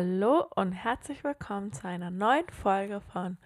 [0.00, 3.36] Hallo und herzlich willkommen zu einer neuen Folge von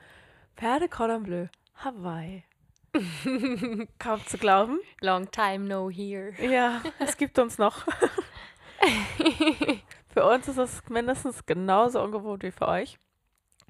[0.54, 1.46] Pferde Cordon Bleu
[1.76, 2.44] Hawaii.
[3.98, 4.78] Kaum zu glauben.
[5.00, 6.34] Long time no here.
[6.46, 7.86] Ja, es gibt uns noch.
[10.08, 12.98] für uns ist es mindestens genauso ungewohnt wie für euch.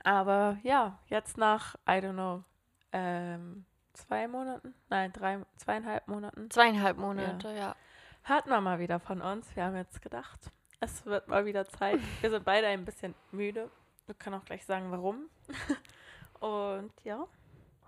[0.03, 2.43] Aber ja, jetzt nach, I don't know,
[2.91, 4.75] ähm, zwei Monaten?
[4.91, 6.51] Nein, drei, zweieinhalb Monaten.
[6.51, 7.55] Zweieinhalb Monate, ja.
[7.55, 7.77] ja.
[8.25, 9.55] Hört man mal wieder von uns.
[9.55, 10.51] Wir haben jetzt gedacht,
[10.83, 12.01] es wird mal wieder Zeit.
[12.21, 13.71] Wir sind beide ein bisschen müde.
[14.07, 15.31] Wir können auch gleich sagen, warum.
[16.41, 17.25] Und ja,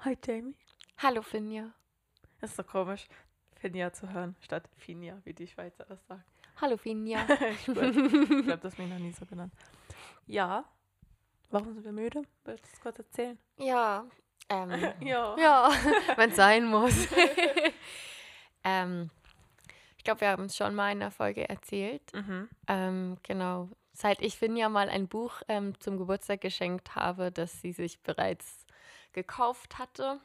[0.04, 0.54] hi Jamie.
[0.98, 1.72] Hallo Finja.
[2.40, 3.08] Ist so komisch,
[3.56, 6.24] Finja zu hören, statt Finja, wie die Schweizer das sagen.
[6.60, 7.26] Hallo Finja.
[7.58, 9.52] ich glaube, das mich noch nie so genannt.
[10.26, 10.64] Ja,
[11.50, 12.22] warum sind wir müde?
[12.44, 13.36] Willst du es kurz erzählen?
[13.58, 14.06] Ja,
[14.48, 14.70] ähm,
[15.00, 15.36] ja.
[15.36, 15.70] Ja,
[16.14, 17.08] wenn es sein muss.
[18.62, 19.10] ähm,
[20.04, 22.02] ich glaube, wir haben es schon mal in der Folge erzählt.
[22.12, 22.50] Mhm.
[22.68, 23.70] Ähm, genau.
[23.94, 28.66] Seit ich Finja mal ein Buch ähm, zum Geburtstag geschenkt habe, das sie sich bereits
[29.14, 30.20] gekauft hatte,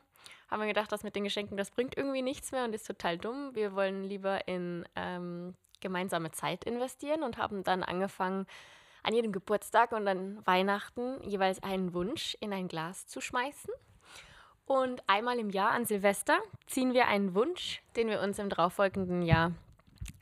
[0.50, 3.18] haben wir gedacht, das mit den Geschenken, das bringt irgendwie nichts mehr und ist total
[3.18, 3.56] dumm.
[3.56, 8.48] Wir wollen lieber in ähm, gemeinsame Zeit investieren und haben dann angefangen,
[9.02, 13.74] an jedem Geburtstag und an Weihnachten jeweils einen Wunsch in ein Glas zu schmeißen.
[14.66, 19.22] Und einmal im Jahr an Silvester ziehen wir einen Wunsch, den wir uns im darauffolgenden
[19.22, 19.54] Jahr,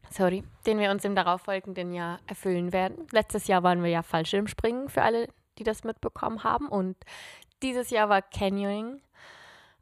[0.10, 3.08] sorry, den wir uns im darauffolgenden Jahr erfüllen werden.
[3.12, 5.28] Letztes Jahr waren wir ja Fallschirmspringen für alle,
[5.58, 6.68] die das mitbekommen haben.
[6.68, 6.98] Und
[7.62, 9.02] dieses Jahr war Canyoning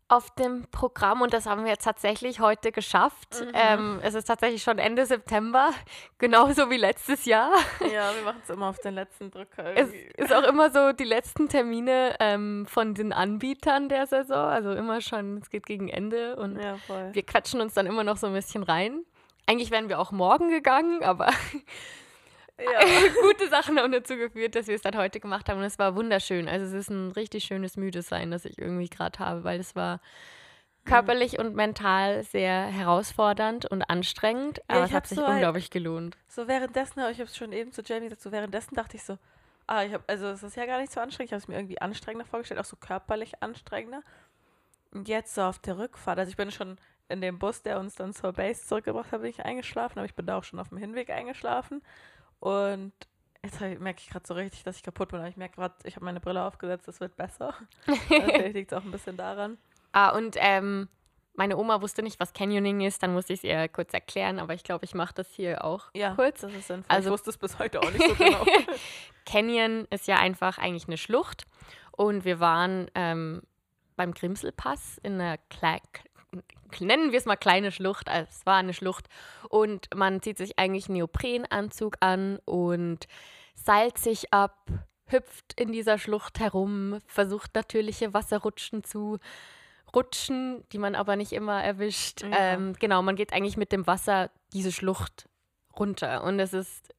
[0.08, 3.42] auf dem Programm und das haben wir jetzt tatsächlich heute geschafft.
[3.42, 3.52] Mhm.
[3.54, 5.72] Ähm, es ist tatsächlich schon Ende September,
[6.20, 7.52] genauso wie letztes Jahr.
[7.82, 9.66] Ja, wir machen es immer auf den letzten Drücker.
[9.76, 10.12] Es Irgendwie.
[10.18, 15.02] ist auch immer so die letzten Termine ähm, von den Anbietern der Saison, also immer
[15.02, 16.78] schon, es geht gegen Ende und ja,
[17.12, 19.06] wir quatschen uns dann immer noch so ein bisschen rein.
[19.48, 21.30] Eigentlich wären wir auch morgen gegangen, aber
[22.58, 22.80] Ja.
[23.22, 25.58] gute Sachen haben dazu geführt, dass wir es dann heute gemacht haben.
[25.60, 26.48] Und es war wunderschön.
[26.48, 30.00] Also es ist ein richtig schönes Müdesein, das ich irgendwie gerade habe, weil es war
[30.86, 34.60] körperlich und mental sehr herausfordernd und anstrengend.
[34.70, 36.16] Ja, Aber ich es hat sich so halt- unglaublich gelohnt.
[36.28, 39.18] So währenddessen, ich habe es schon eben zu Jamie gesagt, so währenddessen dachte ich so,
[39.68, 41.56] ah, ich habe, also es ist ja gar nicht so anstrengend, ich habe es mir
[41.56, 44.02] irgendwie anstrengender vorgestellt, auch so körperlich anstrengender.
[44.94, 46.78] Und jetzt so auf der Rückfahrt, also ich bin schon
[47.10, 50.16] in dem Bus, der uns dann zur Base zurückgebracht hat, bin ich eingeschlafen, aber ich
[50.16, 51.82] bin da auch schon auf dem Hinweg eingeschlafen.
[52.40, 52.94] Und
[53.44, 55.20] jetzt merke ich gerade so richtig, dass ich kaputt bin.
[55.20, 57.54] Aber ich merke gerade, ich habe meine Brille aufgesetzt, es wird besser.
[58.08, 59.58] Vielleicht liegt es auch ein bisschen daran.
[59.92, 60.90] Ah, und ähm,
[61.36, 64.54] meine Oma wusste nicht, was Canyoning ist, dann musste ich es ihr kurz erklären, aber
[64.54, 66.42] ich glaube, ich mache das hier auch Ja, kurz.
[66.42, 66.86] das ist sinnvoll.
[66.96, 68.46] Also- ich wusste es bis heute auch nicht so genau.
[69.26, 71.46] Canyon ist ja einfach eigentlich eine Schlucht
[71.92, 73.42] und wir waren ähm,
[73.96, 75.80] beim Grimselpass in einer Kle
[76.80, 79.08] nennen wir es mal kleine Schlucht, also es war eine Schlucht
[79.50, 83.08] und man zieht sich eigentlich einen Neoprenanzug an und
[83.56, 84.68] seilt sich ab,
[85.08, 89.20] hüpft in dieser Schlucht herum, versucht natürliche Wasserrutschen zu
[89.96, 92.24] rutschen, die man aber nicht immer erwischt.
[92.24, 92.30] Ja.
[92.38, 95.30] Ähm, genau, man geht eigentlich mit dem Wasser diese Schlucht
[95.78, 96.94] runter und es ist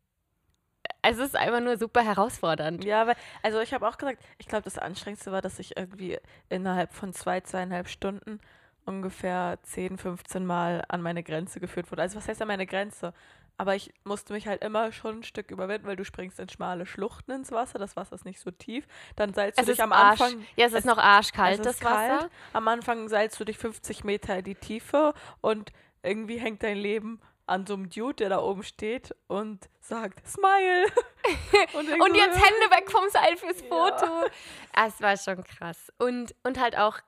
[1.02, 2.84] es ist einfach nur super herausfordernd.
[2.84, 6.18] Ja, aber also ich habe auch gesagt, ich glaube, das Anstrengendste war, dass ich irgendwie
[6.48, 8.40] innerhalb von zwei, zweieinhalb Stunden
[8.86, 12.02] ungefähr 10, 15 Mal an meine Grenze geführt wurde.
[12.02, 13.12] Also was heißt an meine Grenze?
[13.58, 16.84] Aber ich musste mich halt immer schon ein Stück überwinden, weil du springst in schmale
[16.84, 18.86] Schluchten ins Wasser, das Wasser ist nicht so tief.
[19.16, 20.44] Dann seilst du Es dich ist am Arsch, Anfang.
[20.56, 22.18] ja, es ist es- noch arschkalt, ist das Wasser.
[22.18, 22.30] kalt.
[22.52, 27.20] Am Anfang seilst du dich 50 Meter in die Tiefe und irgendwie hängt dein Leben
[27.46, 30.84] an so einem Dude, der da oben steht und sagt, Smile.
[31.74, 33.68] und, Und jetzt Hände weg vom Seil fürs Ja.
[33.68, 34.26] Foto.
[34.84, 35.90] Es war schon krass.
[35.98, 36.98] Und, und halt auch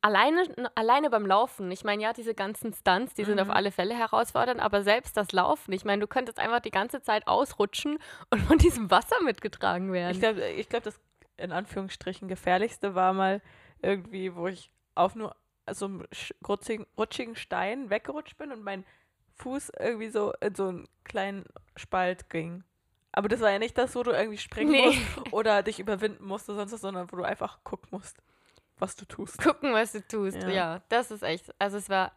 [0.00, 0.44] alleine,
[0.74, 1.70] alleine beim Laufen.
[1.70, 3.52] Ich meine, ja, diese ganzen Stunts, die sind auf Mhm.
[3.54, 7.26] alle Fälle herausfordernd, aber selbst das Laufen, ich meine, du könntest einfach die ganze Zeit
[7.26, 7.98] ausrutschen
[8.30, 10.12] und von diesem Wasser mitgetragen werden.
[10.12, 11.00] Ich glaube, ich glaub, das
[11.38, 13.40] in Anführungsstrichen gefährlichste war mal
[13.80, 15.34] irgendwie, wo ich auf nur
[15.70, 18.84] so einem sch- rutschigen, rutschigen Stein weggerutscht bin und mein
[19.36, 21.46] Fuß irgendwie so in so einen kleinen
[21.76, 22.62] Spalt ging.
[23.12, 24.86] Aber das war ja nicht das, wo du irgendwie springen Nee.
[24.86, 28.18] musst oder dich überwinden musst oder sonst was, sondern wo du einfach gucken musst,
[28.82, 29.38] was du tust.
[29.38, 30.36] Gucken, was du tust.
[30.42, 30.48] Ja.
[30.48, 30.82] Ja.
[30.88, 32.12] das ist echt, also es war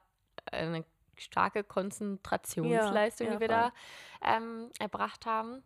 [0.51, 0.83] eine
[1.15, 3.71] starke Konzentrationsleistung, Ja, die wir da
[4.21, 5.63] ähm, erbracht haben.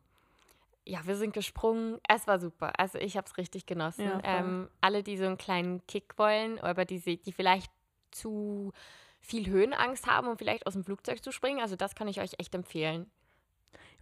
[0.86, 2.00] Ja, wir sind gesprungen.
[2.08, 2.80] Es war super.
[2.80, 4.12] Also ich habe es richtig genossen.
[4.24, 7.72] Ähm, alle, die so einen kleinen Kick wollen, aber die, die vielleicht
[8.12, 8.74] zu
[9.20, 12.34] viel Höhenangst haben, um vielleicht aus dem Flugzeug zu springen, also das kann ich euch
[12.40, 13.10] echt empfehlen.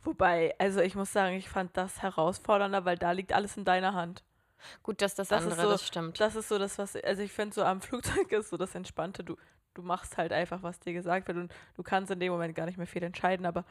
[0.03, 3.93] Wobei, also ich muss sagen, ich fand das herausfordernder, weil da liegt alles in deiner
[3.93, 4.23] Hand.
[4.83, 6.19] Gut, dass das, Das ist andere, so- das stimmt.
[6.19, 9.23] Das ist so das, was, also ich finde so am Flugzeug ist so das Entspannte.
[9.23, 9.35] Du,
[9.73, 12.65] du machst halt einfach, was dir gesagt wird und du kannst in dem Moment gar
[12.65, 13.63] nicht mehr viel entscheiden, aber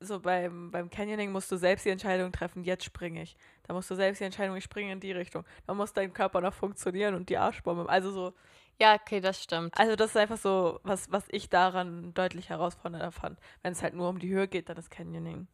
[0.00, 3.36] so beim, beim Canyoning musst du selbst die Entscheidung treffen, jetzt springe ich.
[3.62, 5.44] Da musst du selbst die Entscheidung, ich springe in die Richtung.
[5.66, 7.88] Da muss dein Körper noch funktionieren und die Arschbombe.
[7.88, 8.34] Also so,
[8.78, 9.78] Ja, okay, das stimmt.
[9.78, 13.38] also das ist einfach so, was, was ich daran deutlich herausfordernder fand.
[13.62, 15.46] Wenn es halt nur um die Höhe geht, dann ist Canyoning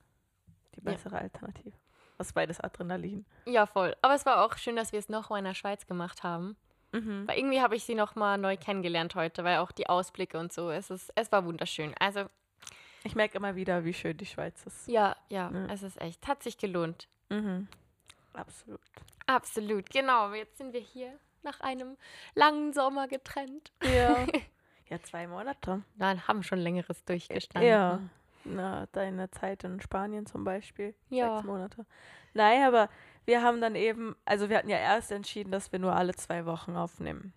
[0.74, 0.92] die Ja.
[0.92, 1.76] bessere Alternative.
[2.20, 3.24] Was beides Adrenalin.
[3.46, 3.96] Ja, voll.
[4.02, 6.54] Aber es war auch schön, dass wir es nochmal in der Schweiz gemacht haben.
[6.92, 7.26] Mhm.
[7.26, 10.70] Weil irgendwie habe ich sie nochmal neu kennengelernt heute, weil auch die Ausblicke und so,
[10.70, 11.94] es, ist, es war wunderschön.
[11.98, 12.26] Also,
[13.04, 14.86] Ich merke immer wieder, wie schön die Schweiz ist.
[14.86, 15.66] ja, ja, Ja.
[15.72, 17.08] es ist echt, hat sich gelohnt.
[17.30, 17.68] Mhm.
[18.34, 18.80] Absolut.
[19.26, 20.34] Absolut, genau.
[20.34, 21.12] Jetzt sind wir hier
[21.42, 21.96] nach einem
[22.34, 23.72] langen Sommer getrennt.
[23.82, 24.26] Ja.
[24.90, 25.82] ja, zwei Monate.
[25.96, 27.70] Nein, haben schon längeres durchgestanden.
[27.70, 28.00] Ja.
[28.44, 30.94] Na, deine Zeit in Spanien zum Beispiel.
[31.08, 31.36] Ja.
[31.36, 31.86] Sechs Monate.
[32.32, 32.88] Nein, aber
[33.26, 36.46] wir haben dann eben, also wir hatten ja erst entschieden, dass wir nur alle zwei
[36.46, 37.32] Wochen aufnehmen.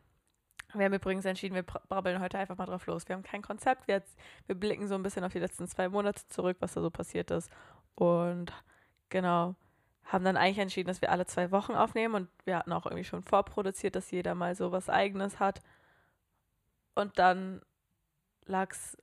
[0.73, 3.07] Wir haben übrigens entschieden, wir bra- brabbeln heute einfach mal drauf los.
[3.07, 3.87] Wir haben kein Konzept.
[3.87, 4.01] Wir,
[4.47, 7.29] wir blicken so ein bisschen auf die letzten zwei Monate zurück, was da so passiert
[7.31, 7.51] ist.
[7.95, 8.51] Und
[9.09, 9.55] genau,
[10.05, 12.15] haben dann eigentlich entschieden, dass wir alle zwei Wochen aufnehmen.
[12.15, 15.61] Und wir hatten auch irgendwie schon vorproduziert, dass jeder mal so was Eigenes hat.
[16.95, 17.61] Und dann
[18.45, 18.97] lag es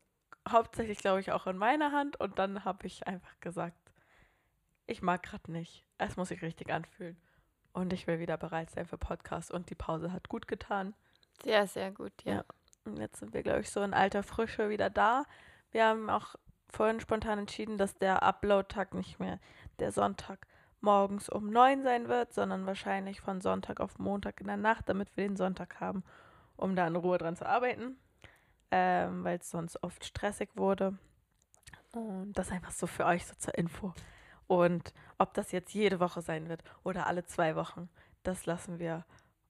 [0.48, 2.18] hauptsächlich, glaube ich, auch in meiner Hand.
[2.18, 3.76] Und dann habe ich einfach gesagt,
[4.86, 5.84] ich mag gerade nicht.
[5.98, 7.20] Es muss sich richtig anfühlen.
[7.72, 9.50] Und ich will wieder bereit sein für Podcasts.
[9.50, 10.94] Und die Pause hat gut getan.
[11.42, 12.34] Sehr, sehr gut, ja.
[12.34, 12.44] Ja.
[12.84, 15.24] Und jetzt sind wir, glaube ich, so in alter Frische wieder da.
[15.70, 16.34] Wir haben auch
[16.68, 19.38] vorhin spontan entschieden, dass der Upload-Tag nicht mehr
[19.78, 20.46] der Sonntag
[20.80, 25.16] morgens um neun sein wird, sondern wahrscheinlich von Sonntag auf Montag in der Nacht, damit
[25.16, 26.04] wir den Sonntag haben,
[26.56, 27.98] um da in Ruhe dran zu arbeiten,
[28.70, 30.96] ähm, weil es sonst oft stressig wurde.
[31.92, 33.92] Und das einfach so für euch so zur Info.
[34.46, 37.88] Und ob das jetzt jede Woche sein wird oder alle zwei Wochen,
[38.22, 39.04] das lassen wir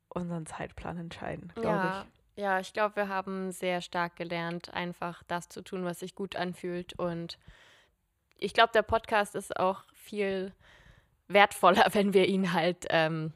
[0.09, 2.03] unseren Zeitplan entscheiden, glaube Ja,
[2.35, 2.43] ich.
[2.43, 6.37] ja, ich glaube, wir haben sehr stark gelernt, einfach das zu tun, was sich gut
[6.37, 6.99] anfühlt.
[6.99, 7.39] Und
[8.37, 10.53] ich glaube, der Podcast ist auch viel
[11.29, 13.33] wertvoller, wenn wir ihn halt, ähm,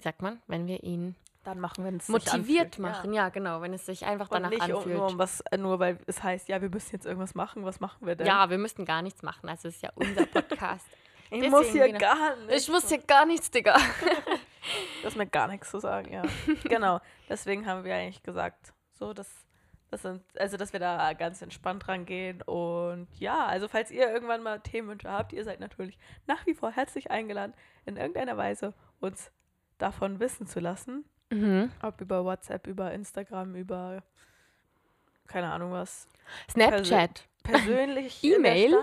[0.00, 3.12] sagt man, wenn wir ihn Dann machen wir es motiviert machen.
[3.12, 3.28] Ja.
[3.28, 4.96] genau, wenn es sich einfach Und danach nicht um, anfühlt.
[4.96, 7.64] nur, um was, äh, nur weil es heißt, ja, wir müssen jetzt irgendwas machen.
[7.64, 8.26] Was machen wir denn?
[8.26, 9.48] ja, wir müssten gar nichts machen.
[9.48, 10.86] Also es ist ja unser Podcast.
[11.30, 11.98] ich deswegen, muss hier genau.
[11.98, 12.58] gar nicht.
[12.58, 13.76] ich muss hier gar nichts, Digga.
[15.02, 16.22] Das ist mir gar nichts zu sagen, ja.
[16.64, 17.00] genau.
[17.28, 19.28] Deswegen haben wir eigentlich gesagt, so, dass,
[19.90, 22.42] das sind, also, dass wir da ganz entspannt rangehen.
[22.42, 25.98] Und ja, also, falls ihr irgendwann mal Themenwünsche habt, ihr seid natürlich
[26.28, 27.54] nach wie vor herzlich eingeladen,
[27.84, 29.32] in irgendeiner Weise uns
[29.78, 31.04] davon wissen zu lassen.
[31.32, 31.70] Mhm.
[31.82, 34.02] Ob über WhatsApp, über Instagram, über
[35.26, 36.08] keine Ahnung was.
[36.50, 37.26] Snapchat.
[37.42, 38.74] Persönlich E-Mail?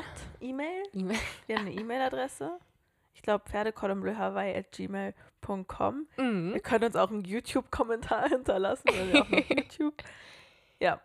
[0.41, 0.83] E-Mail?
[0.93, 1.17] E-Mail.
[1.47, 2.59] Wir haben eine E-Mail-Adresse.
[3.13, 6.07] Ich glaube, pferdekolumnbleuhawaii.gmail.com.
[6.17, 6.51] Mhm.
[6.53, 10.01] Ihr könnt uns auch einen YouTube-Kommentar hinterlassen, weil wir auch noch YouTube.
[10.79, 10.99] Ja.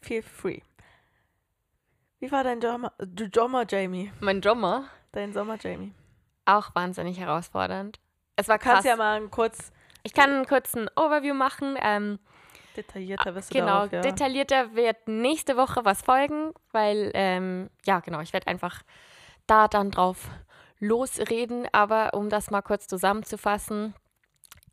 [0.00, 0.60] Feel free.
[2.18, 2.92] Wie war dein Sommer,
[3.34, 4.10] Sommer, Jamie?
[4.20, 5.92] Mein Sommer, Dein Sommer, Jamie?
[6.46, 7.98] auch wahnsinnig herausfordernd.
[8.36, 8.90] Es war Du kannst krass.
[8.90, 9.72] ja mal einen kurz
[10.06, 11.76] Ich kann einen kurzen Overview machen.
[11.82, 12.20] Ähm,
[12.76, 14.00] detaillierter wirst du genau, darauf, ja.
[14.02, 18.82] detaillierter wird nächste Woche was folgen, weil, ähm, ja, genau, ich werde einfach
[19.48, 20.30] da dann drauf
[20.78, 21.66] losreden.
[21.72, 23.94] Aber um das mal kurz zusammenzufassen,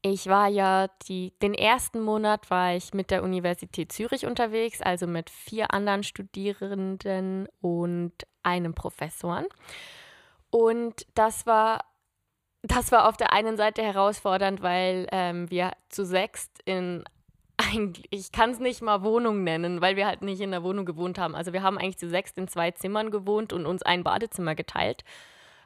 [0.04, 5.08] ich war ja die, den ersten Monat war ich mit der Universität Zürich unterwegs, also
[5.08, 8.14] mit vier anderen Studierenden und
[8.44, 9.48] einem Professoren.
[10.52, 11.86] Und das war
[12.64, 17.04] das war auf der einen Seite herausfordernd, weil ähm, wir zu sechst in
[18.10, 21.18] ich kann es nicht mal Wohnung nennen, weil wir halt nicht in der Wohnung gewohnt
[21.20, 21.36] haben.
[21.36, 25.04] Also wir haben eigentlich zu sechst in zwei Zimmern gewohnt und uns ein Badezimmer geteilt,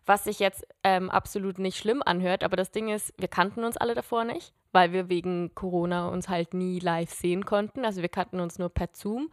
[0.06, 2.44] was sich jetzt ähm, absolut nicht schlimm anhört.
[2.44, 6.30] Aber das Ding ist, wir kannten uns alle davor nicht, weil wir wegen Corona uns
[6.30, 7.86] halt nie live sehen konnten.
[7.86, 9.30] Also wir kannten uns nur per Zoom.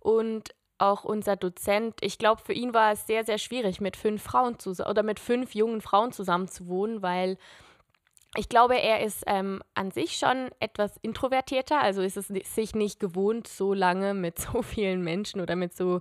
[0.00, 4.22] Und auch unser Dozent, ich glaube, für ihn war es sehr, sehr schwierig, mit fünf
[4.22, 7.38] Frauen zu oder mit fünf jungen Frauen zusammen zu wohnen, weil
[8.36, 12.98] ich glaube, er ist ähm, an sich schon etwas introvertierter, also ist es sich nicht
[12.98, 16.00] gewohnt, so lange mit so vielen Menschen oder mit so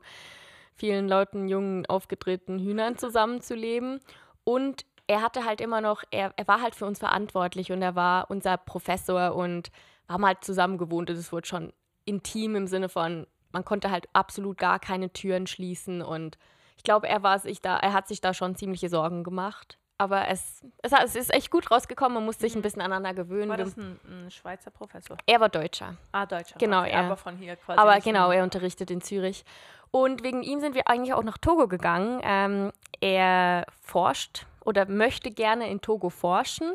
[0.74, 4.00] vielen Leuten, jungen, aufgedrehten Hühnern zusammenzuleben.
[4.44, 7.96] Und er hatte halt immer noch, er, er war halt für uns verantwortlich und er
[7.96, 9.70] war unser Professor und
[10.08, 11.74] haben halt zusammen gewohnt und es wurde schon
[12.06, 16.38] intim im Sinne von, man konnte halt absolut gar keine Türen schließen und
[16.77, 19.77] ich glaube, er war sich da, er hat sich da schon ziemliche Sorgen gemacht.
[20.01, 23.50] Aber es, es, es ist echt gut rausgekommen, man musste sich ein bisschen aneinander gewöhnen.
[23.50, 25.15] War das ein, ein Schweizer Professor?
[25.27, 25.96] er war Deutscher.
[26.12, 26.55] Ah, Deutscher.
[26.58, 27.01] Genau, er.
[27.01, 27.79] Aber von hier quasi.
[27.79, 29.46] Aber genau, er unterrichtet in Zürich.
[29.91, 32.20] Und wegen ihm sind wir eigentlich auch nach Togo gegangen.
[32.24, 36.74] Ähm, er forscht oder möchte gerne in Togo forschen.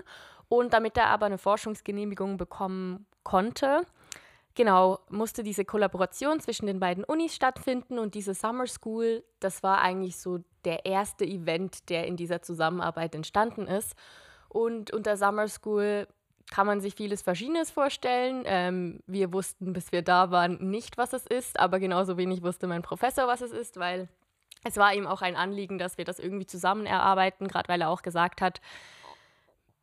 [0.49, 3.83] Und damit er aber eine Forschungsgenehmigung bekommen konnte,
[4.57, 9.81] genau, musste diese Kollaboration zwischen den beiden Unis stattfinden und diese Summer School, das war
[9.81, 13.95] eigentlich so der erste Event, der in dieser Zusammenarbeit entstanden ist.
[14.49, 16.09] Und unter Summer School
[16.51, 18.43] kann man sich vieles Verschiedenes vorstellen.
[18.47, 22.67] Ähm, wir wussten, bis wir da waren, nicht, was es ist, aber genauso wenig wusste
[22.67, 24.09] mein Professor, was es ist, weil
[24.65, 27.91] es war ihm auch ein Anliegen, dass wir das irgendwie zusammen erarbeiten, gerade weil er
[27.91, 28.61] auch gesagt hat,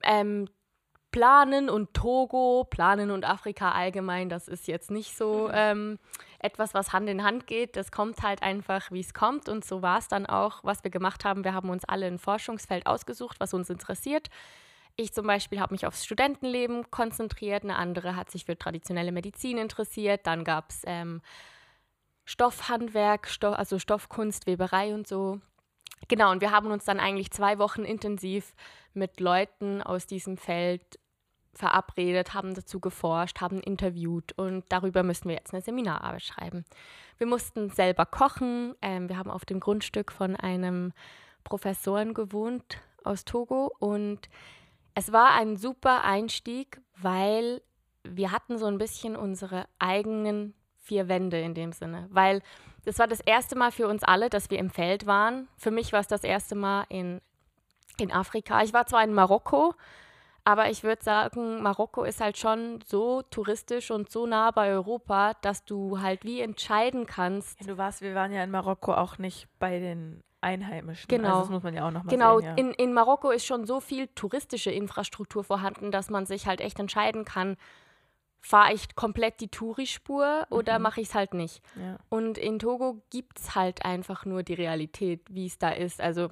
[0.03, 0.49] ähm,
[1.13, 5.99] Planen und Togo, Planen und Afrika allgemein, das ist jetzt nicht so ähm,
[6.39, 7.75] etwas, was Hand in Hand geht.
[7.75, 9.47] Das kommt halt einfach, wie es kommt.
[9.47, 11.43] Und so war es dann auch, was wir gemacht haben.
[11.43, 14.31] Wir haben uns alle ein Forschungsfeld ausgesucht, was uns interessiert.
[14.95, 19.59] Ich zum Beispiel habe mich aufs Studentenleben konzentriert, eine andere hat sich für traditionelle Medizin
[19.59, 20.25] interessiert.
[20.25, 21.21] Dann gab es ähm,
[22.25, 25.39] Stoffhandwerk, Stoff, also Stoffkunst, Weberei und so.
[26.07, 28.55] Genau, und wir haben uns dann eigentlich zwei Wochen intensiv
[28.93, 30.99] mit Leuten aus diesem Feld
[31.53, 36.65] verabredet, haben dazu geforscht, haben interviewt und darüber müssen wir jetzt eine Seminararbeit schreiben.
[37.17, 38.75] Wir mussten selber kochen.
[38.81, 40.93] Ähm, wir haben auf dem Grundstück von einem
[41.43, 44.29] Professoren gewohnt aus Togo und
[44.95, 47.61] es war ein super Einstieg, weil
[48.03, 52.41] wir hatten so ein bisschen unsere eigenen vier Wände in dem Sinne, weil
[52.85, 55.47] das war das erste Mal für uns alle, dass wir im Feld waren.
[55.57, 57.21] Für mich war es das erste Mal in,
[57.97, 58.61] in Afrika.
[58.61, 59.73] Ich war zwar in Marokko,
[60.45, 65.33] aber ich würde sagen, Marokko ist halt schon so touristisch und so nah bei Europa,
[65.41, 67.61] dass du halt wie entscheiden kannst.
[67.61, 71.07] Ja, du warst, wir waren ja in Marokko auch nicht bei den Einheimischen.
[71.07, 71.29] Genau.
[71.29, 72.39] Also das muss man ja auch nochmal genau.
[72.39, 72.55] sehen.
[72.55, 76.59] Genau, in, in Marokko ist schon so viel touristische Infrastruktur vorhanden, dass man sich halt
[76.59, 77.55] echt entscheiden kann,
[78.41, 80.83] fahre ich komplett die Tourispur oder mhm.
[80.83, 81.61] mache ich es halt nicht.
[81.77, 81.97] Ja.
[82.09, 86.01] Und in Togo gibt es halt einfach nur die Realität, wie es da ist.
[86.01, 86.29] Also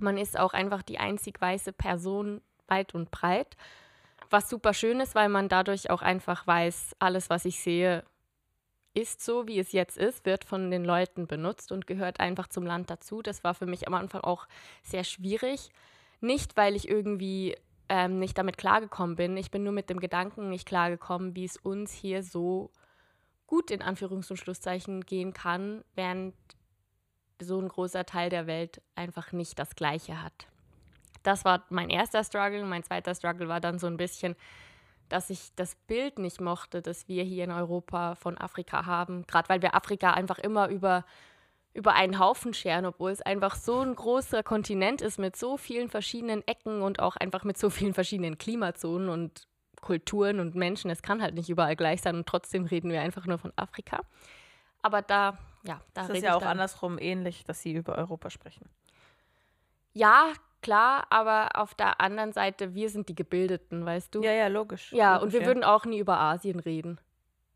[0.00, 3.56] man ist auch einfach die einzig weiße Person weit und breit.
[4.30, 8.04] Was super schön ist, weil man dadurch auch einfach weiß, alles, was ich sehe,
[8.94, 12.64] ist so, wie es jetzt ist, wird von den Leuten benutzt und gehört einfach zum
[12.64, 13.22] Land dazu.
[13.22, 14.46] Das war für mich am Anfang auch
[14.82, 15.70] sehr schwierig.
[16.20, 17.56] Nicht, weil ich irgendwie
[17.88, 19.36] ähm, nicht damit klargekommen bin.
[19.36, 22.70] Ich bin nur mit dem Gedanken nicht klargekommen, wie es uns hier so
[23.46, 26.34] gut in Anführungs- und Schlusszeichen gehen kann, während
[27.40, 30.46] so ein großer Teil der Welt einfach nicht das Gleiche hat
[31.24, 32.64] das war mein erster Struggle.
[32.64, 34.36] Mein zweiter Struggle war dann so ein bisschen,
[35.08, 39.26] dass ich das Bild nicht mochte, das wir hier in Europa von Afrika haben.
[39.26, 41.04] Gerade weil wir Afrika einfach immer über,
[41.72, 45.88] über einen Haufen scheren, obwohl es einfach so ein großer Kontinent ist mit so vielen
[45.88, 49.48] verschiedenen Ecken und auch einfach mit so vielen verschiedenen Klimazonen und
[49.80, 50.90] Kulturen und Menschen.
[50.90, 54.00] Es kann halt nicht überall gleich sein und trotzdem reden wir einfach nur von Afrika.
[54.82, 58.68] Aber da, ja, da das ist ja auch andersrum ähnlich, dass sie über Europa sprechen.
[59.92, 60.32] Ja,
[60.64, 64.22] klar, aber auf der anderen Seite, wir sind die Gebildeten, weißt du?
[64.22, 64.92] Ja, ja, logisch.
[64.92, 65.46] Ja, logisch, und wir ja.
[65.46, 66.98] würden auch nie über Asien reden.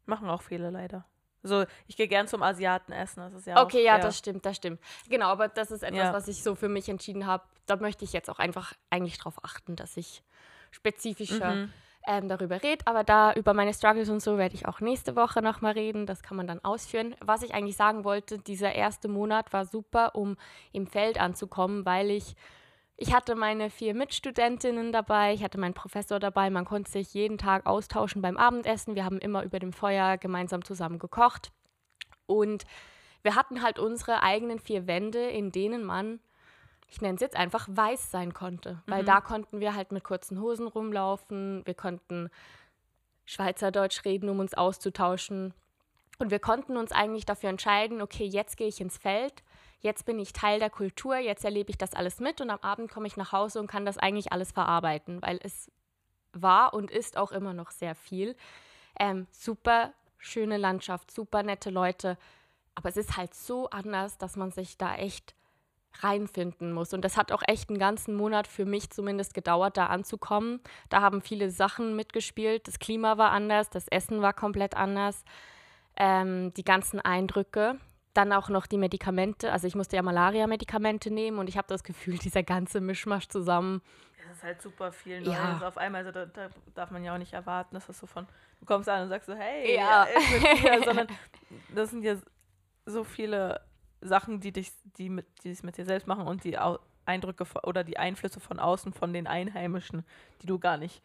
[0.07, 1.05] Machen auch viele leider.
[1.43, 3.21] So, ich gehe gern zum Asiaten essen.
[3.21, 4.81] Das ist ja okay, auch, ja, ja, das stimmt, das stimmt.
[5.09, 6.13] Genau, aber das ist etwas, Ja.
[6.13, 7.45] was ich so für mich entschieden habe.
[7.67, 10.23] Da möchte ich jetzt auch einfach eigentlich darauf achten, dass ich
[10.71, 11.73] spezifischer Mhm.
[12.07, 12.87] ähm, darüber rede.
[12.87, 16.07] Aber da über meine Struggles und so werde ich auch nächste Woche nochmal reden.
[16.07, 17.15] Das kann man dann ausführen.
[17.21, 20.37] Was ich eigentlich sagen wollte, dieser erste Monat war super, um
[20.73, 22.35] im Feld anzukommen, weil ich
[23.01, 27.39] ich hatte meine vier Mitstudentinnen dabei, ich hatte meinen Professor dabei, man konnte sich jeden
[27.39, 28.97] Tag austauschen beim Abendessen.
[28.97, 31.53] Wir haben immer über dem Feuer gemeinsam zusammen gekocht.
[32.27, 32.65] Und
[33.23, 36.19] wir hatten halt unsere eigenen vier Wände, in denen man,
[36.89, 38.83] ich nenne es jetzt einfach, weiß sein konnte.
[38.87, 39.07] Weil Mhm.
[39.07, 42.31] da konnten wir halt mit kurzen Hosen rumlaufen, wir konnten
[43.27, 45.55] Schweizerdeutsch reden, um uns auszutauschen.
[46.19, 49.45] Und wir konnten uns eigentlich dafür entscheiden, okay, jetzt gehe ich ins Feld
[49.81, 52.91] jetzt bin ich Teil der Kultur, jetzt erlebe ich das alles mit und am Abend
[52.91, 55.71] komme ich nach Hause und kann das eigentlich alles verarbeiten, weil es
[56.33, 58.37] war und ist auch immer noch sehr viel.
[58.99, 62.19] Ähm, super schöne Landschaft, super nette Leute,
[62.75, 65.35] aber es ist halt so anders, dass man sich da echt
[66.01, 66.93] reinfinden muss.
[66.93, 70.61] Und das hat auch echt einen ganzen Monat für mich zumindest gedauert, da anzukommen.
[70.91, 72.69] Da haben viele Sachen mitgespielt.
[72.69, 75.25] Das Klima war anders, das Essen war komplett anders,
[75.97, 77.81] ähm, die ganzen Eindrücke
[78.19, 79.53] dann auch noch die Medikamente.
[79.53, 83.81] Also ich musste ja Malaria-Medikamente nehmen und ich habe das Gefühl, dieser ganze Mischmasch zusammen.
[84.31, 85.69] Es ist halt super viel Neues Ja.
[85.69, 86.05] auf einmal.
[86.05, 88.27] Also da, da darf man ja auch nicht erwarten, dass das so von,
[88.61, 90.07] du kommst an und sagst so, hey, Ja.
[90.57, 91.07] hier, sondern
[91.69, 92.17] das sind ja
[92.87, 93.61] so viele
[94.01, 96.59] Sachen, die dich, die mit, die es mit dir selbst machen und die
[97.07, 100.05] Eindrücke oder die Einflüsse von außen von den Einheimischen,
[100.43, 101.03] die du gar nicht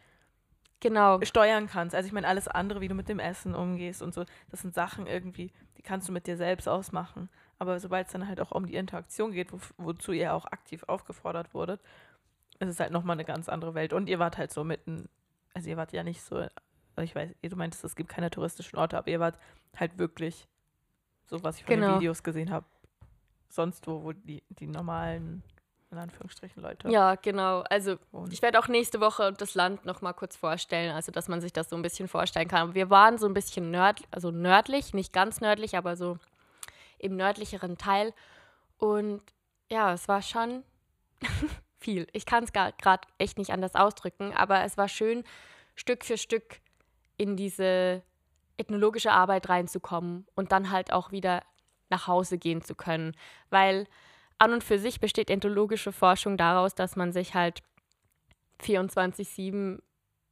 [0.79, 1.22] Genau.
[1.24, 1.96] steuern kannst.
[1.96, 4.74] Also ich meine, alles andere, wie du mit dem Essen umgehst und so, das sind
[4.74, 5.51] Sachen irgendwie,
[5.83, 7.29] kannst du mit dir selbst ausmachen.
[7.59, 10.83] Aber sobald es dann halt auch um die Interaktion geht, wo, wozu ihr auch aktiv
[10.87, 11.81] aufgefordert wurdet,
[12.59, 13.93] ist es halt nochmal eine ganz andere Welt.
[13.93, 15.09] Und ihr wart halt so mitten,
[15.53, 16.45] also ihr wart ja nicht so
[17.01, 19.39] ich weiß, du meintest, es gibt keine touristischen Orte, aber ihr wart
[19.75, 20.47] halt wirklich,
[21.25, 21.87] so was ich von Genau.
[21.87, 22.65] den Videos gesehen habe,
[23.49, 25.41] sonst wo, wo die, die normalen,
[25.93, 27.62] in Anführungsstrichen, Leute Ja, genau.
[27.69, 28.31] Also wohnen.
[28.31, 31.53] ich werde auch nächste Woche das Land noch mal kurz vorstellen, also dass man sich
[31.53, 32.73] das so ein bisschen vorstellen kann.
[32.73, 36.17] Wir waren so ein bisschen nörd, also nördlich, nicht ganz nördlich, aber so
[36.97, 38.13] im nördlicheren Teil.
[38.77, 39.21] Und
[39.69, 40.63] ja, es war schon
[41.79, 42.07] viel.
[42.12, 45.23] Ich kann es gerade echt nicht anders ausdrücken, aber es war schön,
[45.75, 46.59] Stück für Stück
[47.17, 48.01] in diese
[48.57, 51.43] ethnologische Arbeit reinzukommen und dann halt auch wieder
[51.89, 53.15] nach Hause gehen zu können.
[53.50, 53.88] Weil
[54.37, 57.61] an und für sich besteht ethnologische Forschung daraus, dass man sich halt
[58.61, 59.79] 24-7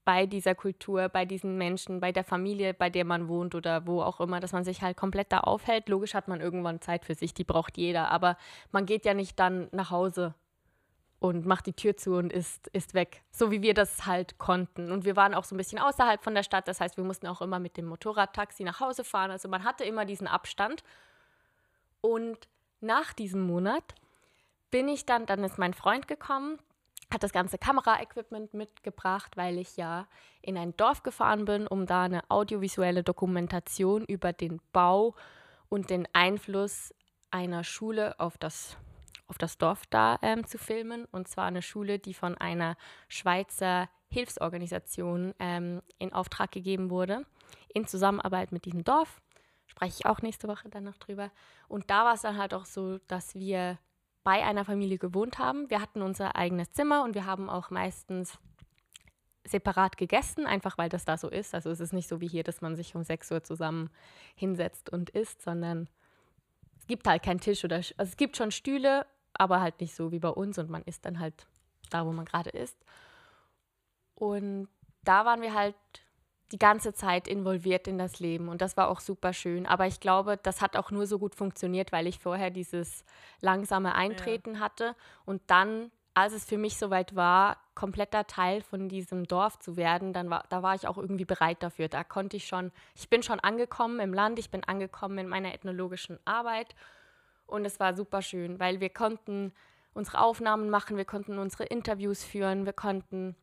[0.03, 4.01] bei dieser Kultur, bei diesen Menschen, bei der Familie, bei der man wohnt oder wo
[4.01, 5.89] auch immer, dass man sich halt komplett da aufhält.
[5.89, 8.37] Logisch hat man irgendwann Zeit für sich, die braucht jeder, aber
[8.71, 10.33] man geht ja nicht dann nach Hause
[11.19, 14.91] und macht die Tür zu und ist, ist weg, so wie wir das halt konnten.
[14.91, 17.27] Und wir waren auch so ein bisschen außerhalb von der Stadt, das heißt, wir mussten
[17.27, 19.29] auch immer mit dem Motorradtaxi nach Hause fahren.
[19.29, 20.83] Also man hatte immer diesen Abstand.
[22.01, 22.47] Und
[22.81, 23.95] nach diesem Monat
[24.69, 26.59] bin ich dann, dann ist mein Freund gekommen,
[27.11, 30.07] hat das ganze Kameraequipment mitgebracht, weil ich ja
[30.41, 35.15] in ein Dorf gefahren bin, um da eine audiovisuelle Dokumentation über den Bau
[35.67, 36.93] und den Einfluss
[37.29, 38.77] einer Schule auf das,
[39.27, 41.05] auf das Dorf da ähm, zu filmen.
[41.11, 42.77] Und zwar eine Schule, die von einer
[43.09, 47.25] Schweizer Hilfsorganisation ähm, in Auftrag gegeben wurde,
[47.73, 49.21] in Zusammenarbeit mit diesem Dorf.
[49.71, 51.31] Spreche ich auch nächste Woche dann noch drüber.
[51.69, 53.79] Und da war es dann halt auch so, dass wir
[54.25, 55.69] bei einer Familie gewohnt haben.
[55.69, 58.37] Wir hatten unser eigenes Zimmer und wir haben auch meistens
[59.45, 61.55] separat gegessen, einfach weil das da so ist.
[61.55, 63.89] Also es ist nicht so wie hier, dass man sich um 6 Uhr zusammen
[64.35, 65.87] hinsetzt und isst, sondern
[66.77, 70.11] es gibt halt keinen Tisch oder also es gibt schon Stühle, aber halt nicht so
[70.11, 71.47] wie bei uns und man isst dann halt
[71.89, 72.77] da, wo man gerade ist.
[74.15, 74.67] Und
[75.05, 75.75] da waren wir halt
[76.51, 79.65] die ganze Zeit involviert in das Leben und das war auch super schön.
[79.65, 83.05] Aber ich glaube, das hat auch nur so gut funktioniert, weil ich vorher dieses
[83.39, 89.25] langsame Eintreten hatte und dann, als es für mich soweit war, kompletter Teil von diesem
[89.25, 91.87] Dorf zu werden, dann war, da war ich auch irgendwie bereit dafür.
[91.87, 95.53] Da konnte ich schon, ich bin schon angekommen im Land, ich bin angekommen in meiner
[95.53, 96.75] ethnologischen Arbeit
[97.47, 99.53] und es war super schön, weil wir konnten
[99.93, 103.35] unsere Aufnahmen machen, wir konnten unsere Interviews führen, wir konnten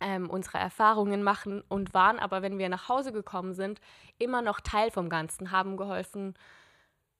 [0.00, 3.80] ähm, unsere Erfahrungen machen und waren aber, wenn wir nach Hause gekommen sind,
[4.18, 6.34] immer noch Teil vom Ganzen, haben geholfen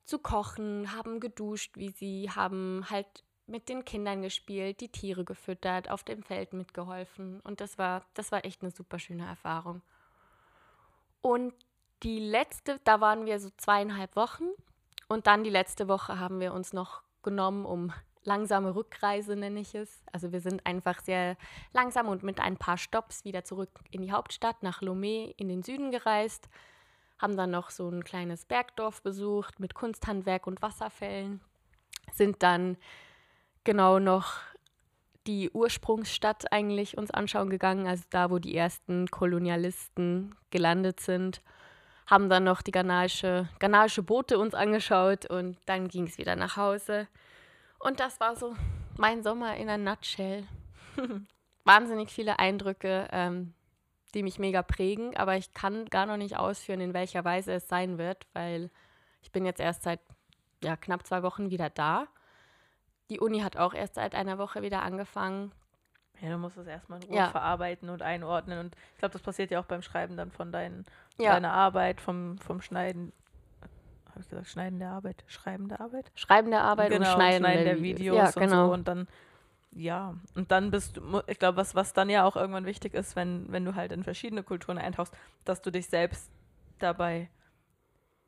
[0.05, 5.91] zu kochen, haben geduscht, wie sie, haben halt mit den Kindern gespielt, die Tiere gefüttert,
[5.91, 9.83] auf dem Feld mitgeholfen und das war, das war echt eine super schöne Erfahrung.
[11.21, 11.53] Und
[12.03, 14.45] die letzte, da waren wir so zweieinhalb Wochen
[15.09, 17.93] und dann die letzte Woche haben wir uns noch genommen, um
[18.25, 20.03] langsame Rückreise nenne ich es.
[20.13, 21.37] Also wir sind einfach sehr
[21.73, 25.63] langsam und mit ein paar Stops wieder zurück in die Hauptstadt, nach Lomé in den
[25.63, 26.49] Süden gereist,
[27.19, 31.41] haben dann noch so ein kleines Bergdorf besucht mit Kunsthandwerk und Wasserfällen,
[32.13, 32.77] sind dann
[33.65, 34.39] genau noch
[35.27, 41.43] die Ursprungsstadt eigentlich uns anschauen gegangen, also da, wo die ersten Kolonialisten gelandet sind,
[42.07, 46.57] haben dann noch die ghanaische, ghanaische Boote uns angeschaut und dann ging es wieder nach
[46.57, 47.07] Hause.
[47.81, 48.55] Und das war so
[48.97, 50.47] mein Sommer in a nutshell.
[51.65, 53.55] Wahnsinnig viele Eindrücke, ähm,
[54.15, 57.69] die mich mega prägen, aber ich kann gar noch nicht ausführen, in welcher Weise es
[57.69, 58.71] sein wird, weil
[59.23, 60.01] ich bin jetzt erst seit
[60.63, 62.07] ja, knapp zwei Wochen wieder da.
[63.09, 65.53] Die Uni hat auch erst seit einer Woche wieder angefangen.
[66.21, 67.29] Ja, du musst es erstmal in Ruhe Ja.
[67.31, 68.59] verarbeiten und einordnen.
[68.59, 70.85] Und ich glaube, das passiert ja auch beim Schreiben dann von deinen,
[71.19, 73.13] Ja, deiner Arbeit, vom, vom Schneiden.
[74.11, 75.25] Habe ich gesagt, Schneiden der Arbeit?
[75.27, 76.11] Schreiben der Arbeit?
[76.15, 78.67] Schreiben der Arbeit genau, und Schneiden, der Vi- Videos Ja, und genau.
[78.69, 78.73] so.
[78.75, 79.09] Und dann,
[79.73, 83.17] ja, und dann bist du, ich glaube, was, was dann ja auch irgendwann wichtig ist,
[83.17, 86.31] wenn, wenn du halt in verschiedene Kulturen eintauchst, dass du dich selbst
[86.79, 87.29] dabei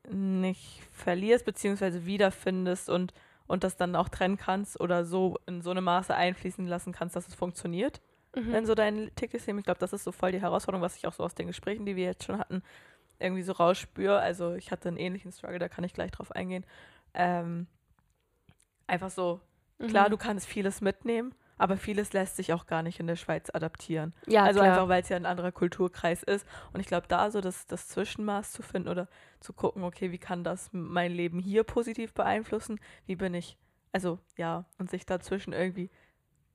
[0.08, 3.14] nicht verlierst, beziehungsweise wiederfindest und,
[3.46, 7.16] und das dann auch trennen kannst oder so in so einem Maße einfließen lassen kannst,
[7.16, 8.00] dass es funktioniert
[8.34, 8.54] Mhm.
[8.54, 9.58] in so dein tägliches Leben.
[9.58, 11.84] Ich glaube, das ist so voll die Herausforderung, was ich auch so aus den Gesprächen,
[11.84, 12.62] die wir jetzt schon hatten,
[13.22, 14.18] irgendwie so rausspüre.
[14.18, 16.64] Also ich hatte einen ähnlichen Struggle, da kann ich gleich drauf eingehen.
[17.14, 17.66] Ähm,
[18.86, 19.40] einfach so,
[19.88, 20.10] klar, Mhm.
[20.12, 24.14] du kannst vieles mitnehmen, aber vieles lässt sich auch gar nicht in der Schweiz adaptieren.
[24.26, 24.72] ja, also klar.
[24.72, 26.46] einfach, weil es ja ein anderer Kulturkreis ist.
[26.72, 29.08] Und ich glaube, da so das, das Zwischenmaß zu finden oder
[29.40, 32.80] zu gucken, okay, wie kann das mein Leben hier positiv beeinflussen?
[33.06, 33.56] Wie bin ich,
[33.92, 35.90] also ja, und sich dazwischen irgendwie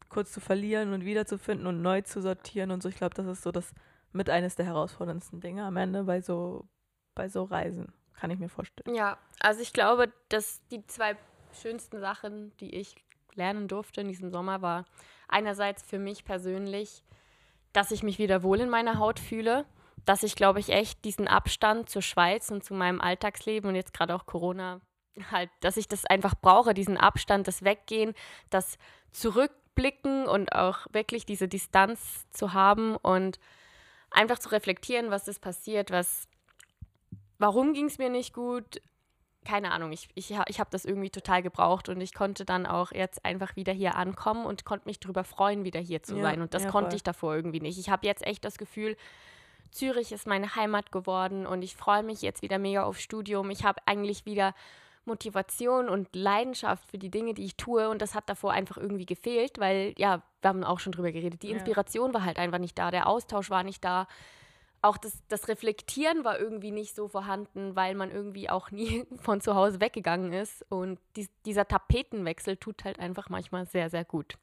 [0.09, 2.89] kurz zu verlieren und wiederzufinden und neu zu sortieren und so.
[2.89, 3.73] Ich glaube, das ist so das
[4.17, 6.67] mit eines der herausforderndsten Dinge am Ende bei so,
[7.15, 7.93] bei so Reisen.
[8.13, 8.95] Kann ich mir vorstellen.
[8.95, 11.15] Ja, also ich glaube, dass die zwei
[11.53, 12.95] schönsten Sachen, die ich
[13.35, 14.85] lernen durfte in diesem Sommer, war
[15.27, 17.03] einerseits für mich persönlich,
[17.73, 19.65] dass ich mich wieder wohl in meiner Haut fühle.
[20.07, 23.93] dass ich, glaube ich, echt diesen Abstand zur Schweiz und zu meinem Alltagsleben und jetzt
[23.93, 24.79] gerade auch Corona
[25.31, 28.13] halt, dass ich das einfach brauche, diesen Abstand, das Weggehen,
[28.49, 28.77] das
[29.11, 33.39] Zurückblicken und auch wirklich diese Distanz zu haben und
[34.11, 36.27] einfach zu reflektieren, was ist passiert, was,
[37.39, 38.81] warum ging es mir nicht gut,
[39.45, 42.91] keine Ahnung, ich, ich, ich habe das irgendwie total gebraucht und ich konnte dann auch
[42.91, 46.41] jetzt einfach wieder hier ankommen und konnte mich darüber freuen, wieder hier zu ja, sein.
[46.41, 46.97] Und das ja, konnte voll.
[46.97, 47.79] ich davor irgendwie nicht.
[47.79, 48.97] Ich habe jetzt echt das Gefühl,
[49.71, 53.49] Zürich ist meine Heimat geworden und ich freue mich jetzt wieder mega aufs Studium.
[53.49, 54.53] Ich habe eigentlich wieder
[55.07, 57.89] Motivation und Leidenschaft für die Dinge, die ich tue.
[57.89, 61.41] Und das hat davor einfach irgendwie gefehlt, weil, ja, wir haben auch schon drüber geredet,
[61.41, 62.15] die Inspiration ja.
[62.15, 64.07] war halt einfach nicht da, der Austausch war nicht da.
[64.81, 69.41] Auch das, das Reflektieren war irgendwie nicht so vorhanden, weil man irgendwie auch nie von
[69.41, 70.63] zu Hause weggegangen ist.
[70.69, 74.37] Und die, dieser Tapetenwechsel tut halt einfach manchmal sehr, sehr gut.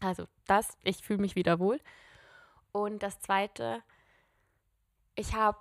[0.00, 1.80] Also das, ich fühle mich wieder wohl.
[2.70, 3.82] Und das Zweite,
[5.14, 5.58] ich habe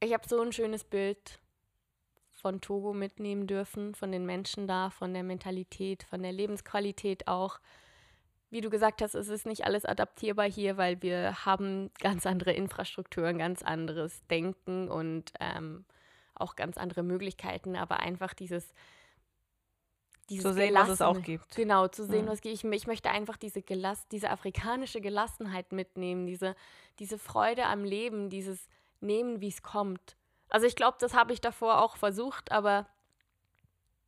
[0.00, 1.38] ich hab so ein schönes Bild
[2.40, 7.60] von Togo mitnehmen dürfen, von den Menschen da, von der Mentalität, von der Lebensqualität auch.
[8.50, 12.52] Wie du gesagt hast, es ist nicht alles adaptierbar hier, weil wir haben ganz andere
[12.52, 15.84] Infrastrukturen, ganz anderes Denken und ähm,
[16.34, 18.72] auch ganz andere Möglichkeiten, aber einfach dieses,
[20.28, 21.54] dieses zu sehen, was es auch gibt.
[21.54, 22.32] Genau, zu sehen, ja.
[22.32, 22.54] was gibt.
[22.54, 26.56] Ich, ich möchte einfach diese, Gelass, diese afrikanische Gelassenheit mitnehmen, diese,
[26.98, 28.68] diese Freude am Leben, dieses
[29.00, 30.16] Nehmen, wie es kommt.
[30.50, 32.86] Also ich glaube, das habe ich davor auch versucht, aber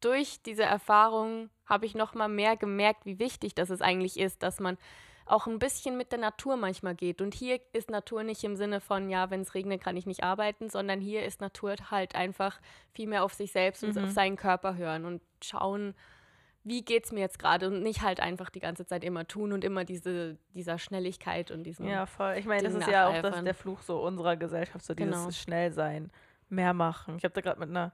[0.00, 4.42] durch diese Erfahrung habe ich noch mal mehr gemerkt, wie wichtig das es eigentlich ist,
[4.42, 4.76] dass man
[5.24, 7.20] auch ein bisschen mit der Natur manchmal geht.
[7.20, 10.24] Und hier ist Natur nicht im Sinne von, ja, wenn es regnet, kann ich nicht
[10.24, 12.60] arbeiten, sondern hier ist Natur halt einfach
[12.92, 14.04] viel mehr auf sich selbst und mhm.
[14.04, 15.94] auf seinen Körper hören und schauen,
[16.64, 19.52] wie geht es mir jetzt gerade und nicht halt einfach die ganze Zeit immer tun
[19.52, 21.88] und immer diese, dieser Schnelligkeit und diesen.
[21.88, 22.34] Ja, voll.
[22.38, 25.30] Ich meine, das ist ja auch das, der Fluch so unserer Gesellschaft, so dieses genau.
[25.30, 26.10] Schnellsein
[26.52, 27.16] mehr machen.
[27.16, 27.92] Ich habe da gerade mit einer,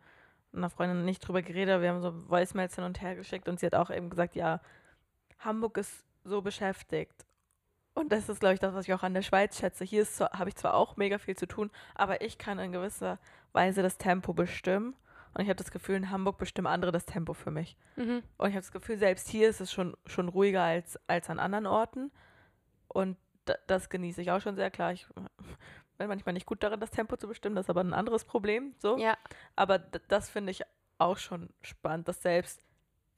[0.53, 3.67] einer Freundin nicht drüber geredet, wir haben so Voicemails hin und her geschickt und sie
[3.67, 4.61] hat auch eben gesagt, ja,
[5.39, 7.25] Hamburg ist so beschäftigt.
[7.95, 9.85] Und das ist, glaube ich, das, was ich auch an der Schweiz schätze.
[9.85, 13.19] Hier habe ich zwar auch mega viel zu tun, aber ich kann in gewisser
[13.53, 14.95] Weise das Tempo bestimmen.
[15.35, 17.77] Und ich habe das Gefühl, in Hamburg bestimmen andere das Tempo für mich.
[17.97, 18.23] Mhm.
[18.37, 21.41] Und ich habe das Gefühl, selbst hier ist es schon, schon ruhiger als, als an
[21.41, 22.13] anderen Orten.
[22.87, 23.17] Und
[23.67, 24.93] das genieße ich auch schon sehr klar.
[24.93, 25.07] Ich
[26.07, 28.75] manchmal nicht gut darin, das Tempo zu bestimmen, das ist aber ein anderes Problem.
[28.79, 28.97] So.
[28.99, 29.17] Ja.
[29.57, 30.63] Aber das finde ich
[30.99, 32.63] auch schon spannend, dass selbst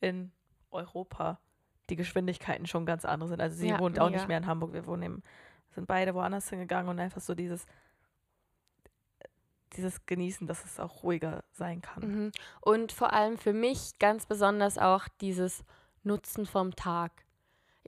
[0.01, 0.33] in
[0.71, 1.39] Europa
[1.91, 3.41] die Geschwindigkeiten schon ganz andere sind.
[3.41, 4.07] Also sie ja, wohnt mega.
[4.07, 5.23] auch nicht mehr in Hamburg, wir wohnen eben,
[5.75, 7.67] sind beide woanders hingegangen und einfach so dieses
[9.75, 12.03] dieses Genießen, dass es auch ruhiger sein kann.
[12.03, 12.33] Mhm.
[12.61, 15.65] Und vor allem für mich ganz besonders auch dieses
[16.03, 17.13] Nutzen vom Tag.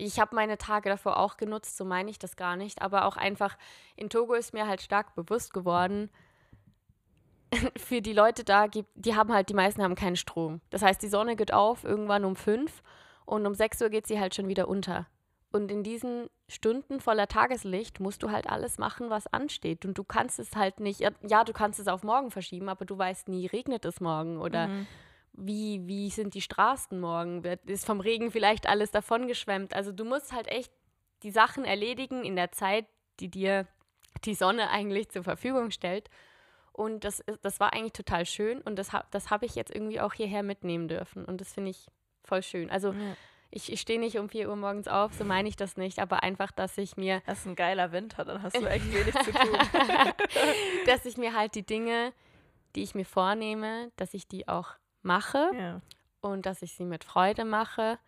[0.05, 3.17] Ich habe meine Tage davor auch genutzt, so meine ich das gar nicht, aber auch
[3.17, 3.57] einfach
[3.95, 6.11] in Togo ist mir halt stark bewusst geworden,
[7.77, 10.61] für die Leute da gibt, die haben halt, die meisten haben keinen Strom.
[10.71, 12.83] Das heißt, die Sonne geht auf irgendwann um fünf
[13.27, 15.07] und um sechs Uhr geht sie halt schon wieder unter.
[15.53, 19.85] Und in diesen Stunden voller Tageslicht musst du halt alles machen, was ansteht.
[19.85, 22.97] Und du kannst es halt nicht, ja, du kannst es auf morgen verschieben, aber du
[22.97, 24.87] weißt nie, regnet es morgen oder mhm
[25.35, 27.45] wie, wie sind die Straßen morgen?
[27.45, 29.75] Wird, ist vom Regen vielleicht alles davongeschwemmt?
[29.75, 30.73] Also du musst halt echt
[31.23, 32.87] die Sachen erledigen in der Zeit,
[33.21, 33.67] die dir
[34.25, 36.11] die Sonne eigentlich zur Verfügung stellt.
[36.73, 40.15] Und das, das war eigentlich total schön und das, das habe ich jetzt irgendwie auch
[40.15, 41.25] hierher mitnehmen dürfen.
[41.25, 41.87] Und das finde ich
[42.25, 42.71] voll schön.
[42.71, 43.17] Also ja.
[43.51, 46.23] ich, ich stehe nicht um 4 Uhr morgens auf, so meine ich das nicht, aber
[46.23, 47.23] einfach, dass ich mir.
[47.27, 49.59] Das ist ein geiler Winter, dann hast du echt wenig zu tun.
[50.87, 52.15] dass ich mir halt die Dinge,
[52.75, 55.81] die ich mir vornehme, dass ich die auch mache ja.
[56.21, 57.99] und dass ich sie mit Freude mache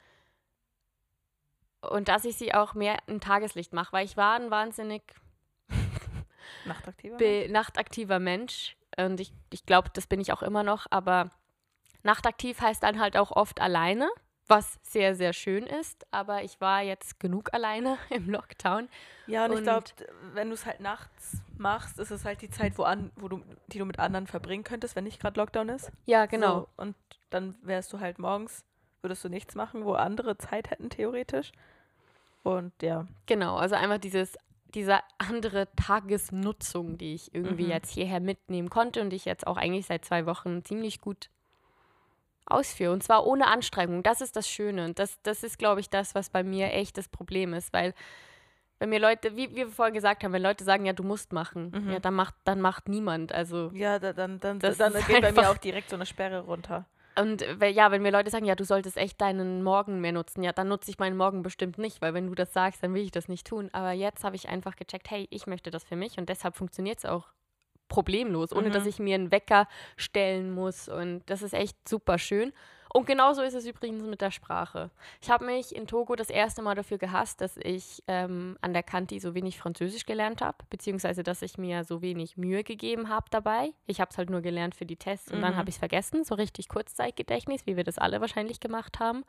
[1.80, 5.02] und dass ich sie auch mehr im Tageslicht mache, weil ich war ein wahnsinnig
[6.64, 7.50] nachtaktiver, Mensch.
[7.50, 11.30] nachtaktiver Mensch und ich, ich glaube, das bin ich auch immer noch, aber
[12.02, 14.08] nachtaktiv heißt dann halt auch oft alleine
[14.46, 16.06] was sehr, sehr schön ist.
[16.10, 18.88] Aber ich war jetzt genug alleine im Lockdown.
[19.26, 19.84] Ja, und, und ich glaube,
[20.32, 23.42] wenn du es halt nachts machst, ist es halt die Zeit, wo, an, wo du,
[23.68, 25.90] die du mit anderen verbringen könntest, wenn nicht gerade Lockdown ist.
[26.06, 26.60] Ja, genau.
[26.60, 26.96] So, und
[27.30, 28.64] dann wärst du halt morgens,
[29.02, 31.52] würdest du nichts machen, wo andere Zeit hätten, theoretisch.
[32.42, 33.06] Und ja.
[33.26, 34.36] Genau, also einfach dieses
[34.74, 37.70] diese andere Tagesnutzung, die ich irgendwie mhm.
[37.70, 41.30] jetzt hierher mitnehmen konnte und ich jetzt auch eigentlich seit zwei Wochen ziemlich gut
[42.46, 42.92] ausführe.
[42.92, 44.02] Und zwar ohne Anstrengung.
[44.02, 44.84] Das ist das Schöne.
[44.84, 47.72] Und das, das ist, glaube ich, das, was bei mir echt das Problem ist.
[47.72, 47.94] Weil
[48.78, 51.72] wenn mir Leute, wie wir vorhin gesagt haben, wenn Leute sagen, ja, du musst machen,
[51.74, 51.92] mhm.
[51.92, 53.32] ja, dann macht, dann macht niemand.
[53.32, 56.86] Also ja, dann, dann, dann, dann geht bei mir auch direkt so eine Sperre runter.
[57.16, 60.52] Und ja, wenn mir Leute sagen, ja, du solltest echt deinen Morgen mehr nutzen, ja,
[60.52, 63.12] dann nutze ich meinen Morgen bestimmt nicht, weil wenn du das sagst, dann will ich
[63.12, 63.70] das nicht tun.
[63.72, 66.98] Aber jetzt habe ich einfach gecheckt, hey, ich möchte das für mich und deshalb funktioniert
[66.98, 67.28] es auch
[67.88, 68.72] problemlos, ohne mhm.
[68.72, 70.88] dass ich mir einen Wecker stellen muss.
[70.88, 72.52] Und das ist echt super schön.
[72.96, 74.88] Und genauso ist es übrigens mit der Sprache.
[75.20, 78.84] Ich habe mich in Togo das erste Mal dafür gehasst, dass ich ähm, an der
[78.84, 83.26] Kanti so wenig Französisch gelernt habe, beziehungsweise dass ich mir so wenig Mühe gegeben habe
[83.30, 83.72] dabei.
[83.86, 85.42] Ich habe es halt nur gelernt für die Tests und mhm.
[85.42, 89.24] dann habe ich es vergessen, so richtig Kurzzeitgedächtnis, wie wir das alle wahrscheinlich gemacht haben.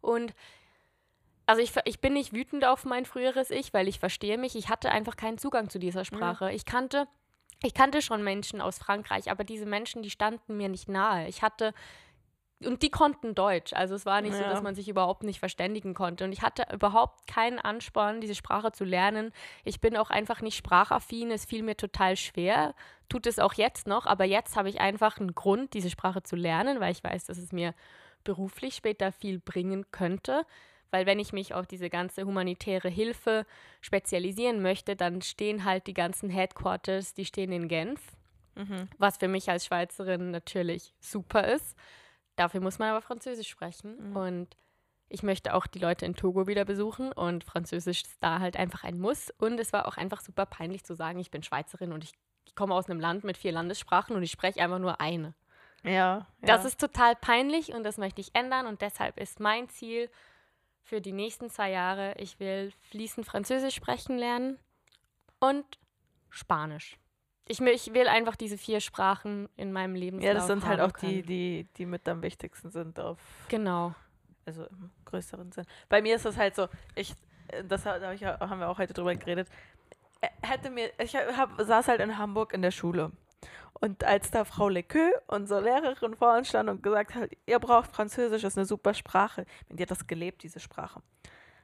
[0.00, 0.32] Und
[1.44, 4.56] also ich, ich bin nicht wütend auf mein früheres Ich, weil ich verstehe mich.
[4.56, 6.46] Ich hatte einfach keinen Zugang zu dieser Sprache.
[6.46, 6.52] Mhm.
[6.52, 7.06] Ich kannte
[7.62, 11.28] ich kannte schon Menschen aus Frankreich, aber diese Menschen, die standen mir nicht nahe.
[11.28, 11.72] Ich hatte
[12.66, 13.72] und die konnten Deutsch.
[13.72, 14.38] Also es war nicht ja.
[14.38, 16.24] so, dass man sich überhaupt nicht verständigen konnte.
[16.24, 19.32] Und ich hatte überhaupt keinen Ansporn, diese Sprache zu lernen.
[19.64, 21.30] Ich bin auch einfach nicht sprachaffin.
[21.30, 22.74] Es fiel mir total schwer.
[23.08, 24.06] Tut es auch jetzt noch.
[24.06, 27.38] Aber jetzt habe ich einfach einen Grund, diese Sprache zu lernen, weil ich weiß, dass
[27.38, 27.74] es mir
[28.24, 30.46] beruflich später viel bringen könnte.
[30.92, 33.46] Weil wenn ich mich auf diese ganze humanitäre Hilfe
[33.80, 38.00] spezialisieren möchte, dann stehen halt die ganzen Headquarters, die stehen in Genf.
[38.54, 38.88] Mhm.
[38.98, 41.76] Was für mich als Schweizerin natürlich super ist.
[42.36, 44.10] Dafür muss man aber Französisch sprechen.
[44.10, 44.16] Mhm.
[44.16, 44.56] Und
[45.08, 48.84] ich möchte auch die Leute in Togo wieder besuchen und Französisch ist da halt einfach
[48.84, 49.32] ein Muss.
[49.38, 52.12] Und es war auch einfach super peinlich zu sagen, ich bin Schweizerin und ich,
[52.44, 55.32] ich komme aus einem Land mit vier Landessprachen und ich spreche einfach nur eine.
[55.84, 56.26] Ja, ja.
[56.42, 60.10] Das ist total peinlich und das möchte ich ändern und deshalb ist mein Ziel
[60.82, 64.58] für die nächsten zwei Jahre, ich will fließend Französisch sprechen lernen
[65.40, 65.64] und
[66.30, 66.98] Spanisch.
[67.48, 70.20] Ich, ich will einfach diese vier Sprachen in meinem Leben.
[70.20, 73.18] Ja, das sind halt auch die, die, die mit am wichtigsten sind auf.
[73.48, 73.94] Genau.
[74.44, 75.66] Also im größeren Sinn.
[75.88, 77.14] Bei mir ist das halt so, ich,
[77.68, 79.48] das hab ich, haben wir auch heute drüber geredet.
[80.40, 83.10] Hätte mir, ich hab, saß halt in Hamburg in der Schule.
[83.80, 87.90] Und als da Frau Lequeux, unsere Lehrerin, vor uns stand und gesagt hat, ihr braucht
[87.90, 89.44] Französisch, das ist eine super Sprache.
[89.68, 91.02] Die hat das gelebt, diese Sprache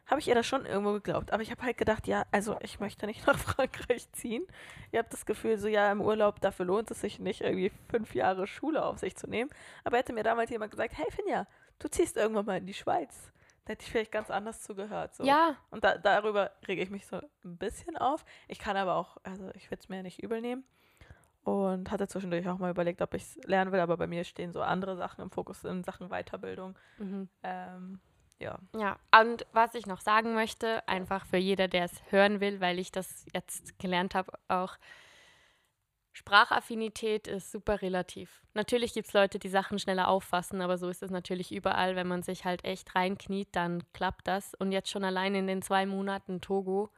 [0.09, 1.33] habe ich ihr das schon irgendwo geglaubt.
[1.33, 4.47] Aber ich habe halt gedacht, ja, also ich möchte nicht nach Frankreich ziehen.
[4.91, 8.15] Ihr habt das Gefühl, so ja, im Urlaub, dafür lohnt es sich nicht, irgendwie fünf
[8.15, 9.51] Jahre Schule auf sich zu nehmen.
[9.85, 11.47] Aber hätte mir damals jemand gesagt, hey Finja,
[11.79, 13.33] du ziehst irgendwann mal in die Schweiz.
[13.67, 15.15] Da hätte ich vielleicht ganz anders zugehört.
[15.15, 15.25] So.
[15.25, 15.57] Ja.
[15.71, 18.25] Und da, darüber rege ich mich so ein bisschen auf.
[18.49, 20.65] Ich kann aber auch, also ich würde es mir nicht übel nehmen.
[21.45, 24.53] Und hatte zwischendurch auch mal überlegt, ob ich es lernen will, aber bei mir stehen
[24.53, 26.77] so andere Sachen im Fokus in Sachen Weiterbildung.
[26.99, 27.29] Mhm.
[27.43, 28.01] Ähm,
[28.39, 28.59] ja.
[28.77, 32.79] Ja, und was ich noch sagen möchte, einfach für jeder, der es hören will, weil
[32.79, 34.77] ich das jetzt gelernt habe, auch
[36.19, 38.43] Sprachaffinität ist super relativ.
[38.55, 41.95] Natürlich gibt es Leute, die Sachen schneller auffassen, aber so ist es natürlich überall.
[41.95, 44.55] Wenn man sich halt echt reinkniet, dann klappt das.
[44.55, 46.91] Und jetzt schon allein in den zwei Monaten Togo,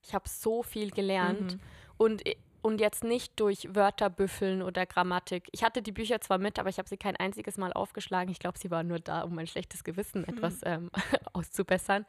[0.00, 1.54] ich habe so viel gelernt.
[1.54, 1.60] Mhm.
[1.96, 2.22] Und
[2.68, 5.48] und jetzt nicht durch Wörter büffeln oder Grammatik.
[5.52, 8.30] Ich hatte die Bücher zwar mit, aber ich habe sie kein einziges Mal aufgeschlagen.
[8.30, 10.36] Ich glaube, sie waren nur da, um mein schlechtes Gewissen mhm.
[10.36, 10.90] etwas ähm,
[11.32, 12.04] auszubessern.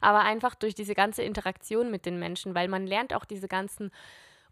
[0.00, 3.90] Aber einfach durch diese ganze Interaktion mit den Menschen, weil man lernt auch diese ganzen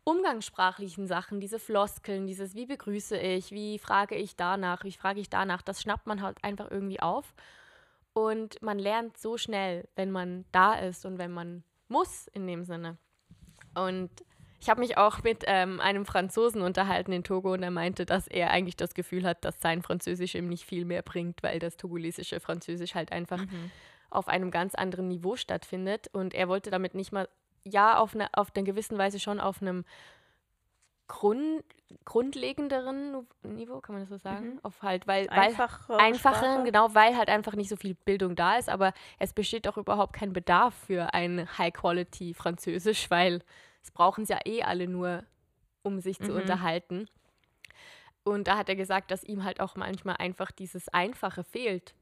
[0.02, 5.30] umgangssprachlichen Sachen, diese Floskeln, dieses wie begrüße ich, wie frage ich danach, wie frage ich
[5.30, 7.34] danach, das schnappt man halt einfach irgendwie auf.
[8.14, 12.64] Und man lernt so schnell, wenn man da ist und wenn man muss in dem
[12.64, 12.98] Sinne.
[13.74, 14.10] Und
[14.62, 18.28] ich habe mich auch mit ähm, einem Franzosen unterhalten in Togo und er meinte, dass
[18.28, 21.76] er eigentlich das Gefühl hat, dass sein Französisch ihm nicht viel mehr bringt, weil das
[21.76, 23.72] togolesische Französisch halt einfach mhm.
[24.08, 26.10] auf einem ganz anderen Niveau stattfindet.
[26.12, 27.28] Und er wollte damit nicht mal,
[27.64, 29.84] ja, auf eine, auf eine gewissen Weise schon auf einem
[31.08, 31.64] Grund,
[32.04, 34.50] grundlegenderen Niveau, kann man das so sagen?
[34.50, 34.60] Mhm.
[34.62, 38.68] Auf halt, weil, Einfache einfache, genau, weil halt einfach nicht so viel Bildung da ist,
[38.68, 43.42] aber es besteht auch überhaupt kein Bedarf für ein High-Quality-Französisch, weil
[43.82, 45.24] das brauchen sie ja eh alle nur,
[45.82, 46.24] um sich mhm.
[46.24, 47.06] zu unterhalten.
[48.24, 51.94] Und da hat er gesagt, dass ihm halt auch manchmal einfach dieses Einfache fehlt,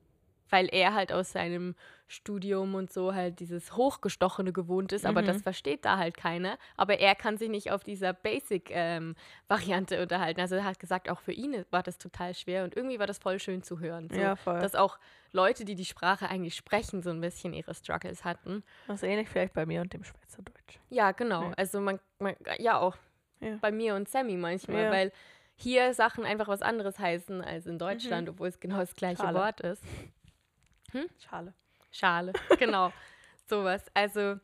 [0.50, 1.74] weil er halt aus seinem
[2.08, 5.42] Studium und so halt dieses Hochgestochene gewohnt ist, aber das mhm.
[5.42, 6.58] versteht da halt keiner.
[6.76, 10.40] Aber er kann sich nicht auf dieser Basic-Variante ähm, unterhalten.
[10.40, 13.18] Also er hat gesagt, auch für ihn war das total schwer und irgendwie war das
[13.18, 14.08] voll schön zu hören.
[14.10, 14.58] So, ja, voll.
[14.58, 14.98] Dass auch
[15.30, 18.64] Leute, die die Sprache eigentlich sprechen, so ein bisschen ihre Struggles hatten.
[18.88, 20.80] Das ist ähnlich vielleicht bei mir und dem Schweizerdeutsch.
[20.88, 21.44] Ja, genau.
[21.44, 21.52] Ja.
[21.56, 22.96] Also man, man, ja auch
[23.38, 23.56] ja.
[23.60, 24.90] bei mir und Sammy manchmal, ja.
[24.90, 25.12] weil
[25.54, 28.34] hier Sachen einfach was anderes heißen als in Deutschland, mhm.
[28.34, 29.38] obwohl es genau das gleiche Schale.
[29.38, 29.84] Wort ist.
[30.92, 31.09] Hm?
[31.18, 31.55] Schale.
[31.90, 32.92] Schale, genau.
[33.46, 33.85] Sowas.
[33.94, 34.38] Also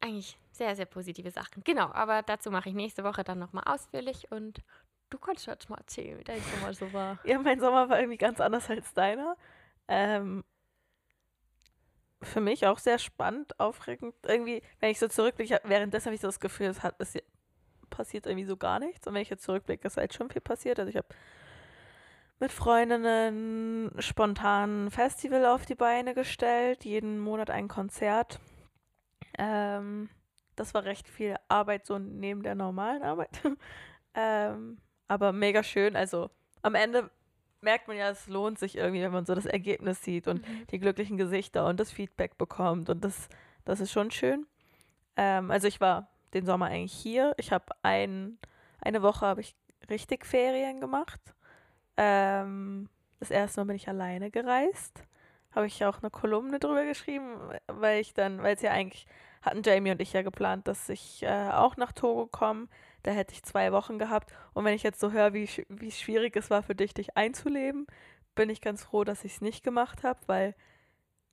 [0.00, 1.62] eigentlich sehr, sehr positive Sachen.
[1.64, 4.62] Genau, aber dazu mache ich nächste Woche dann nochmal ausführlich und
[5.10, 7.18] du kannst jetzt mal erzählen, wie dein Sommer so war.
[7.24, 9.36] Ja, mein Sommer war irgendwie ganz anders als deiner.
[9.88, 10.44] Ähm,
[12.22, 14.14] für mich auch sehr spannend, aufregend.
[14.26, 17.16] Irgendwie, wenn ich so zurückblicke, währenddessen habe ich so das Gefühl, es, hat, es
[17.90, 19.06] passiert irgendwie so gar nichts.
[19.06, 20.78] Und wenn ich jetzt zurückblicke, ist halt schon viel passiert.
[20.78, 21.08] Also ich habe
[22.40, 28.38] mit Freundinnen spontan ein Festival auf die Beine gestellt, jeden Monat ein Konzert.
[29.36, 30.08] Ähm,
[30.56, 33.40] das war recht viel Arbeit, so neben der normalen Arbeit.
[34.14, 35.96] ähm, aber mega schön.
[35.96, 36.30] Also
[36.62, 37.10] am Ende
[37.60, 40.66] merkt man ja, es lohnt sich irgendwie, wenn man so das Ergebnis sieht und mhm.
[40.68, 42.88] die glücklichen Gesichter und das Feedback bekommt.
[42.88, 43.28] Und das,
[43.64, 44.46] das ist schon schön.
[45.16, 47.34] Ähm, also ich war den Sommer eigentlich hier.
[47.36, 48.38] Ich habe ein,
[48.80, 49.56] eine Woche habe ich
[49.90, 51.20] richtig Ferien gemacht.
[51.98, 55.04] Ähm, das erste Mal bin ich alleine gereist.
[55.54, 59.06] Habe ich auch eine Kolumne drüber geschrieben, weil ich dann, weil es ja eigentlich
[59.42, 62.68] hatten Jamie und ich ja geplant, dass ich äh, auch nach Togo komme.
[63.02, 64.32] Da hätte ich zwei Wochen gehabt.
[64.54, 67.86] Und wenn ich jetzt so höre, wie, wie schwierig es war für dich, dich einzuleben,
[68.34, 70.54] bin ich ganz froh, dass ich es nicht gemacht habe, weil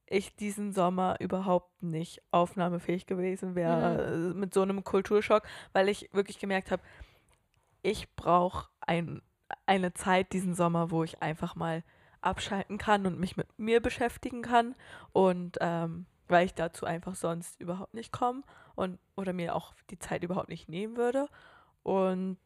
[0.08, 4.40] ich diesen Sommer überhaupt nicht aufnahmefähig gewesen wäre mhm.
[4.40, 6.84] mit so einem Kulturschock, weil ich wirklich gemerkt habe,
[7.82, 9.22] ich brauche ein,
[9.66, 11.84] eine Zeit diesen Sommer, wo ich einfach mal
[12.22, 14.76] abschalten kann und mich mit mir beschäftigen kann
[15.14, 18.42] und ähm, weil ich dazu einfach sonst überhaupt nicht komme
[18.76, 21.28] und oder mir auch die Zeit überhaupt nicht nehmen würde.
[21.84, 22.38] Und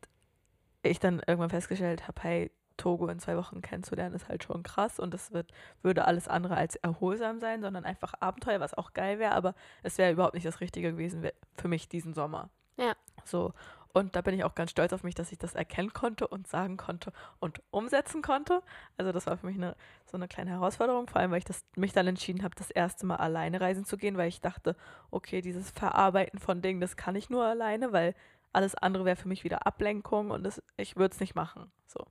[0.84, 5.00] ich dann irgendwann festgestellt habe, hey, Togo in zwei Wochen kennenzulernen, ist halt schon krass
[5.00, 5.52] und das wird,
[5.82, 9.54] würde alles andere als erholsam sein, sondern einfach Abenteuer, was auch geil wäre, aber
[9.84, 12.50] es wäre überhaupt nicht das Richtige gewesen für mich diesen Sommer.
[12.78, 12.94] Ja.
[13.26, 13.54] So.
[13.92, 16.48] Und da bin ich auch ganz stolz auf mich, dass ich das erkennen konnte und
[16.48, 18.62] sagen konnte und umsetzen konnte.
[18.98, 19.76] Also das war für mich eine,
[20.06, 23.08] so eine kleine Herausforderung, vor allem weil ich das, mich dann entschieden habe, das erste
[23.08, 24.76] Mal alleine reisen zu gehen, weil ich dachte,
[25.10, 28.14] okay, dieses Verarbeiten von Dingen, das kann ich nur alleine, weil
[28.54, 31.72] alles andere wäre für mich wieder Ablenkung und das, ich würde es nicht machen.
[31.88, 32.06] So.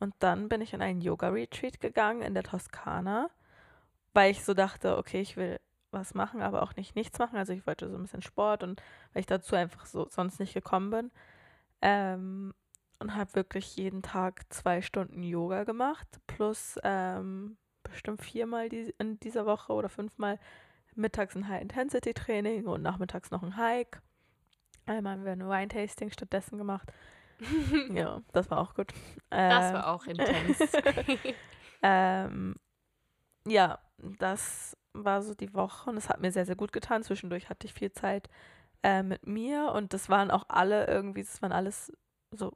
[0.00, 3.28] Und dann bin ich in einen Yoga-Retreat gegangen in der Toskana,
[4.14, 5.58] weil ich so dachte, okay, ich will
[5.96, 7.36] was machen, aber auch nicht nichts machen.
[7.36, 8.82] Also ich wollte so ein bisschen Sport und
[9.12, 11.10] weil ich dazu einfach so sonst nicht gekommen bin.
[11.82, 12.54] Ähm,
[12.98, 19.20] und habe wirklich jeden Tag zwei Stunden Yoga gemacht, plus ähm, bestimmt viermal die, in
[19.20, 20.38] dieser Woche oder fünfmal
[20.94, 24.00] mittags ein High-Intensity-Training und nachmittags noch ein Hike.
[24.86, 26.92] Einmal haben wir ein Wine-Tasting stattdessen gemacht.
[27.92, 28.92] ja, das war auch gut.
[29.30, 30.58] Ähm, das war auch intens.
[31.82, 32.56] ähm,
[33.46, 37.02] ja, das war so die Woche und es hat mir sehr, sehr gut getan.
[37.02, 38.28] Zwischendurch hatte ich viel Zeit
[38.82, 41.92] äh, mit mir und das waren auch alle irgendwie, das waren alles
[42.30, 42.52] so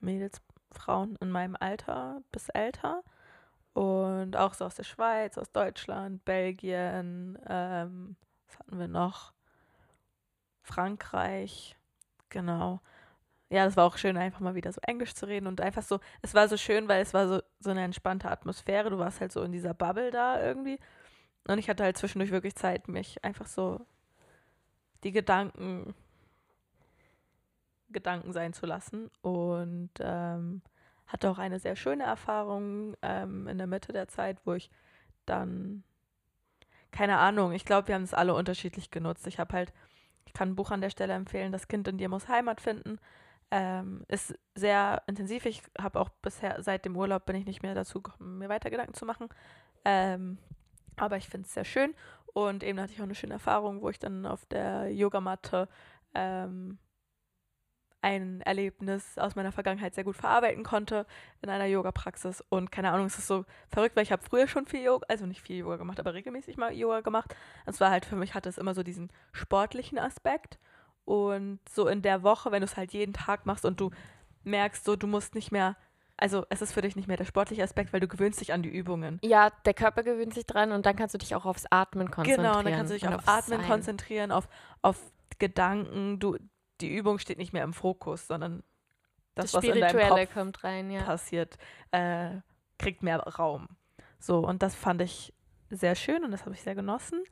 [0.00, 0.40] Mädels,
[0.72, 3.02] Frauen in meinem Alter bis älter
[3.74, 9.32] und auch so aus der Schweiz, aus Deutschland, Belgien, ähm, was hatten wir noch?
[10.62, 11.76] Frankreich,
[12.28, 12.80] genau.
[13.50, 16.00] Ja, das war auch schön, einfach mal wieder so Englisch zu reden und einfach so,
[16.22, 18.90] es war so schön, weil es war so, so eine entspannte Atmosphäre.
[18.90, 20.78] Du warst halt so in dieser Bubble da irgendwie
[21.46, 23.80] und ich hatte halt zwischendurch wirklich Zeit, mich einfach so
[25.02, 25.94] die Gedanken
[27.94, 29.10] Gedanken sein zu lassen.
[29.22, 30.60] Und ähm,
[31.06, 34.70] hatte auch eine sehr schöne Erfahrung ähm, in der Mitte der Zeit, wo ich
[35.24, 35.82] dann,
[36.90, 39.26] keine Ahnung, ich glaube, wir haben es alle unterschiedlich genutzt.
[39.26, 39.72] Ich habe halt,
[40.26, 42.98] ich kann ein Buch an der Stelle empfehlen, Das Kind in dir muss Heimat finden.
[43.50, 45.46] Ähm, ist sehr intensiv.
[45.46, 48.70] Ich habe auch bisher, seit dem Urlaub bin ich nicht mehr dazu gekommen, mir weiter
[48.70, 49.28] Gedanken zu machen.
[49.84, 50.38] Ähm,
[50.96, 51.94] aber ich finde es sehr schön.
[52.32, 55.68] Und eben hatte ich auch eine schöne Erfahrung, wo ich dann auf der Yogamatte
[56.14, 56.78] ähm,
[58.04, 61.06] ein Erlebnis aus meiner Vergangenheit sehr gut verarbeiten konnte
[61.40, 62.44] in einer Yoga-Praxis.
[62.50, 65.24] Und keine Ahnung, es ist so verrückt, weil ich habe früher schon viel Yoga, also
[65.24, 67.34] nicht viel Yoga gemacht, aber regelmäßig mal Yoga gemacht.
[67.64, 70.58] Und zwar halt für mich hatte es immer so diesen sportlichen Aspekt.
[71.06, 73.90] Und so in der Woche, wenn du es halt jeden Tag machst und du
[74.42, 75.76] merkst, so du musst nicht mehr
[76.16, 78.62] also es ist für dich nicht mehr der sportliche Aspekt, weil du gewöhnst dich an
[78.62, 79.18] die Übungen.
[79.22, 82.52] Ja, der Körper gewöhnt sich dran und dann kannst du dich auch aufs Atmen konzentrieren.
[82.52, 83.68] Genau, dann kannst du dich auf Atmen Sein.
[83.68, 84.48] konzentrieren, auf,
[84.82, 84.98] auf
[85.38, 86.20] Gedanken.
[86.20, 86.38] Du,
[86.80, 88.62] die Übung steht nicht mehr im Fokus, sondern
[89.34, 91.02] das, das was in deinem Kopf kommt rein, ja.
[91.02, 91.56] passiert,
[91.90, 92.30] äh,
[92.78, 93.68] kriegt mehr Raum.
[94.20, 95.34] So, und das fand ich
[95.70, 97.24] sehr schön und das habe ich sehr genossen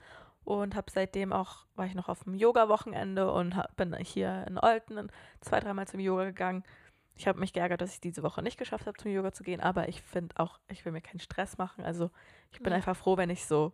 [0.43, 4.59] und habe seitdem auch, war ich noch auf dem Yoga-Wochenende und hab, bin hier in
[4.59, 5.09] Olten
[5.41, 6.65] zwei, dreimal zum Yoga gegangen
[7.17, 9.61] ich habe mich geärgert, dass ich diese Woche nicht geschafft habe, zum Yoga zu gehen,
[9.61, 11.85] aber ich finde auch, ich will mir keinen Stress machen.
[11.85, 12.11] Also
[12.51, 12.77] ich bin ja.
[12.77, 13.73] einfach froh, wenn ich so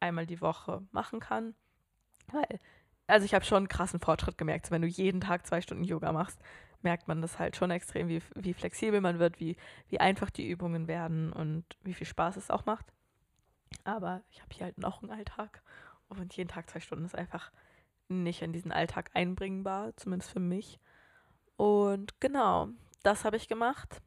[0.00, 1.54] einmal die Woche machen kann.
[2.32, 2.60] Weil,
[3.06, 4.70] also ich habe schon einen krassen Fortschritt gemerkt.
[4.70, 6.40] wenn du jeden Tag zwei Stunden Yoga machst,
[6.82, 9.56] merkt man das halt schon extrem, wie, wie flexibel man wird, wie,
[9.88, 12.92] wie einfach die Übungen werden und wie viel Spaß es auch macht.
[13.84, 15.62] Aber ich habe hier halt noch einen Alltag
[16.08, 17.50] und jeden Tag zwei Stunden ist einfach
[18.08, 20.78] nicht in diesen Alltag einbringbar, zumindest für mich.
[21.56, 22.68] Und genau,
[23.02, 24.00] das habe ich gemacht.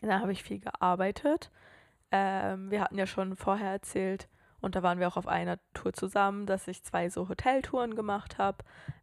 [0.00, 1.50] Da habe ich viel gearbeitet.
[2.10, 4.28] Ähm, wir hatten ja schon vorher erzählt,
[4.60, 8.38] und da waren wir auch auf einer Tour zusammen, dass ich zwei so Hoteltouren gemacht
[8.38, 8.58] habe.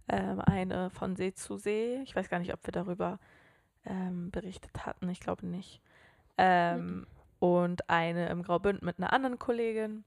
[0.07, 1.99] Ähm, eine von See zu See.
[2.03, 3.19] Ich weiß gar nicht, ob wir darüber
[3.85, 5.09] ähm, berichtet hatten.
[5.09, 5.81] Ich glaube nicht.
[6.37, 7.07] ähm, mhm.
[7.39, 10.03] und eine im Graubünd mit einer anderen Kollegin.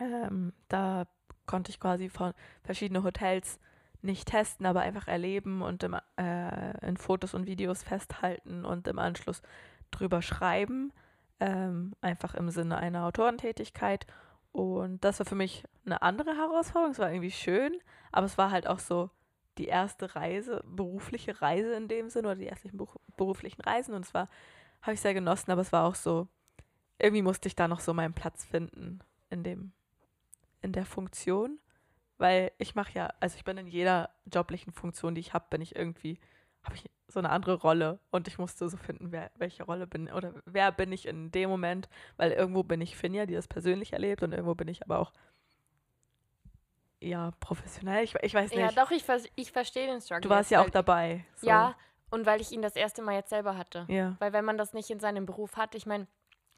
[0.00, 1.06] Ähm, da
[1.46, 3.58] konnte ich quasi von verschiedenen Hotels
[4.02, 8.98] nicht testen, aber einfach erleben und im, äh, in Fotos und Videos festhalten und im
[8.98, 9.42] Anschluss
[9.90, 10.92] drüber schreiben.
[11.38, 14.06] Ähm, einfach im Sinne einer Autorentätigkeit.
[14.52, 16.92] Und das war für mich eine andere Herausforderung.
[16.92, 17.76] Es war irgendwie schön,
[18.12, 19.10] aber es war halt auch so
[19.58, 22.70] die erste Reise, berufliche Reise in dem Sinne oder die ersten
[23.16, 23.94] beruflichen Reisen.
[23.94, 24.28] Und zwar
[24.82, 26.28] habe ich sehr genossen, aber es war auch so,
[26.98, 29.72] irgendwie musste ich da noch so meinen Platz finden in dem,
[30.62, 31.58] in der Funktion.
[32.18, 35.60] Weil ich mache ja, also ich bin in jeder joblichen Funktion, die ich habe, bin
[35.60, 36.18] ich irgendwie,
[36.62, 40.10] habe ich so eine andere Rolle und ich musste so finden, wer, welche Rolle bin
[40.10, 43.92] oder wer bin ich in dem Moment, weil irgendwo bin ich Finja, die das persönlich
[43.92, 45.12] erlebt und irgendwo bin ich aber auch
[47.00, 48.02] ja, professionell.
[48.04, 48.58] Ich, ich weiß nicht.
[48.58, 49.04] Ja, doch, ich,
[49.36, 50.22] ich verstehe den Struggle.
[50.22, 51.24] Du warst ja auch dabei.
[51.36, 51.46] So.
[51.46, 51.76] Ja,
[52.10, 53.84] und weil ich ihn das erste Mal jetzt selber hatte.
[53.88, 54.16] Ja.
[54.18, 56.06] Weil wenn man das nicht in seinem Beruf hat, ich meine,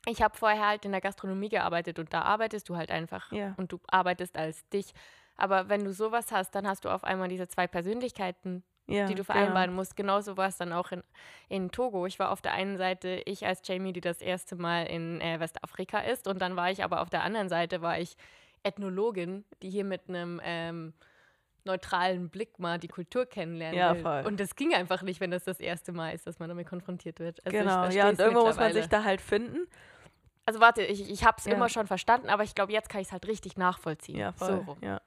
[0.06, 3.32] ich habe vorher halt in der Gastronomie gearbeitet und da arbeitest du halt einfach.
[3.32, 3.54] Ja.
[3.56, 4.94] Und du arbeitest als dich.
[5.38, 9.14] Aber wenn du sowas hast, dann hast du auf einmal diese zwei Persönlichkeiten, ja, die
[9.14, 9.80] du vereinbaren genau.
[9.80, 9.96] musst.
[9.96, 11.02] Genauso war es dann auch in,
[11.48, 12.06] in Togo.
[12.06, 15.38] Ich war auf der einen Seite ich als Jamie, die das erste Mal in äh,
[15.38, 16.26] Westafrika ist.
[16.26, 18.16] Und dann war ich aber auf der anderen Seite, war ich
[18.64, 20.92] Ethnologin, die hier mit einem ähm,
[21.64, 24.02] neutralen Blick mal die Kultur kennenlernen ja, will.
[24.02, 24.24] Voll.
[24.26, 27.20] Und das ging einfach nicht, wenn das das erste Mal ist, dass man damit konfrontiert
[27.20, 27.44] wird.
[27.46, 29.68] Also genau, ja, und irgendwo muss man sich da halt finden.
[30.46, 31.52] Also warte, ich, ich habe es ja.
[31.52, 34.16] immer schon verstanden, aber ich glaube, jetzt kann ich es halt richtig nachvollziehen.
[34.16, 34.64] Ja, voll.
[34.66, 35.00] So ja.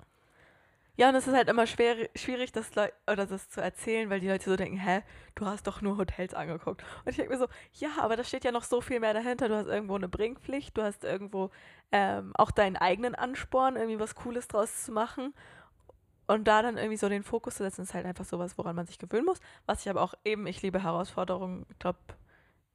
[0.98, 4.28] Ja, und es ist halt immer schwer, schwierig, das, oder das zu erzählen, weil die
[4.28, 5.02] Leute so denken, hä,
[5.36, 6.84] du hast doch nur Hotels angeguckt.
[7.06, 9.48] Und ich denke mir so, ja, aber da steht ja noch so viel mehr dahinter.
[9.48, 11.50] Du hast irgendwo eine Bringpflicht, du hast irgendwo
[11.92, 15.34] ähm, auch deinen eigenen Ansporn, irgendwie was Cooles draus zu machen.
[16.28, 18.86] Und da dann irgendwie so den Fokus zu setzen, ist halt einfach sowas, woran man
[18.86, 19.40] sich gewöhnen muss.
[19.66, 21.66] Was ich aber auch eben, ich liebe Herausforderungen.
[21.70, 22.00] Ich glaube,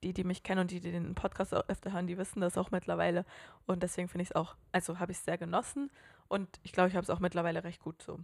[0.03, 2.71] die, die mich kennen und die, die den Podcast öfter hören, die wissen das auch
[2.71, 3.25] mittlerweile.
[3.67, 5.91] Und deswegen finde ich es auch, also habe ich es sehr genossen.
[6.29, 8.19] Und ich glaube, ich habe es auch mittlerweile recht gut so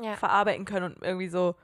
[0.00, 0.16] ja.
[0.16, 1.54] verarbeiten können und irgendwie so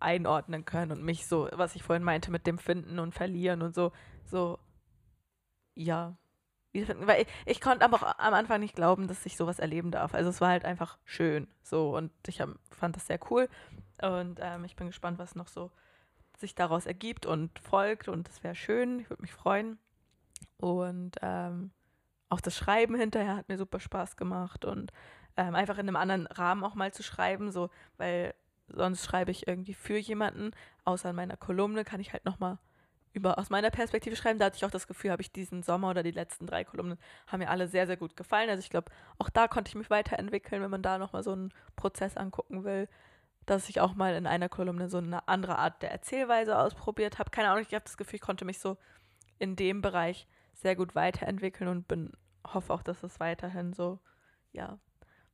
[0.00, 3.74] einordnen können und mich so, was ich vorhin meinte mit dem Finden und Verlieren und
[3.74, 3.92] so,
[4.24, 4.58] so,
[5.74, 6.16] ja.
[6.72, 10.12] Weil ich, ich konnte aber auch am Anfang nicht glauben, dass ich sowas erleben darf.
[10.12, 13.48] Also es war halt einfach schön so und ich hab, fand das sehr cool
[14.02, 15.70] und ähm, ich bin gespannt, was noch so
[16.38, 19.00] sich daraus ergibt und folgt und das wäre schön.
[19.00, 19.78] Ich würde mich freuen.
[20.58, 21.70] Und ähm,
[22.28, 24.92] auch das Schreiben hinterher hat mir super Spaß gemacht und
[25.36, 28.34] ähm, einfach in einem anderen Rahmen auch mal zu schreiben, so, weil
[28.68, 30.52] sonst schreibe ich irgendwie für jemanden,
[30.84, 32.58] außer in meiner Kolumne kann ich halt nochmal
[33.12, 34.38] über aus meiner Perspektive schreiben.
[34.38, 36.98] Da hatte ich auch das Gefühl, habe ich diesen Sommer oder die letzten drei Kolumnen
[37.28, 38.50] haben mir alle sehr, sehr gut gefallen.
[38.50, 41.54] Also ich glaube, auch da konnte ich mich weiterentwickeln, wenn man da nochmal so einen
[41.76, 42.88] Prozess angucken will,
[43.46, 47.30] dass ich auch mal in einer Kolumne so eine andere Art der Erzählweise ausprobiert habe.
[47.30, 48.76] Keine Ahnung, ich habe das Gefühl, ich konnte mich so
[49.38, 52.12] in dem Bereich sehr gut weiterentwickeln und bin,
[52.46, 54.00] hoffe auch, dass es weiterhin so,
[54.52, 54.78] ja,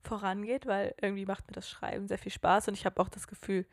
[0.03, 3.27] vorangeht, weil irgendwie macht mir das Schreiben sehr viel Spaß und ich habe auch das
[3.27, 3.67] Gefühl,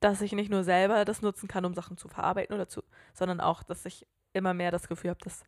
[0.00, 2.82] dass ich nicht nur selber das nutzen kann, um Sachen zu verarbeiten oder zu,
[3.12, 5.44] sondern auch, dass ich immer mehr das Gefühl habe, dass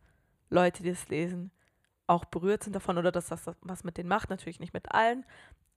[0.49, 1.51] Leute, die es lesen,
[2.05, 4.29] auch berührt sind davon oder dass das was mit denen macht.
[4.29, 5.25] Natürlich nicht mit allen,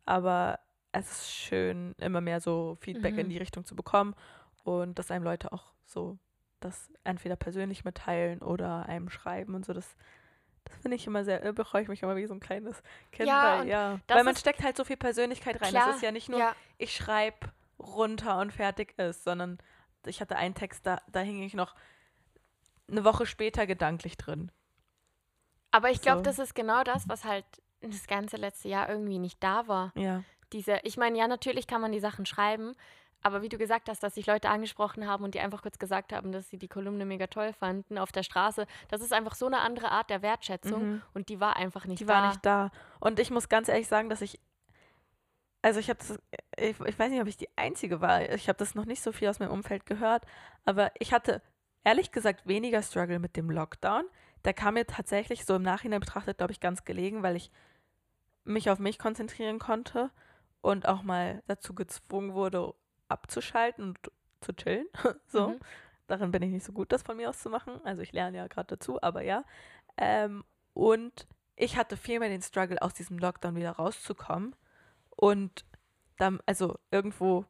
[0.04, 0.58] aber
[0.92, 3.20] es ist schön, immer mehr so Feedback mhm.
[3.20, 4.14] in die Richtung zu bekommen
[4.64, 6.18] und dass einem Leute auch so
[6.60, 9.72] das entweder persönlich mitteilen oder einem schreiben und so.
[9.72, 9.96] Das
[10.68, 13.28] das finde ich immer sehr, äh, bereue ich mich immer wie so ein kleines Kind.
[13.28, 14.00] Ja, weil, ja.
[14.08, 15.70] weil man steckt halt so viel Persönlichkeit rein.
[15.70, 16.54] Klar, das ist ja nicht nur, ja.
[16.78, 19.58] ich schreibe runter und fertig ist, sondern
[20.06, 21.74] ich hatte einen Text, da, da hing ich noch
[22.88, 24.50] eine Woche später gedanklich drin.
[25.70, 26.24] Aber ich glaube, so.
[26.24, 27.44] das ist genau das, was halt
[27.80, 29.92] das ganze letzte Jahr irgendwie nicht da war.
[29.94, 30.22] Ja.
[30.52, 32.74] Diese, ich meine, ja, natürlich kann man die Sachen schreiben,
[33.22, 36.12] aber wie du gesagt hast, dass sich Leute angesprochen haben und die einfach kurz gesagt
[36.12, 39.46] haben, dass sie die Kolumne mega toll fanden auf der Straße, das ist einfach so
[39.46, 41.02] eine andere Art der Wertschätzung mhm.
[41.14, 42.12] und die war einfach nicht die da.
[42.12, 42.70] Die war nicht da.
[43.00, 44.40] Und ich muss ganz ehrlich sagen, dass ich,
[45.62, 46.18] also ich habe das,
[46.56, 49.12] ich, ich weiß nicht, ob ich die Einzige war, ich habe das noch nicht so
[49.12, 50.24] viel aus meinem Umfeld gehört,
[50.64, 51.42] aber ich hatte
[51.84, 54.04] ehrlich gesagt weniger Struggle mit dem Lockdown.
[54.44, 57.50] Der kam mir tatsächlich so im Nachhinein betrachtet, glaube ich, ganz gelegen, weil ich
[58.44, 60.10] mich auf mich konzentrieren konnte
[60.60, 62.74] und auch mal dazu gezwungen wurde,
[63.08, 63.98] abzuschalten und
[64.40, 64.86] zu chillen.
[65.26, 65.50] so.
[65.50, 65.60] Mhm.
[66.06, 67.80] Darin bin ich nicht so gut, das von mir aus zu machen.
[67.84, 69.44] Also ich lerne ja gerade dazu, aber ja.
[69.96, 71.26] Ähm, und
[71.56, 74.54] ich hatte viel mehr den Struggle, aus diesem Lockdown wieder rauszukommen
[75.10, 75.64] und
[76.18, 77.44] dann, also irgendwo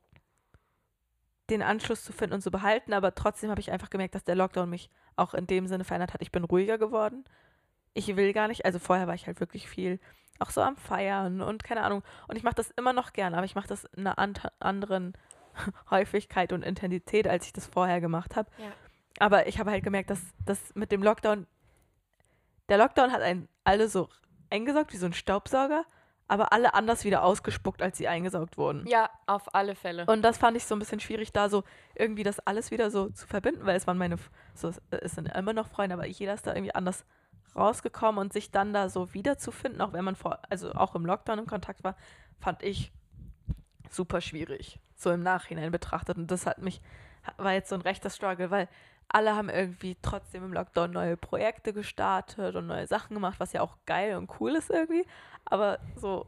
[1.51, 4.35] den Anschluss zu finden und zu behalten, aber trotzdem habe ich einfach gemerkt, dass der
[4.35, 6.23] Lockdown mich auch in dem Sinne verändert hat.
[6.23, 7.25] Ich bin ruhiger geworden.
[7.95, 10.01] Ich will gar nicht, also vorher war ich halt wirklich viel
[10.39, 12.03] auch so am Feiern und keine Ahnung.
[12.29, 14.19] Und ich mache das immer noch gerne, aber ich mache das in einer
[14.61, 15.15] anderen
[15.91, 18.51] Häufigkeit und Intensität, als ich das vorher gemacht habe.
[18.59, 18.73] Ja.
[19.19, 21.47] Aber ich habe halt gemerkt, dass das mit dem Lockdown,
[22.69, 24.09] der Lockdown hat einen alle so
[24.51, 25.85] eingesaugt wie so ein Staubsauger,
[26.29, 28.87] aber alle anders wieder ausgespuckt, als sie eingesaugt wurden.
[28.87, 30.07] Ja, auf alle Fälle.
[30.07, 33.09] Und das fand ich so ein bisschen schwierig, da so irgendwie das alles wieder so
[33.11, 34.17] zu verbinden, weil es waren meine,
[34.55, 37.05] so es sind immer noch Freunde, aber jeder ist da irgendwie anders
[37.55, 41.39] rausgekommen und sich dann da so wiederzufinden, auch wenn man vor, also auch im Lockdown
[41.39, 41.97] im Kontakt war,
[42.39, 42.93] fand ich
[43.89, 46.17] super schwierig, so im Nachhinein betrachtet.
[46.17, 46.81] Und das hat mich,
[47.37, 48.69] war jetzt so ein rechter Struggle, weil
[49.09, 53.61] alle haben irgendwie trotzdem im Lockdown neue Projekte gestartet und neue Sachen gemacht, was ja
[53.61, 55.07] auch geil und cool ist irgendwie.
[55.45, 56.27] Aber so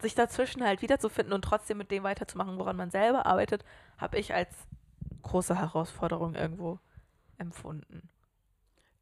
[0.00, 3.64] sich dazwischen halt wiederzufinden und trotzdem mit dem weiterzumachen, woran man selber arbeitet,
[3.98, 4.54] habe ich als
[5.22, 6.78] große Herausforderung irgendwo
[7.38, 8.08] empfunden.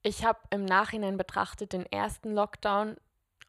[0.02, 2.96] Ich habe im Nachhinein betrachtet den ersten Lockdown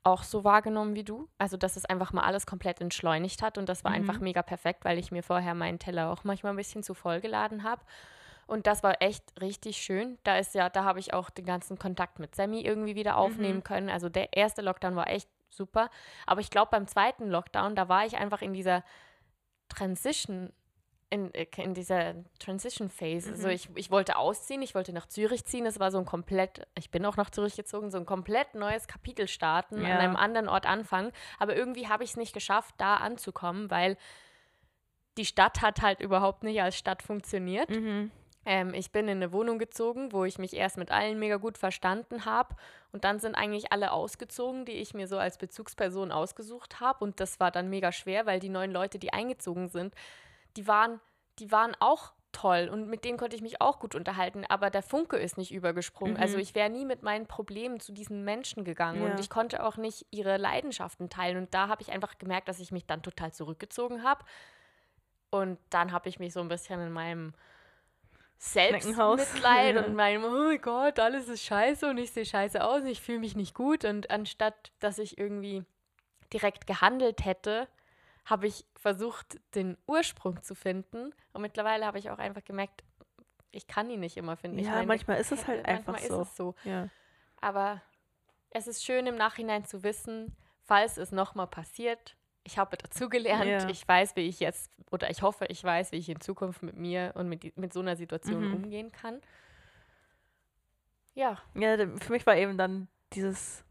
[0.06, 1.28] auch so wahrgenommen wie du.
[1.38, 3.98] Also, dass es einfach mal alles komplett entschleunigt hat und das war mhm.
[3.98, 7.22] einfach mega perfekt, weil ich mir vorher meinen Teller auch manchmal ein bisschen zu voll
[7.22, 7.82] geladen habe.
[8.48, 10.20] Und das war echt richtig schön.
[10.24, 13.58] Da ist ja, da habe ich auch den ganzen Kontakt mit Sammy irgendwie wieder aufnehmen
[13.58, 13.64] mhm.
[13.64, 13.90] können.
[13.90, 15.90] Also der erste Lockdown war echt super.
[16.28, 18.84] Aber ich glaube, beim zweiten Lockdown, da war ich einfach in dieser
[19.70, 20.54] Transition,
[21.16, 23.32] in, äh, in dieser Transition Phase.
[23.32, 23.50] Also mhm.
[23.50, 25.66] Also ich, ich wollte ausziehen, ich wollte nach Zürich ziehen.
[25.66, 28.88] Es war so ein komplett, ich bin auch nach Zürich gezogen, so ein komplett neues
[28.88, 29.96] Kapitel starten, ja.
[29.96, 31.12] an einem anderen Ort anfangen.
[31.40, 33.98] Aber irgendwie habe ich es nicht geschafft, da anzukommen, weil
[35.18, 37.70] die Stadt hat halt überhaupt nicht als Stadt funktioniert.
[37.70, 38.12] Mhm.
[38.46, 41.58] Ähm, ich bin in eine Wohnung gezogen, wo ich mich erst mit allen mega gut
[41.58, 42.56] verstanden habe.
[42.92, 47.04] Und dann sind eigentlich alle ausgezogen, die ich mir so als Bezugsperson ausgesucht habe.
[47.04, 49.96] Und das war dann mega schwer, weil die neuen Leute, die eingezogen sind,
[50.58, 51.00] die waren,
[51.40, 54.84] die waren auch toll und mit denen konnte ich mich auch gut unterhalten, aber der
[54.84, 56.18] Funke ist nicht übergesprungen.
[56.18, 56.36] Also mhm.
[56.36, 59.12] Also ich wäre nie mit meinen Problemen zu diesen Menschen gegangen ja.
[59.12, 61.38] und ich konnte auch nicht ihre Leidenschaften teilen.
[61.38, 64.26] Und da habe ich einfach gemerkt, dass ich mich dann total zurückgezogen habe.
[65.30, 67.34] Und dann habe ich mich so ein bisschen in meinem
[68.38, 72.88] Selbstmitleid und meinem, oh mein Gott, alles ist scheiße und ich sehe scheiße aus und
[72.88, 73.86] ich fühle mich nicht gut.
[73.86, 75.64] Und anstatt, dass ich irgendwie
[76.34, 77.68] direkt gehandelt hätte,
[78.26, 81.14] habe ich versucht, den Ursprung zu finden.
[81.34, 82.84] Und mittlerweile habe ich auch einfach gemerkt,
[83.52, 84.60] ich kann ihn nicht immer finden.
[84.60, 86.22] Ja, meine, manchmal ist es halt einfach manchmal so.
[86.22, 86.56] Ist es so.
[86.64, 86.90] Ja.
[87.40, 87.82] Aber
[88.50, 93.46] es ist schön im Nachhinein zu wissen, falls es nochmal passiert, ich habe dazugelernt.
[93.46, 93.70] Ja.
[93.70, 96.78] Ich weiß, wie ich jetzt, oder ich hoffe, ich weiß, wie ich in Zukunft mit
[96.78, 98.54] mir und mit, mit so einer Situation mhm.
[98.56, 99.20] umgehen kann.
[101.16, 101.40] Ja.
[101.56, 103.65] Ja, für mich war eben dann dieses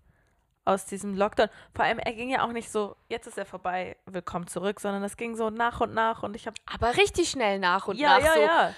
[0.64, 1.48] aus diesem Lockdown.
[1.74, 5.02] Vor allem, er ging ja auch nicht so, jetzt ist er vorbei, willkommen zurück, sondern
[5.02, 6.56] es ging so nach und nach und ich habe.
[6.72, 8.24] Aber richtig schnell nach und ja, nach.
[8.24, 8.74] Ja, so ja.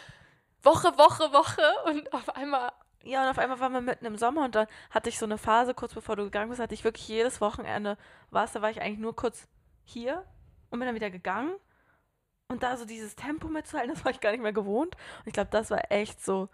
[0.62, 2.72] Woche, Woche, Woche und auf einmal.
[3.04, 5.38] Ja, und auf einmal waren wir mitten im Sommer und dann hatte ich so eine
[5.38, 7.96] Phase, kurz bevor du gegangen bist, hatte ich wirklich jedes Wochenende,
[8.30, 9.46] warst, da war ich eigentlich nur kurz
[9.84, 10.24] hier
[10.70, 11.54] und bin dann wieder gegangen.
[12.48, 14.96] Und da so dieses Tempo mitzuhalten, das war ich gar nicht mehr gewohnt.
[15.20, 16.48] Und ich glaube, das war echt so.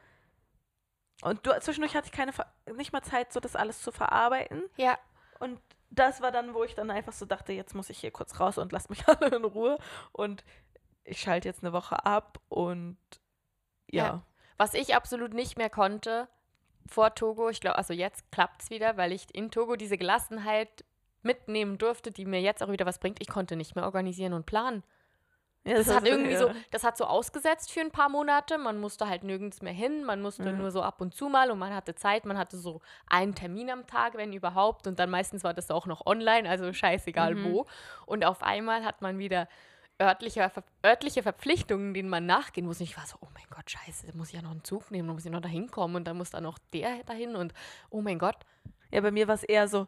[1.23, 2.33] Und du, zwischendurch hatte ich keine,
[2.77, 4.65] nicht mal Zeit, so das alles zu verarbeiten.
[4.77, 4.99] Ja.
[5.43, 8.39] Und das war dann, wo ich dann einfach so dachte, jetzt muss ich hier kurz
[8.39, 9.77] raus und lass mich alle in Ruhe.
[10.13, 10.45] Und
[11.03, 12.97] ich schalte jetzt eine Woche ab und
[13.91, 14.05] ja.
[14.05, 14.27] ja.
[14.57, 16.29] Was ich absolut nicht mehr konnte
[16.87, 20.85] vor Togo, ich glaube, also jetzt klappt es wieder, weil ich in Togo diese Gelassenheit
[21.23, 23.21] mitnehmen durfte, die mir jetzt auch wieder was bringt.
[23.21, 24.85] Ich konnte nicht mehr organisieren und planen.
[25.65, 26.39] Ja, das, das hat irgendwie ja.
[26.39, 28.59] so, das hat so ausgesetzt für ein paar Monate.
[28.59, 30.53] Man musste halt nirgends mehr hin, man musste ja.
[30.53, 33.71] nur so ab und zu mal und man hatte Zeit, man hatte so einen Termin
[33.71, 34.87] am Tag, wenn überhaupt.
[34.87, 37.53] Und dann meistens war das auch noch online, also scheißegal mhm.
[37.53, 37.67] wo.
[38.07, 39.49] Und auf einmal hat man wieder
[40.01, 40.51] örtliche,
[40.85, 42.81] örtliche Verpflichtungen, denen man nachgehen muss.
[42.81, 44.91] Und ich war so, oh mein Gott, scheiße, da muss ich ja noch einen Zug
[44.91, 47.55] nehmen, da muss ich noch da hinkommen und dann muss da noch der dahin und
[47.91, 48.37] oh mein Gott.
[48.91, 49.87] Ja, bei mir war es eher so,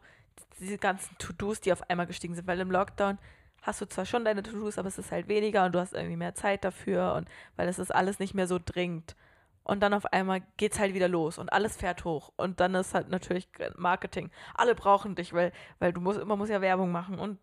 [0.59, 3.17] diese ganzen To-Dos, die auf einmal gestiegen sind, weil im Lockdown
[3.65, 6.17] hast du zwar schon deine To-Dos, aber es ist halt weniger und du hast irgendwie
[6.17, 9.15] mehr Zeit dafür und weil es ist alles nicht mehr so dringend.
[9.63, 12.31] Und dann auf einmal geht es halt wieder los und alles fährt hoch.
[12.37, 14.29] Und dann ist halt natürlich Marketing.
[14.53, 17.17] Alle brauchen dich, weil, weil du musst, man muss ja Werbung machen.
[17.17, 17.39] Und,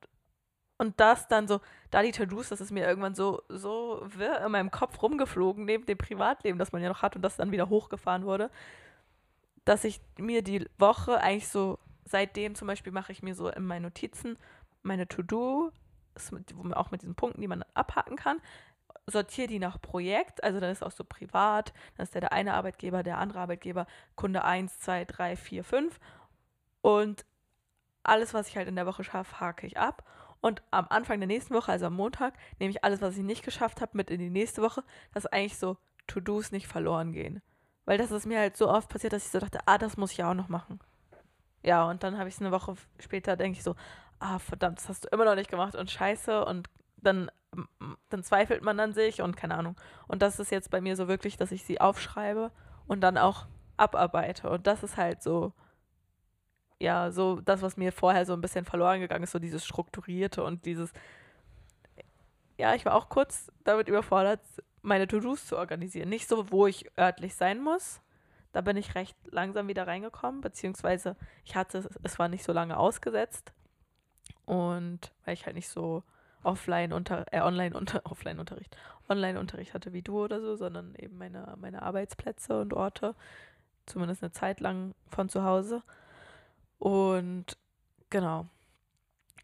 [0.78, 1.60] und das dann so,
[1.90, 5.84] da die To-Dos, das ist mir irgendwann so, so wirr in meinem Kopf rumgeflogen, neben
[5.84, 8.50] dem Privatleben, das man ja noch hat und das dann wieder hochgefahren wurde,
[9.64, 13.64] dass ich mir die Woche eigentlich so seitdem zum Beispiel mache ich mir so in
[13.64, 14.38] meinen Notizen
[14.82, 15.72] meine To-Do,
[16.74, 18.40] auch mit diesen Punkten, die man abhaken kann,
[19.06, 22.54] sortiere die nach Projekt, also dann ist auch so privat, dann ist der, der eine
[22.54, 26.00] Arbeitgeber, der andere Arbeitgeber, Kunde 1, 2, 3, 4, 5
[26.82, 27.24] und
[28.02, 30.04] alles, was ich halt in der Woche schaffe, hake ich ab.
[30.40, 33.44] Und am Anfang der nächsten Woche, also am Montag, nehme ich alles, was ich nicht
[33.44, 34.82] geschafft habe, mit in die nächste Woche,
[35.14, 35.76] dass eigentlich so
[36.08, 37.42] To-Dos nicht verloren gehen.
[37.84, 40.12] Weil das ist mir halt so oft passiert, dass ich so dachte, ah, das muss
[40.12, 40.80] ich auch noch machen.
[41.62, 43.76] Ja, und dann habe ich es eine Woche später, denke ich so,
[44.22, 46.44] ah, verdammt, das hast du immer noch nicht gemacht und scheiße.
[46.44, 47.30] Und dann,
[48.08, 49.76] dann zweifelt man an sich und keine Ahnung.
[50.06, 52.50] Und das ist jetzt bei mir so wirklich, dass ich sie aufschreibe
[52.86, 53.46] und dann auch
[53.76, 54.48] abarbeite.
[54.48, 55.52] Und das ist halt so,
[56.78, 60.44] ja, so das, was mir vorher so ein bisschen verloren gegangen ist, so dieses Strukturierte
[60.44, 60.92] und dieses,
[62.58, 64.40] ja, ich war auch kurz damit überfordert,
[64.82, 66.08] meine To-Dos zu organisieren.
[66.08, 68.00] Nicht so, wo ich örtlich sein muss.
[68.52, 72.76] Da bin ich recht langsam wieder reingekommen, beziehungsweise ich hatte, es war nicht so lange
[72.76, 73.52] ausgesetzt.
[74.53, 76.03] Und weil ich halt nicht so
[76.42, 78.76] offline unter, äh, online unter, offline Unterricht,
[79.09, 83.14] online Unterricht hatte wie du oder so, sondern eben meine, meine Arbeitsplätze und Orte,
[83.86, 85.82] zumindest eine Zeit lang von zu Hause.
[86.78, 87.57] Und
[88.11, 88.46] genau.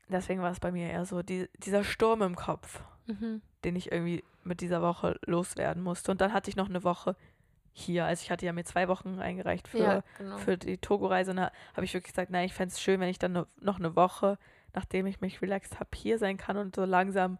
[0.08, 3.40] Deswegen war es bei mir eher so die, dieser Sturm im Kopf, mhm.
[3.64, 6.12] den ich irgendwie mit dieser Woche loswerden musste.
[6.12, 7.16] Und dann hatte ich noch eine Woche
[7.72, 8.04] hier.
[8.04, 10.36] Also ich hatte ja mir zwei Wochen eingereicht für, ja, genau.
[10.36, 11.30] für die Togo-Reise.
[11.30, 13.78] Und da habe ich wirklich gesagt, nein, ich fände es schön, wenn ich dann noch
[13.78, 14.36] eine Woche
[14.78, 17.38] nachdem ich mich relaxed habe, hier sein kann und so langsam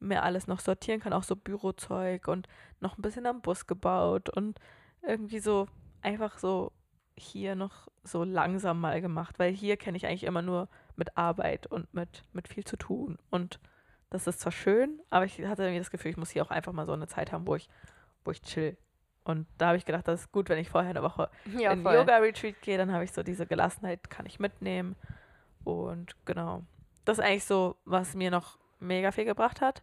[0.00, 2.46] mir alles noch sortieren kann, auch so Bürozeug und
[2.80, 4.58] noch ein bisschen am Bus gebaut und
[5.00, 5.66] irgendwie so
[6.02, 6.72] einfach so
[7.16, 11.66] hier noch so langsam mal gemacht, weil hier kenne ich eigentlich immer nur mit Arbeit
[11.66, 13.60] und mit, mit viel zu tun und
[14.10, 16.74] das ist zwar schön, aber ich hatte irgendwie das Gefühl, ich muss hier auch einfach
[16.74, 17.70] mal so eine Zeit haben, wo ich,
[18.26, 18.76] wo ich chill.
[19.24, 21.82] Und da habe ich gedacht, das ist gut, wenn ich vorher eine Woche ja, in
[21.82, 24.96] Yoga-Retreat gehe, dann habe ich so diese Gelassenheit, kann ich mitnehmen.
[25.64, 26.62] Und genau,
[27.04, 29.82] das ist eigentlich so, was mir noch mega viel gebracht hat.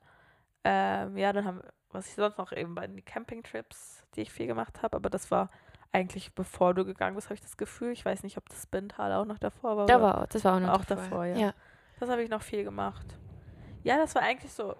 [0.64, 1.62] Ähm, ja, dann haben,
[1.92, 5.32] was ich sonst noch eben bei den Campingtrips, die ich viel gemacht habe, aber das
[5.32, 5.50] war
[5.92, 7.92] eigentlich bevor du gegangen bist, habe ich das Gefühl.
[7.92, 9.86] Ich weiß nicht, ob das Bintal auch noch davor war.
[9.88, 11.04] Da war, das war auch noch auch davor.
[11.04, 11.38] davor ja.
[11.38, 11.54] ja.
[12.00, 13.06] Das habe ich noch viel gemacht.
[13.84, 14.76] Ja, das war eigentlich so,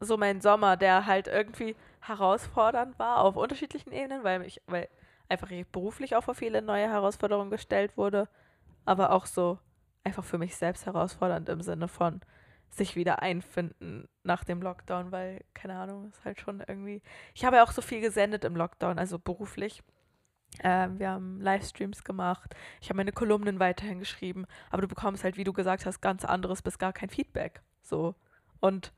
[0.00, 4.88] so mein Sommer, der halt irgendwie herausfordernd war auf unterschiedlichen Ebenen, weil ich, weil
[5.28, 8.28] einfach beruflich auch vor viele neue Herausforderungen gestellt wurde,
[8.84, 9.58] aber auch so
[10.04, 12.20] einfach für mich selbst herausfordernd im Sinne von
[12.70, 17.02] sich wieder einfinden nach dem Lockdown, weil, keine Ahnung, ist halt schon irgendwie.
[17.34, 19.82] Ich habe ja auch so viel gesendet im Lockdown, also beruflich.
[20.62, 22.54] Ähm, wir haben Livestreams gemacht.
[22.80, 24.46] Ich habe meine Kolumnen weiterhin geschrieben.
[24.70, 27.62] Aber du bekommst halt, wie du gesagt hast, ganz anderes bis gar kein Feedback.
[27.82, 28.14] So.
[28.60, 28.92] Und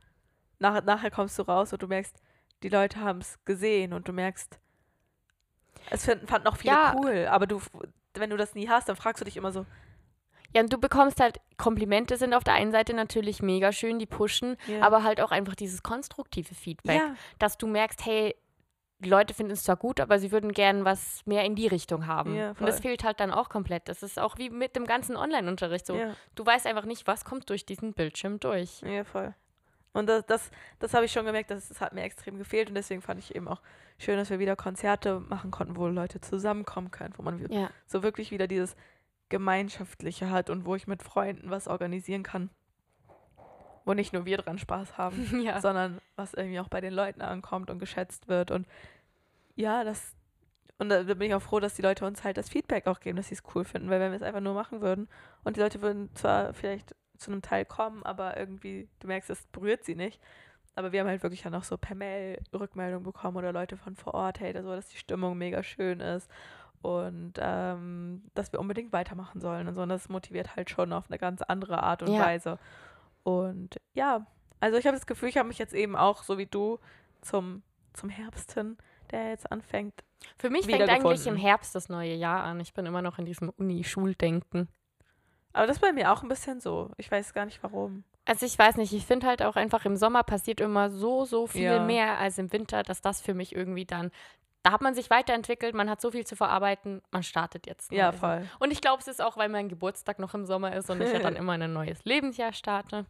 [0.59, 2.17] nach, nachher kommst du raus und du merkst,
[2.63, 4.59] die Leute haben es gesehen und du merkst,
[5.91, 6.95] es finden, fanden auch viele ja.
[6.97, 7.27] cool.
[7.29, 7.61] Aber du,
[8.15, 9.67] wenn du das nie hast, dann fragst du dich immer so,
[10.55, 14.07] ja, und du bekommst halt, Komplimente sind auf der einen Seite natürlich mega schön, die
[14.07, 14.83] pushen, ja.
[14.83, 17.15] aber halt auch einfach dieses konstruktive Feedback, ja.
[17.39, 18.37] dass du merkst, hey,
[19.01, 22.07] die Leute finden es zwar gut, aber sie würden gern was mehr in die Richtung
[22.07, 22.35] haben.
[22.35, 23.89] Ja, und das fehlt halt dann auch komplett.
[23.89, 25.99] Das ist auch wie mit dem ganzen Online-Unterricht so.
[26.35, 28.81] Du weißt einfach nicht, was kommt durch diesen Bildschirm durch.
[28.83, 29.35] Ja, voll.
[29.93, 30.51] Und das, das,
[30.81, 33.35] das habe ich schon gemerkt, das, das hat mir extrem gefehlt und deswegen fand ich
[33.35, 33.61] eben auch
[33.97, 37.71] schön, dass wir wieder Konzerte machen konnten, wo Leute zusammenkommen können, wo man ja.
[37.87, 38.75] so wirklich wieder dieses
[39.35, 42.51] Gemeinschaftliche hat und wo ich mit Freunden was organisieren kann.
[43.85, 45.61] Wo nicht nur wir dran Spaß haben, ja.
[45.61, 48.53] sondern was irgendwie auch bei den Leuten ankommt und geschätzt wird.
[48.53, 48.68] Und
[49.57, 50.14] ja, das.
[50.78, 53.16] Und da, bin ich auch froh, dass die Leute uns halt das Feedback auch geben,
[53.16, 55.09] dass sie es cool finden, weil wenn wir es einfach nur machen würden
[55.43, 59.47] und die Leute würden zwar vielleicht zu einem Teil kommen, aber irgendwie, du merkst, es
[59.49, 60.20] berührt sie nicht.
[60.76, 63.97] Aber wir haben halt wirklich dann auch so per Mail Rückmeldung bekommen oder Leute von
[63.97, 66.30] vor Ort, hey, so, dass die Stimmung mega schön ist
[66.85, 69.80] und ähm, dass wir unbedingt weitermachen sollen und so.
[69.80, 72.20] Und das motiviert halt schon auf eine ganz andere Art und ja.
[72.20, 72.59] Weise.
[73.22, 74.26] Und ja,
[74.61, 76.78] also ich habe das Gefühl, ich habe mich jetzt eben auch, so wie du,
[77.22, 77.62] zum,
[77.95, 78.76] zum Herbst hin,
[79.11, 79.95] der jetzt anfängt.
[80.37, 82.61] Für mich fängt eigentlich im Herbst das neue Jahr an.
[82.61, 84.68] Ich bin immer noch in diesem Uni-Schuldenken.
[85.55, 86.91] Aber das ist bei mir auch ein bisschen so.
[86.99, 88.05] Ich weiß gar nicht warum.
[88.26, 91.47] Also ich weiß nicht, ich finde halt auch einfach im Sommer passiert immer so, so
[91.47, 91.85] viel ja.
[91.85, 94.11] mehr als im Winter, dass das für mich irgendwie dann
[94.65, 97.93] da hat man sich weiterentwickelt, man hat so viel zu verarbeiten, man startet jetzt.
[97.93, 97.99] Neu.
[97.99, 98.49] Ja, voll.
[98.59, 101.12] Und ich glaube, es ist auch, weil mein Geburtstag noch im Sommer ist und ich
[101.12, 103.05] ja dann immer ein neues Lebensjahr starte.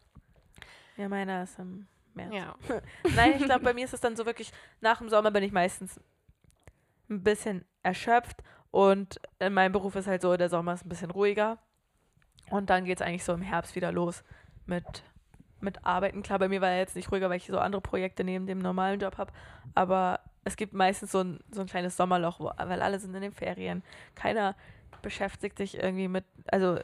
[0.96, 2.34] Ja, meiner ist im März.
[2.34, 2.56] Ja.
[3.14, 4.50] Nein, ich glaube, bei mir ist es dann so wirklich,
[4.80, 6.00] nach dem Sommer bin ich meistens
[7.08, 8.42] ein bisschen erschöpft
[8.72, 11.58] und in meinem Beruf ist halt so, der Sommer ist ein bisschen ruhiger
[12.50, 14.24] und dann geht es eigentlich so im Herbst wieder los
[14.66, 15.04] mit,
[15.60, 16.24] mit Arbeiten.
[16.24, 18.58] Klar, bei mir war er jetzt nicht ruhiger, weil ich so andere Projekte neben dem
[18.58, 19.32] normalen Job habe,
[19.76, 23.22] aber es gibt meistens so ein, so ein kleines Sommerloch, wo, weil alle sind in
[23.22, 23.82] den Ferien.
[24.14, 24.54] Keiner
[25.02, 26.78] beschäftigt sich irgendwie mit, also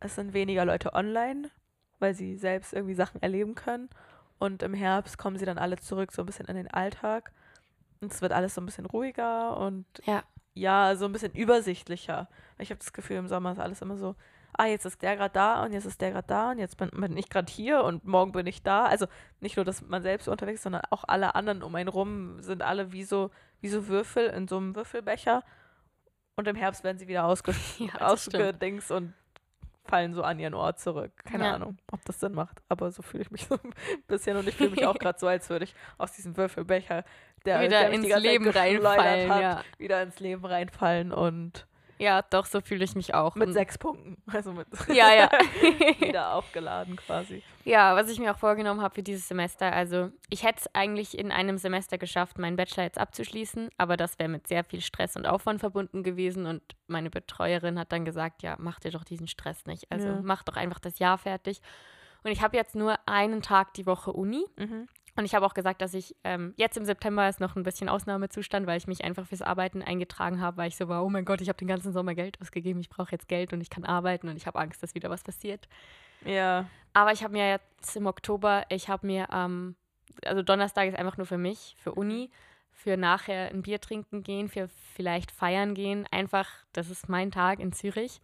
[0.00, 1.50] es sind weniger Leute online,
[1.98, 3.88] weil sie selbst irgendwie Sachen erleben können.
[4.38, 7.32] Und im Herbst kommen sie dann alle zurück, so ein bisschen in den Alltag.
[8.00, 12.28] Und es wird alles so ein bisschen ruhiger und ja, ja so ein bisschen übersichtlicher.
[12.58, 14.16] Ich habe das Gefühl, im Sommer ist alles immer so
[14.56, 16.90] ah, jetzt ist der gerade da und jetzt ist der gerade da und jetzt bin,
[16.90, 18.84] bin ich gerade hier und morgen bin ich da.
[18.84, 19.06] Also
[19.40, 22.62] nicht nur, dass man selbst unterwegs ist, sondern auch alle anderen um einen rum sind
[22.62, 23.30] alle wie so,
[23.60, 25.42] wie so Würfel in so einem Würfelbecher.
[26.36, 29.14] Und im Herbst werden sie wieder ausge ja, ausgedings und
[29.84, 31.12] fallen so an ihren Ort zurück.
[31.24, 31.54] Keine ja.
[31.54, 32.62] Ahnung, ob das Sinn macht.
[32.68, 33.74] Aber so fühle ich mich so ein
[34.06, 37.04] bisschen und ich fühle mich auch gerade so, als würde ich aus diesem Würfelbecher
[37.44, 39.64] der, wieder der ins Leben reinfallen, hat, ja.
[39.78, 41.66] wieder ins Leben reinfallen und
[42.02, 43.34] Ja, doch, so fühle ich mich auch.
[43.36, 44.16] mit Und- sechs Punkten.
[44.32, 45.30] Also mit Ja, ja.
[46.00, 47.42] wieder aufgeladen quasi.
[47.64, 51.16] Ja, was ich mir auch vorgenommen habe für dieses Semester, also ich hätte es eigentlich
[51.16, 55.14] in einem Semester geschafft, meinen Bachelor jetzt abzuschließen, aber das wäre mit sehr viel Stress
[55.16, 59.28] und Aufwand verbunden gewesen und meine Betreuerin hat dann gesagt, ja, mach dir doch diesen
[59.28, 59.86] Stress nicht.
[59.92, 60.20] Also Ja.
[60.22, 61.60] mach doch einfach das Jahr fertig.
[62.24, 64.88] Und ich habe jetzt nur einen Tag die Woche Uni Mhm.
[65.16, 67.88] Und ich habe auch gesagt, dass ich ähm, jetzt im September ist noch ein bisschen
[67.88, 71.26] Ausnahmezustand, weil ich mich einfach fürs Arbeiten eingetragen habe, weil ich so war, oh mein
[71.26, 73.84] Gott, ich habe den ganzen Sommer Geld ausgegeben, ich brauche jetzt Geld und ich kann
[73.84, 75.68] arbeiten und ich habe Angst, dass wieder was passiert.
[76.24, 76.66] Ja.
[76.94, 79.76] Aber ich habe mir jetzt im Oktober, ich habe mir, ähm,
[80.24, 82.30] also Donnerstag ist einfach nur für mich, für Uni,
[82.70, 86.06] für nachher ein Bier trinken gehen, für vielleicht feiern gehen.
[86.10, 88.20] Einfach, das ist mein Tag in Zürich.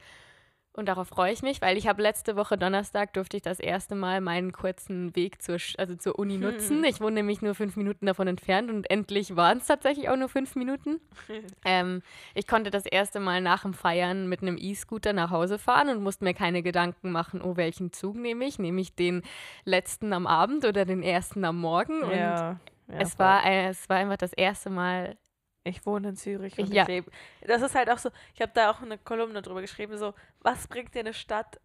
[0.78, 3.96] Und darauf freue ich mich, weil ich habe letzte Woche Donnerstag durfte ich das erste
[3.96, 6.84] Mal meinen kurzen Weg zur, also zur Uni nutzen.
[6.84, 10.28] Ich wohne nämlich nur fünf Minuten davon entfernt und endlich waren es tatsächlich auch nur
[10.28, 11.00] fünf Minuten.
[11.64, 12.02] Ähm,
[12.34, 16.02] ich konnte das erste Mal nach dem Feiern mit einem E-Scooter nach Hause fahren und
[16.02, 18.58] musste mir keine Gedanken machen, oh, welchen Zug nehme ich?
[18.58, 19.22] Nehme ich den
[19.64, 22.02] letzten am Abend oder den ersten am Morgen?
[22.02, 22.16] Und ja.
[22.16, 22.58] ja
[22.88, 23.26] es, voll.
[23.26, 25.16] war, es war einfach das erste Mal.
[25.64, 26.82] Ich wohne in Zürich und Ja.
[26.82, 27.10] ich lebe.
[27.46, 30.66] Das ist halt auch so, ich habe da auch eine Kolumne drüber geschrieben, so, was
[30.68, 31.60] bringt dir eine Stadt,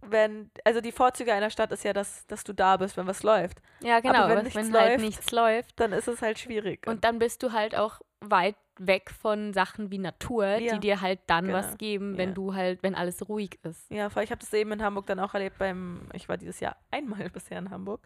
[0.00, 3.24] wenn, also die Vorzüge einer Stadt ist ja, dass, dass du da bist, wenn was
[3.24, 3.60] läuft.
[3.82, 5.80] Ja, genau, wenn was- nichts wenn halt läuft, nichts läuft.
[5.80, 6.86] Dann ist es halt schwierig.
[6.86, 11.00] Und dann bist du halt auch weit weg von Sachen wie Natur, Ja, die dir
[11.00, 11.58] halt dann genau.
[11.58, 12.34] was geben, wenn Ja.
[12.36, 13.90] du halt, wenn alles ruhig ist.
[13.90, 16.60] ja, voll, ich habe das eben in Hamburg dann auch erlebt beim, ich war dieses
[16.60, 18.00] Jahr einmal bisher in Hamburg.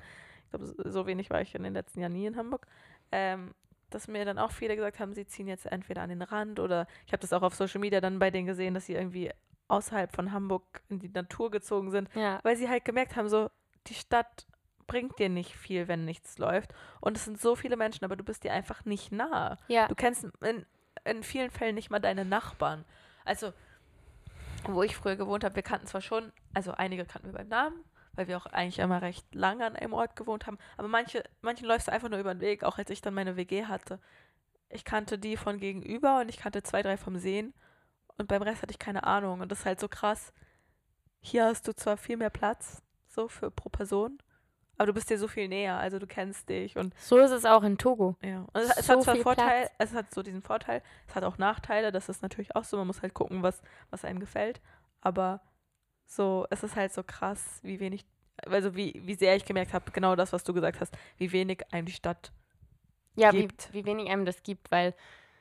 [0.44, 2.66] Ich glaube, so- so wenig war ich in den letzten Jahren nie in Hamburg.
[3.10, 3.52] Ähm,
[3.94, 6.86] dass mir dann auch viele gesagt haben, sie ziehen jetzt entweder an den Rand oder
[7.06, 9.30] ich habe das auch auf Social Media dann bei denen gesehen, dass sie irgendwie
[9.68, 12.40] außerhalb von Hamburg in die Natur gezogen sind, Ja.
[12.42, 13.50] weil sie halt gemerkt haben, so,
[13.86, 14.46] die Stadt
[14.86, 16.74] bringt dir nicht viel, wenn nichts läuft.
[17.00, 19.56] Und es sind so viele Menschen, aber du bist dir einfach nicht nah.
[19.68, 19.88] Ja.
[19.88, 20.66] Du kennst in,
[21.04, 22.84] in vielen Fällen nicht mal deine Nachbarn.
[23.24, 23.52] Also,
[24.64, 27.82] wo ich früher gewohnt habe, wir kannten zwar schon, also einige kannten wir beim Namen,
[28.14, 31.66] weil wir auch eigentlich immer recht lange an einem Ort gewohnt haben, aber manche, manchen
[31.66, 33.98] läufst du einfach nur über den Weg, auch als ich dann meine WG hatte.
[34.68, 37.54] Ich kannte die von gegenüber und ich kannte zwei, drei vom Sehen
[38.18, 40.32] und beim Rest hatte ich keine Ahnung und das ist halt so krass.
[41.20, 44.18] Hier hast du zwar viel mehr Platz, so für pro Person,
[44.78, 47.44] aber du bist dir so viel näher, also du kennst dich und So ist es
[47.44, 48.16] auch in Togo.
[48.22, 48.40] ja.
[48.52, 49.72] Und es, es So hat zwar Vorteil, Platz.
[49.78, 52.86] es hat so diesen Vorteil, es hat auch Nachteile, das ist natürlich auch so, man
[52.88, 54.60] muss halt gucken, was, was einem gefällt,
[55.00, 55.40] aber
[56.14, 58.04] so, es ist halt so krass, wie wenig,
[58.46, 61.62] also wie, wie sehr ich gemerkt habe, genau das, was du gesagt hast, wie wenig
[61.72, 62.32] einem die Stadt
[63.16, 63.72] Ja, wie, Gibt.
[63.72, 64.94] wie wenig einem das gibt, weil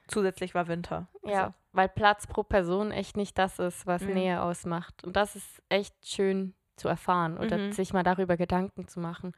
[0.08, 1.08] zusätzlich war Winter.
[1.24, 4.08] Ja, Also, weil Platz pro Person echt nicht das ist, was Ja.
[4.10, 5.04] Nähe ausmacht.
[5.04, 7.72] Und das ist echt schön zu erfahren oder Mhm.
[7.74, 9.34] sich mal darüber Gedanken zu machen.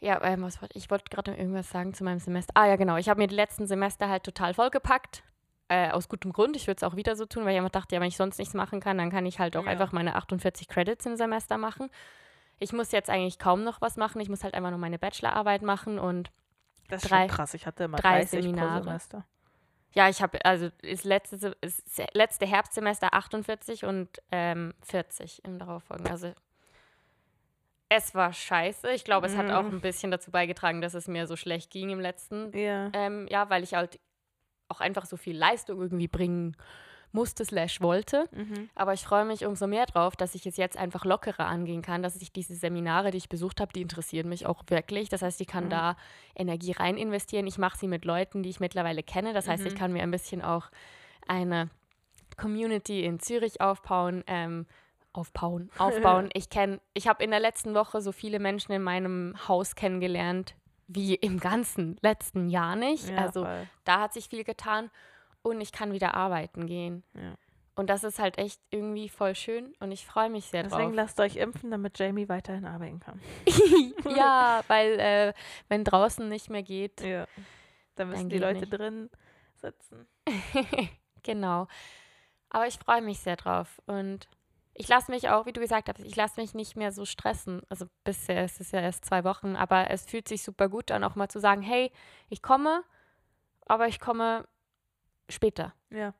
[0.00, 2.52] Ja, ähm, was ich wollte gerade noch irgendwas sagen zu meinem Semester.
[2.54, 2.96] Ah ja, genau.
[2.96, 5.24] Ich habe mir die letzten Semester halt total vollgepackt.
[5.70, 6.56] Äh, aus gutem Grund.
[6.56, 8.38] Ich würde es auch wieder so tun, weil ich einfach dachte, ja, wenn ich sonst
[8.38, 9.70] nichts machen kann, dann kann ich halt auch Ja.
[9.70, 11.90] einfach meine 48 Credits im Semester machen.
[12.58, 14.20] Ich muss jetzt eigentlich kaum noch was machen.
[14.20, 16.30] Ich muss halt einfach nur meine Bachelorarbeit machen und
[16.88, 18.78] das ist drei- schon krass, ich hatte immer drei 30 Seminare.
[18.78, 19.24] pro Semester.
[19.92, 21.82] Ja, ich habe, also ist letzte, ist
[22.14, 26.10] letzte Herbstsemester 48 und ähm, 40 im darauffolgenden.
[26.12, 26.32] Also
[27.90, 28.90] es war scheiße.
[28.92, 29.76] Ich glaube, es hat auch Mhm.
[29.76, 32.90] ein bisschen dazu beigetragen, dass es mir so schlecht ging im letzten Ja.
[32.92, 33.98] ähm, Jahr, weil ich halt
[34.68, 36.56] auch einfach so viel Leistung irgendwie bringen
[37.10, 38.28] musste, slash wollte.
[38.32, 38.68] Mhm.
[38.74, 42.02] Aber ich freue mich umso mehr drauf, dass ich es jetzt einfach lockerer angehen kann,
[42.02, 45.08] dass ich diese Seminare, die ich besucht habe, die interessieren mich auch wirklich.
[45.08, 45.70] Das heißt, ich kann Mhm.
[45.70, 45.96] da
[46.34, 47.46] Energie rein investieren.
[47.46, 49.32] Ich mache sie mit Leuten, die ich mittlerweile kenne.
[49.32, 49.78] Das heißt, ich Mhm.
[49.78, 50.66] kann mir ein bisschen auch
[51.26, 51.70] eine
[52.36, 54.22] Community in Zürich aufbauen.
[54.26, 54.66] Ähm,
[55.14, 56.28] aufbauen, aufbauen.
[56.34, 60.54] ich kenne, ich habe in der letzten Woche so viele Menschen in meinem Haus kennengelernt
[60.88, 63.08] wie im ganzen letzten Jahr nicht.
[63.08, 63.68] Ja, also voll.
[63.84, 64.90] da hat sich viel getan
[65.42, 67.04] und ich kann wieder arbeiten gehen.
[67.14, 67.34] Ja.
[67.76, 70.94] Und das ist halt echt irgendwie voll schön und ich freue mich sehr Deswegen drauf.
[70.96, 73.20] lasst euch impfen, damit Jamie weiterhin arbeiten kann.
[74.16, 75.32] ja, weil äh,
[75.68, 77.26] wenn draußen nicht mehr geht, Ja.
[77.94, 78.70] Dann müssen Dann die Leute nicht.
[78.72, 79.10] drin
[79.56, 80.06] sitzen.
[81.22, 81.66] genau.
[82.50, 84.28] Aber ich freue mich sehr drauf und
[84.78, 87.62] ich lasse mich auch, wie du gesagt hast, ich lasse mich nicht mehr so stressen.
[87.68, 91.02] Also bisher ist es ja erst zwei Wochen, aber es fühlt sich super gut an,
[91.02, 91.90] auch mal zu sagen, hey,
[92.28, 92.84] ich komme,
[93.66, 94.46] aber ich komme
[95.28, 95.74] später.
[95.90, 96.14] Ja.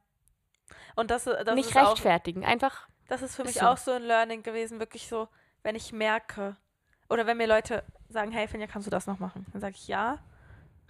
[0.96, 3.66] Und das, das nicht ist auch, rechtfertigen, einfach das ist für mich so.
[3.66, 5.28] auch so ein Learning gewesen, wirklich so,
[5.62, 6.56] wenn ich merke,
[7.08, 9.46] oder wenn mir Leute sagen, hey Finja, kannst du das noch machen?
[9.52, 10.18] Dann sage ich ja.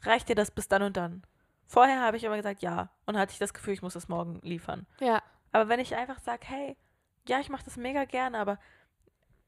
[0.03, 1.23] Reicht dir das bis dann und dann?
[1.66, 4.41] Vorher habe ich immer gesagt ja und hatte ich das Gefühl, ich muss es morgen
[4.43, 4.87] liefern.
[5.01, 6.77] ja, Aber wenn ich einfach sage, hey,
[7.29, 8.59] ja, ich mache das mega gerne, aber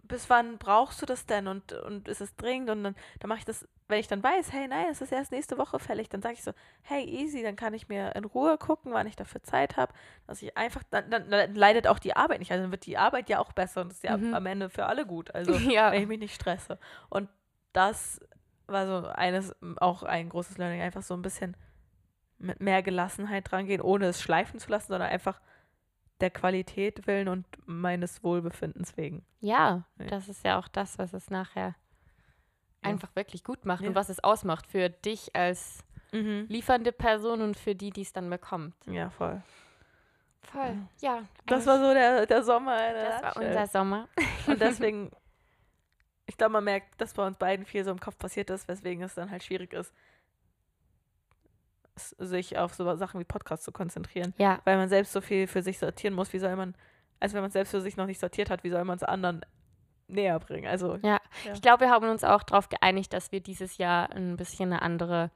[0.03, 1.47] bis wann brauchst du das denn?
[1.47, 2.71] Und, und ist es dringend?
[2.71, 5.31] Und dann, dann mache ich das, wenn ich dann weiß, hey, nein, es ist erst
[5.31, 6.53] nächste Woche fällig, dann sage ich so,
[6.83, 9.93] hey, easy, dann kann ich mir in Ruhe gucken, wann ich dafür Zeit habe,
[10.27, 12.99] dass ich einfach, dann, dann, dann leidet auch die Arbeit nicht, also dann wird die
[12.99, 14.35] Arbeit ja auch besser und ist ja Mhm.
[14.35, 15.93] am Ende für alle gut, also Ja.
[15.93, 16.79] wenn ich mich nicht stresse.
[17.09, 17.29] Und
[17.73, 18.21] das
[18.67, 21.57] war so eines, auch ein großes Learning, einfach so ein bisschen
[22.39, 25.41] mit mehr Gelassenheit rangehen, ohne es schleifen zu lassen, sondern einfach
[26.21, 29.25] der Qualität willen und meines Wohlbefindens wegen.
[29.41, 30.07] Ja, Ja.
[30.07, 31.75] das ist ja auch das, was es nachher
[32.85, 32.91] Ja.
[32.91, 33.89] einfach wirklich gut macht Ja.
[33.89, 36.47] und was es ausmacht für dich als Mhm.
[36.49, 38.75] liefernde Person und für die, die es dann bekommt.
[38.87, 39.43] Ja, voll.
[40.43, 40.77] Voll.
[41.01, 41.23] Ja.
[41.47, 42.77] Das eigentlich- war so der, der Sommer.
[42.77, 44.09] der das war unser Sommer.
[44.47, 45.11] Und deswegen,
[46.27, 49.03] ich glaube, man merkt, dass bei uns beiden viel so im Kopf passiert ist, weswegen
[49.05, 49.93] es dann halt schwierig ist,
[52.19, 54.35] sich auf so Sachen wie Podcasts zu konzentrieren.
[54.39, 56.33] Ja, Weil man selbst so viel für sich sortieren muss.
[56.33, 56.75] Wie soll man,
[57.21, 59.03] also wenn man es selbst für sich noch nicht sortiert hat, wie soll man es
[59.03, 59.41] anderen
[60.09, 60.67] näher bringen?
[60.67, 61.21] Also, Ja.
[61.45, 61.53] Ja.
[61.55, 64.83] Ich glaube, wir haben uns auch darauf geeinigt, dass wir dieses Jahr ein bisschen eine
[64.83, 65.31] andere,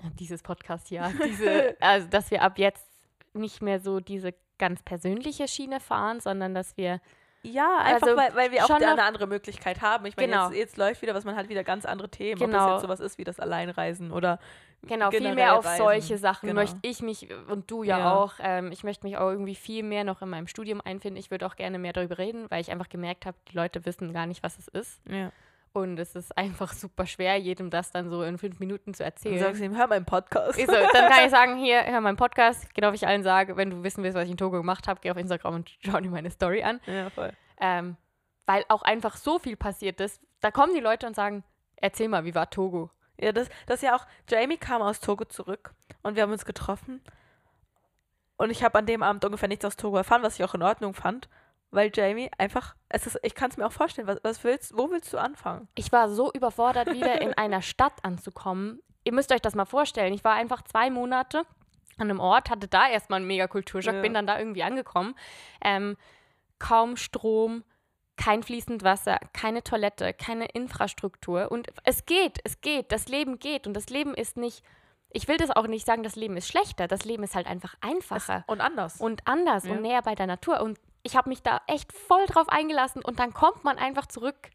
[0.00, 2.86] äh, dieses Podcast ja, diese, also dass wir ab jetzt
[3.34, 7.00] nicht mehr so diese ganz persönliche Schiene fahren, sondern dass wir
[7.42, 10.04] ja, einfach Also weil, weil wir auch schon da eine noch- andere Möglichkeit haben.
[10.06, 10.48] Ich meine, Genau.
[10.48, 12.40] jetzt, jetzt läuft wieder was, man hat wieder ganz andere Themen.
[12.42, 12.58] Ob Genau.
[12.58, 14.40] das jetzt sowas ist wie das Alleinreisen oder
[14.82, 15.84] genau viel mehr auf reisen.
[15.84, 16.60] solche Sachen Genau.
[16.60, 18.14] möchte ich mich und du ja, Ja.
[18.14, 18.34] auch.
[18.40, 21.18] Ähm, ich möchte mich auch irgendwie viel mehr noch in meinem Studium einfinden.
[21.18, 24.12] Ich würde auch gerne mehr darüber reden, weil ich einfach gemerkt habe, die Leute wissen
[24.12, 25.00] gar nicht, was es ist.
[25.08, 25.32] Ja.
[25.72, 29.12] Und es ist einfach super schwer, jedem das dann so in fünf Minuten zu Dann
[29.12, 29.38] erzählen.
[29.40, 30.58] sagst du ihm, hör meinen Podcast.
[30.58, 33.68] So, dann kann ich sagen, hier, hör meinen Podcast, genau wie ich allen sage, wenn
[33.68, 36.08] du wissen willst, was ich in Togo gemacht habe, geh auf Instagram und schau dir
[36.10, 36.80] meine Story an.
[36.86, 37.30] ja, voll.
[37.60, 37.96] Ähm,
[38.46, 40.22] weil auch einfach so viel passiert ist.
[40.40, 41.44] Da kommen die Leute und sagen,
[41.76, 42.90] erzähl mal, wie war Togo?
[43.20, 46.44] Ja, das, das ist ja auch, Jamie kam aus Togo zurück und wir haben uns
[46.44, 47.02] getroffen.
[48.36, 50.62] Und ich habe an dem Abend ungefähr nichts aus Togo erfahren, was ich auch in
[50.62, 51.28] Ordnung fand,
[51.70, 54.90] weil Jamie einfach, es ist, ich kann es mir auch vorstellen, was, was willst, wo
[54.90, 55.68] willst du anfangen?
[55.74, 58.80] Ich war so überfordert, wieder in einer Stadt anzukommen.
[59.04, 60.12] Ihr müsst euch das mal vorstellen.
[60.12, 61.44] Ich war einfach zwei Monate
[61.96, 64.02] an einem Ort, hatte da erstmal einen mega Kulturschock, Ja.
[64.02, 65.14] bin dann da irgendwie angekommen.
[65.62, 65.96] Ähm,
[66.58, 67.64] kaum Strom,
[68.16, 71.50] kein fließend Wasser, keine Toilette, keine Infrastruktur.
[71.52, 73.66] Und es geht, es geht, das Leben geht.
[73.66, 74.62] Und das Leben ist nicht,
[75.10, 76.88] ich will das auch nicht sagen, das Leben ist schlechter.
[76.88, 79.00] Das Leben ist halt einfach einfacher Und anders.
[79.00, 79.72] und anders Ja.
[79.72, 80.60] und näher bei der Natur.
[80.62, 84.50] Und ich habe mich da echt voll drauf eingelassen und dann kommt man einfach zurück.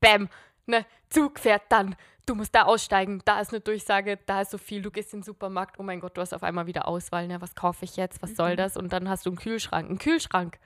[0.00, 0.28] Bäm,
[0.66, 1.96] ne, Zug fährt dann.
[2.26, 5.20] Du musst da aussteigen, da ist eine Durchsage, da ist so viel, du gehst in
[5.20, 7.96] den Supermarkt, oh mein Gott, du hast auf einmal wieder Auswahl, ne, was kaufe ich
[7.96, 8.36] jetzt, was Mhm.
[8.36, 8.76] soll das?
[8.76, 10.58] Und dann hast du einen Kühlschrank, einen Kühlschrank.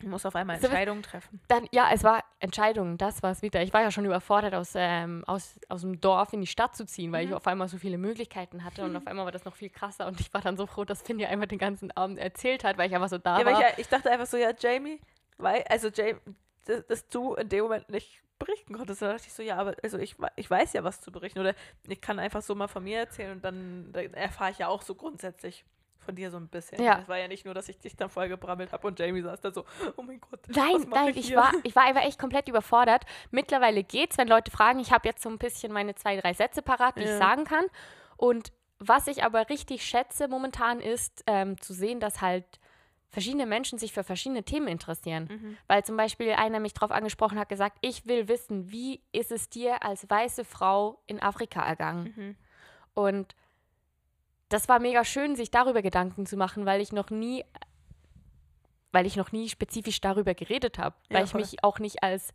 [0.00, 1.40] Du musst auf einmal Entscheidungen treffen.
[1.48, 3.62] Dann, ja, es war Entscheidungen, das war es wieder.
[3.62, 6.84] Ich war ja schon überfordert, aus, ähm, aus, aus dem Dorf in die Stadt zu
[6.86, 7.30] ziehen, weil Mhm.
[7.30, 10.06] ich auf einmal so viele Möglichkeiten hatte und auf einmal war das noch viel krasser
[10.06, 12.76] und ich war dann so froh, dass Finn ja einfach den ganzen Abend erzählt hat,
[12.78, 13.70] weil ich einfach so da Ja, war.
[13.72, 15.00] ich, ich dachte einfach so, ja, Jamie,
[15.38, 16.20] weil, also Jamie,
[16.66, 19.00] dass, dass du in dem Moment nicht berichten konntest.
[19.02, 21.38] Da dachte ich so, ja, aber also ich, ich weiß ja, was zu berichten.
[21.38, 21.54] Oder
[21.86, 24.82] ich kann einfach so mal von mir erzählen und dann, dann erfahre ich ja auch
[24.82, 25.64] so grundsätzlich
[26.04, 26.82] von dir so ein bisschen.
[26.82, 27.00] Ja.
[27.00, 29.40] Es war ja nicht nur, dass ich dich dann voll gebrammelt habe und Jamie saß
[29.40, 29.64] da so,
[29.96, 30.40] oh mein Gott.
[30.48, 33.04] Nein, nein, ich ich, war, ich war einfach echt komplett überfordert.
[33.30, 34.78] Mittlerweile geht's, wenn Leute fragen.
[34.80, 37.12] Ich habe jetzt so ein bisschen meine zwei, drei Sätze parat, die Ja.
[37.12, 37.64] ich sagen kann.
[38.16, 42.44] Und was ich aber richtig schätze momentan ist, ähm, zu sehen, dass halt
[43.08, 45.28] verschiedene Menschen sich für verschiedene Themen interessieren.
[45.30, 45.56] Mhm.
[45.68, 49.48] Weil zum Beispiel einer mich darauf angesprochen hat, gesagt, ich will wissen, wie ist es
[49.48, 52.12] dir als weiße Frau in Afrika ergangen?
[52.16, 52.36] Mhm.
[52.94, 53.36] Und
[54.48, 57.44] das war mega schön, sich darüber Gedanken zu machen, weil ich noch nie,
[58.92, 61.40] weil ich noch nie spezifisch darüber geredet habe, Ja, weil ich voll.
[61.40, 62.32] mich auch nicht als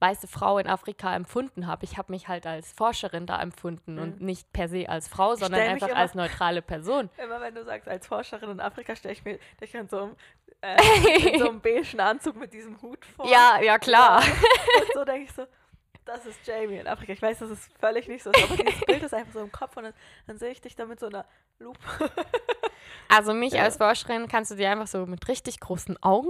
[0.00, 1.84] weiße Frau in Afrika empfunden habe.
[1.84, 5.60] Ich habe mich halt als Forscherin da empfunden und nicht per se als Frau, sondern
[5.60, 7.10] einfach immer- als neutrale Person.
[7.22, 10.16] Immer wenn du sagst, als Forscherin in Afrika stelle ich mir dich in so einem,
[10.62, 13.26] äh, in so einem beigen Anzug mit diesem Hut vor.
[13.28, 14.18] Ja, ja, klar.
[14.22, 15.46] Und so denke ich so,
[16.08, 17.12] das ist Jamie in Afrika.
[17.12, 19.52] Ich weiß, dass es völlig nicht so ist, aber dieses Bild ist einfach so im
[19.52, 19.94] Kopf und dann,
[20.26, 21.24] dann sehe ich dich da mit so einer
[21.58, 21.78] Lupe.
[23.10, 23.64] Also mich Ja.
[23.64, 26.28] als Forscherin kannst du dir einfach so mit richtig großen Augen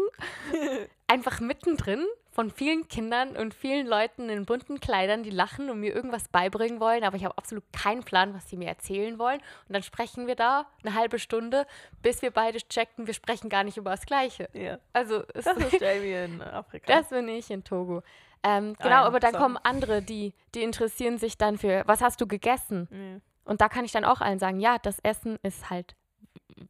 [1.08, 5.92] einfach mittendrin von vielen Kindern und vielen Leuten in bunten Kleidern, die lachen und mir
[5.94, 9.40] irgendwas beibringen wollen, aber ich habe absolut keinen Plan, was sie mir erzählen wollen.
[9.68, 11.66] Und dann sprechen wir da eine halbe Stunde,
[12.02, 14.48] bis wir beide checken, wir sprechen gar nicht über das Gleiche.
[14.52, 16.86] ja, Also es, das ist Jamie in Afrika.
[16.86, 18.02] das bin ich in Togo.
[18.42, 19.38] Ähm, Ah genau, ja, aber dann so.
[19.38, 22.88] kommen andere, die, die interessieren sich dann für, was hast du gegessen?
[22.90, 23.20] ja.
[23.44, 25.96] Und da kann ich dann auch allen sagen, ja, das Essen ist halt,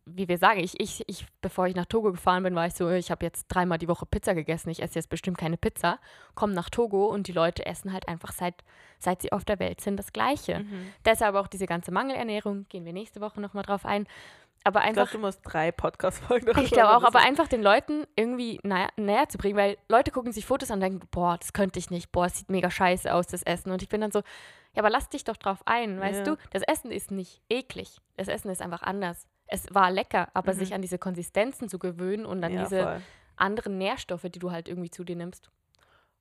[0.07, 2.89] wie wir sagen, ich, ich, ich bevor ich nach Togo gefahren bin, war ich so,
[2.89, 5.99] ich habe jetzt dreimal die Woche Pizza gegessen, ich esse jetzt bestimmt keine Pizza,
[6.37, 8.63] komme nach Togo und die Leute essen halt einfach seit,
[9.01, 10.61] seit sie auf der Welt sind das Gleiche.
[10.61, 10.93] Mhm.
[11.05, 14.07] Deshalb auch diese ganze Mangelernährung, gehen wir nächste Woche nochmal drauf ein.
[14.65, 18.07] Aber Ich glaube, einfach, du musst drei Podcast-Folgen ich glaube auch, aber einfach den Leuten
[18.17, 21.53] irgendwie näher, näher zu bringen, weil Leute gucken sich Fotos an und denken, boah, das
[21.53, 23.71] könnte ich nicht, boah, es sieht mega scheiße aus, das Essen.
[23.71, 24.19] Und ich bin dann so,
[24.75, 26.35] ja, aber lass dich doch drauf ein, weißt Ja.
[26.35, 26.37] du?
[26.51, 27.99] Das Essen ist nicht eklig.
[28.17, 29.27] Das Essen ist einfach anders.
[29.47, 30.59] Es war lecker, aber Mhm.
[30.59, 33.01] sich an diese Konsistenzen zu gewöhnen und an ja, diese voll.
[33.37, 35.51] anderen Nährstoffe, die du halt irgendwie zu dir nimmst.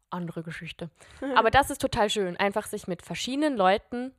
[0.10, 0.90] Andere Geschichte.
[1.36, 4.14] Aber das ist total schön, einfach sich mit verschiedenen Leuten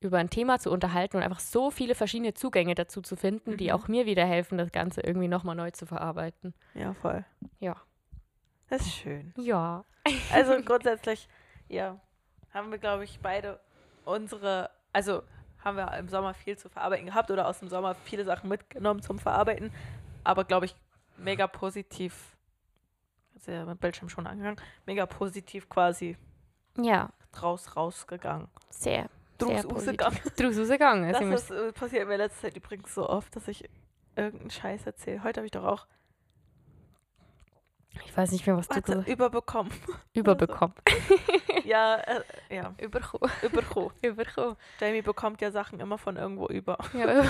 [0.00, 3.66] über ein Thema zu unterhalten und einfach so viele verschiedene Zugänge dazu zu finden, die
[3.68, 3.70] Mhm.
[3.72, 6.54] auch mir wieder helfen, das Ganze irgendwie nochmal neu zu verarbeiten.
[6.74, 7.24] Ja, voll.
[7.58, 7.76] Ja.
[8.68, 9.32] Das ist schön.
[9.36, 9.84] Ja.
[10.32, 11.28] Also grundsätzlich,
[11.68, 11.98] ja,
[12.54, 13.58] haben wir, glaube ich, beide
[14.04, 15.22] unsere, also
[15.64, 19.02] haben wir im Sommer viel zu verarbeiten gehabt oder aus dem Sommer viele Sachen mitgenommen
[19.02, 19.72] zum Verarbeiten,
[20.22, 20.76] aber glaube ich,
[21.16, 22.36] mega positiv,
[23.34, 26.16] ist ja mit Bildschirm schon angegangen, mega positiv quasi
[26.78, 28.46] Ja, draus rausgegangen.
[28.70, 29.08] sehr.
[29.40, 30.18] Sehr rausgegangen.
[30.36, 31.12] Drus rausgegangen.
[31.12, 33.68] Das ist, äh, passiert mir letzte Zeit übrigens so oft, dass ich
[34.16, 35.22] irgendeinen Scheiß erzähle.
[35.22, 35.86] Heute habe ich doch auch
[38.04, 39.72] ich weiß nicht mehr, was du gesagt überbekommen.
[40.14, 40.74] überbekommen.
[41.64, 43.30] ja, äh, ja, Überkommen.
[43.42, 43.90] überkommen.
[44.02, 44.56] Überkommen.
[44.80, 46.78] Jamie bekommt ja Sachen immer von irgendwo über.
[46.92, 47.24] Ja.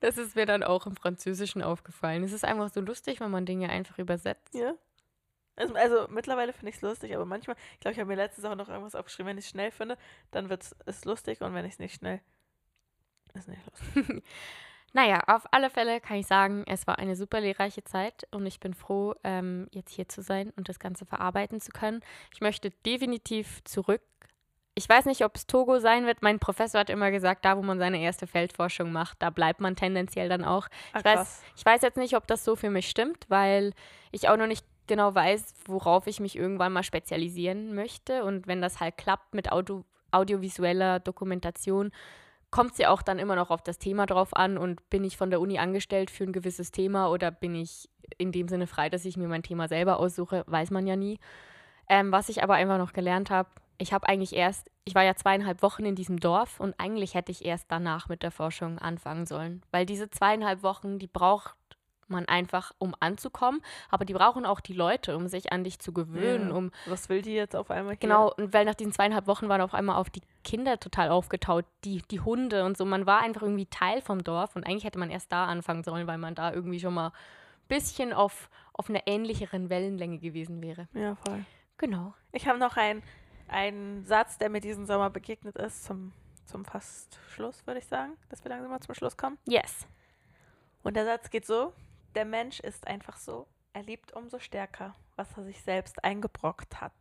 [0.00, 2.22] das ist mir dann auch im Französischen aufgefallen.
[2.22, 4.54] Es ist einfach so lustig, wenn man Dinge einfach übersetzt.
[4.54, 4.74] Ja.
[5.56, 8.44] Also, also mittlerweile finde ich es lustig, aber manchmal, ich glaube, ich habe mir letztes
[8.44, 9.96] auch noch irgendwas aufgeschrieben, wenn ich es schnell finde,
[10.30, 12.20] dann wird es lustig und wenn ich es nicht schnell,
[13.34, 14.22] ist nicht lustig.
[14.96, 18.60] Naja, auf alle Fälle kann ich sagen, es war eine super lehrreiche Zeit und ich
[18.60, 22.00] bin froh, ähm, jetzt hier zu sein und das Ganze verarbeiten zu können.
[22.32, 24.02] Ich möchte definitiv zurück.
[24.76, 26.22] Ich weiß nicht, ob es Togo sein wird.
[26.22, 29.74] Mein Professor hat immer gesagt, da wo man seine erste Feldforschung macht, da bleibt man
[29.74, 30.68] tendenziell dann auch.
[30.92, 31.42] Ah, Ich weiß-.
[31.56, 33.72] Ich weiß jetzt nicht, ob das so für mich stimmt, weil
[34.12, 38.24] ich auch noch nicht genau weiß, worauf ich mich irgendwann mal spezialisieren möchte.
[38.24, 41.90] Und wenn das halt klappt mit Audio, audiovisueller Dokumentation,
[42.50, 44.58] kommt es ja auch dann immer noch auf das Thema drauf an.
[44.58, 48.32] Und bin ich von der Uni angestellt für ein gewisses Thema oder bin ich in
[48.32, 51.18] dem Sinne frei, dass ich mir mein Thema selber aussuche, weiß man ja nie.
[51.88, 55.14] Ähm, was ich aber einfach noch gelernt habe, ich habe eigentlich erst, ich war ja
[55.14, 59.26] zweieinhalb Wochen in diesem Dorf und eigentlich hätte ich erst danach mit der Forschung anfangen
[59.26, 59.62] sollen.
[59.70, 61.56] Weil diese zweieinhalb Wochen, die braucht
[62.10, 65.92] man einfach, um anzukommen, aber die brauchen auch die Leute, um sich an dich zu
[65.92, 66.54] gewöhnen, Ja.
[66.54, 68.00] um Was will die jetzt auf einmal hier?
[68.00, 71.64] Genau, und weil nach diesen zweieinhalb Wochen waren auf einmal auch die Kinder total aufgetaut,
[71.84, 72.84] die, die Hunde und so.
[72.84, 76.06] Man war einfach irgendwie Teil vom Dorf und eigentlich hätte man erst da anfangen sollen,
[76.06, 77.12] weil man da irgendwie schon mal ein
[77.68, 80.88] bisschen auf, auf einer ähnlicheren Wellenlänge gewesen wäre.
[80.92, 81.44] Ja, voll.
[81.78, 82.14] Genau.
[82.32, 83.02] Ich habe noch einen,
[83.48, 86.12] einen Satz, der mir diesen Sommer begegnet ist, zum,
[86.44, 89.38] zum fast Schluss, würde ich sagen, dass wir langsam mal zum Schluss kommen.
[89.46, 89.86] Yes.
[90.82, 91.72] Und der Satz geht so:
[92.14, 96.92] Der Mensch ist einfach so, er liebt umso stärker, was er sich selbst eingebrockt hat.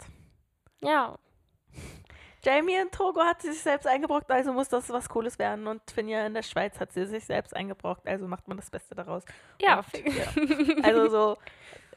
[0.81, 1.17] Ja,
[2.43, 5.65] Jamie in Togo hat sie sich selbst eingebrockt, also muss das was Cooles werden.
[5.65, 8.95] Und Finja in der Schweiz hat sie sich selbst eingebrockt, also macht man das Beste
[8.95, 9.23] daraus.
[9.61, 9.79] ja.
[9.79, 10.83] Und, ja.
[10.83, 11.37] Also so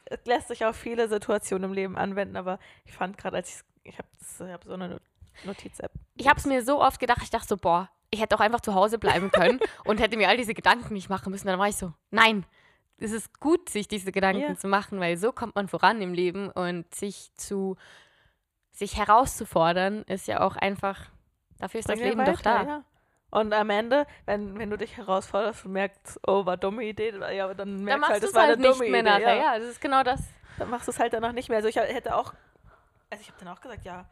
[0.09, 3.67] es lässt sich auf viele Situationen im Leben anwenden, aber ich fand gerade, als ich
[3.83, 4.99] ich habe hab so eine
[5.45, 5.91] Notiz-App.
[6.15, 8.59] Ich habe es mir so oft gedacht, ich dachte so, boah, ich hätte auch einfach
[8.59, 11.47] zu Hause bleiben können und hätte mir all diese Gedanken nicht machen müssen.
[11.47, 12.45] Dann war ich so, nein,
[12.99, 14.55] es ist gut, sich diese Gedanken Ja.
[14.55, 17.75] zu machen, weil so kommt man voran im Leben und sich zu,
[18.71, 20.99] sich herauszufordern, ist ja auch einfach,
[21.59, 22.63] dafür ist das Bring dir Leben doch weiter, da.
[22.63, 22.83] Ja.
[23.29, 27.53] Und am Ende, wenn, wenn du dich herausforderst und merkst, oh, war dumme Idee, ja,
[27.53, 29.09] dann Dann merkst du machst halt, das es war halt eine nicht dumme mehr Idee.
[29.09, 29.35] nachher.
[29.35, 29.53] Ja.
[29.53, 30.21] Ja, das ist genau das.
[30.57, 31.57] Dann machst du es halt danach nicht mehr.
[31.57, 32.33] Also ich hätte auch,
[33.09, 34.05] also ich habe dann auch gesagt, ja,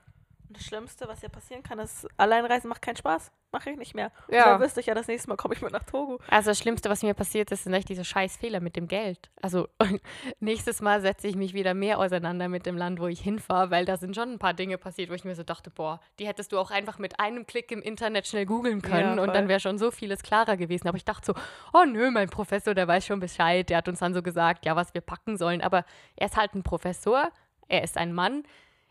[0.50, 3.32] das Schlimmste, was ja passieren kann, ist, Alleinreisen macht keinen Spaß.
[3.52, 4.12] Mache ich nicht mehr.
[4.28, 4.46] Und Ja.
[4.46, 6.20] dann wüsste ich ja, das nächste Mal komme ich mit nach Togo.
[6.30, 9.30] Also das Schlimmste, was mir passiert ist, sind echt diese scheiß Fehler mit dem Geld.
[9.42, 9.70] Also
[10.40, 13.86] nächstes Mal setze ich mich wieder mehr auseinander mit dem Land, wo ich hinfahre, weil
[13.86, 16.52] da sind schon ein paar Dinge passiert, wo ich mir so dachte, boah, die hättest
[16.52, 19.60] du auch einfach mit einem Klick im Internet schnell googeln können Ja, und dann wäre
[19.62, 20.88] schon so vieles klarer gewesen.
[20.90, 21.34] Aber ich dachte so,
[21.74, 24.76] oh nö, mein Professor, der weiß schon Bescheid, der hat uns dann so gesagt, ja,
[24.76, 25.62] was wir packen sollen.
[25.62, 25.86] Aber
[26.18, 27.30] er ist halt ein Professor,
[27.70, 28.44] er ist ein Mann,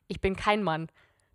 [0.08, 0.88] ich bin kein Mann.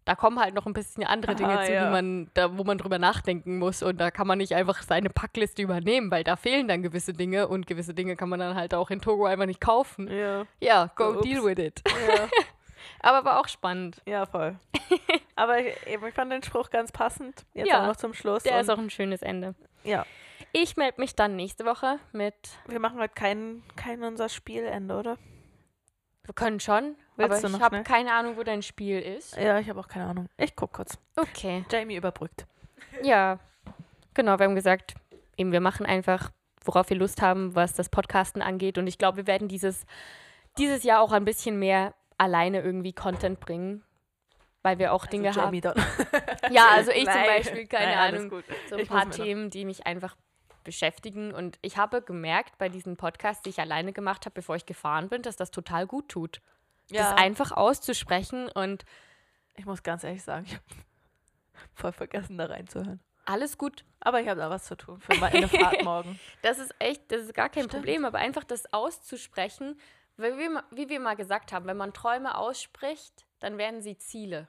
[0.10, 1.91] Da kommen halt noch ein bisschen andere Dinge Ah, zu, ja.
[1.91, 3.84] man, da, wo man drüber nachdenken muss.
[3.84, 7.47] Und da kann man nicht einfach seine Packliste übernehmen, weil da fehlen dann gewisse Dinge
[7.47, 10.07] und gewisse Dinge kann man dann halt auch in Togo einfach nicht kaufen.
[10.12, 11.28] Ja, Ja, go So, ups.
[11.30, 11.84] deal with it.
[11.86, 12.28] ja,
[13.01, 14.01] Aber war auch spannend.
[14.07, 14.57] ja voll.
[15.36, 17.45] Aber ich, eben, ich fand den Spruch ganz passend.
[17.53, 18.41] Jetzt Ja, auch noch zum Schluss.
[18.41, 19.53] Der ist auch ein schönes Ende.
[19.84, 20.07] ja,
[20.53, 22.34] Ich melde mich dann nächste Woche mit.
[22.68, 25.18] wir machen heute kein, kein unser Spielende, oder?
[26.30, 29.36] Wir können schon, Willst aber ich habe keine Ahnung, wo dein Spiel ist.
[29.36, 30.30] Ja, ich habe auch keine Ahnung.
[30.38, 31.00] Ich guck kurz.
[31.16, 31.66] Okay.
[31.72, 32.46] Jamie überbrückt.
[33.02, 33.40] Ja,
[34.14, 34.94] genau, wir haben gesagt,
[35.38, 36.30] eben wir machen einfach,
[36.64, 38.78] worauf wir Lust haben, was das Podcasten angeht.
[38.78, 39.88] Und ich glaube, wir werden dieses,
[40.60, 43.84] dieses Jahr auch ein bisschen mehr alleine irgendwie Content bringen,
[44.62, 45.78] weil wir auch Dinge also Jamie dann.
[45.78, 46.54] haben.
[46.54, 47.26] Ja, also ich zum Nein.
[47.26, 50.16] Beispiel, keine Nein, Ahnung, so ein Ich paar Themen, die mich einfach
[50.70, 51.34] beschäftigen.
[51.34, 55.10] Und ich habe gemerkt bei diesen Podcasts, die ich alleine gemacht habe, bevor ich gefahren
[55.10, 56.42] bin, dass das total gut tut.
[56.92, 58.84] Das einfach auszusprechen und
[59.56, 60.64] ich muss ganz ehrlich sagen, ich habe
[61.74, 63.00] voll vergessen, da reinzuhören.
[63.26, 63.84] alles gut.
[64.00, 66.20] Aber ich habe da was zu tun für meine Fahrt morgen.
[66.42, 67.74] Das ist echt, das ist gar kein Stimmt.
[67.74, 69.80] Problem, aber einfach das auszusprechen,
[70.18, 74.48] weil wir, wie wir mal gesagt haben, wenn man Träume ausspricht, dann werden sie Ziele.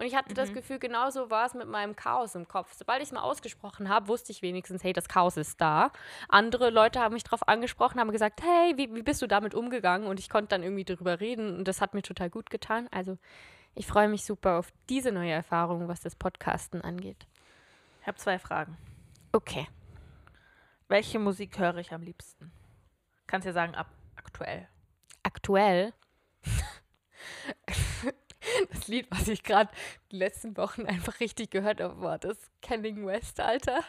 [0.00, 2.72] Und ich hatte das Gefühl, genauso war es mit meinem Chaos im Kopf.
[2.72, 5.92] Sobald ich es mal ausgesprochen habe, wusste ich wenigstens, hey, das Chaos ist da.
[6.30, 10.08] Andere Leute haben mich darauf angesprochen, haben gesagt, hey, wie, wie bist du damit umgegangen?
[10.08, 12.88] Und ich konnte dann irgendwie darüber reden und das hat mir total gut getan.
[12.90, 13.18] Also
[13.74, 17.26] ich freue mich super auf diese neue Erfahrung, was das Podcasten angeht.
[18.00, 18.78] Ich habe zwei Fragen.
[19.32, 19.68] Okay.
[20.88, 22.50] Welche Musik höre ich am liebsten?
[23.26, 24.66] Kannst ja sagen, ab aktuell.
[25.22, 25.92] aktuell.
[28.72, 29.70] Das Lied, was ich gerade
[30.10, 33.82] die letzten Wochen einfach richtig gehört habe, war das Canning West, Alter.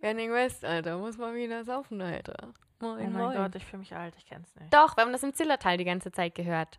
[0.00, 2.52] Canning West, Alter, muss mal wieder saufen, Alter.
[2.80, 3.36] Moin, Oh mein moin.
[3.36, 4.72] Gott, ich fühle mich alt, ich kenn's nicht.
[4.72, 6.78] Doch, wir haben das im Zillertal die ganze Zeit gehört.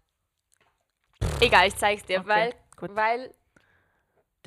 [1.41, 2.95] Egal, ich zeig's dir, Okay, weil, gut.
[2.95, 3.34] weil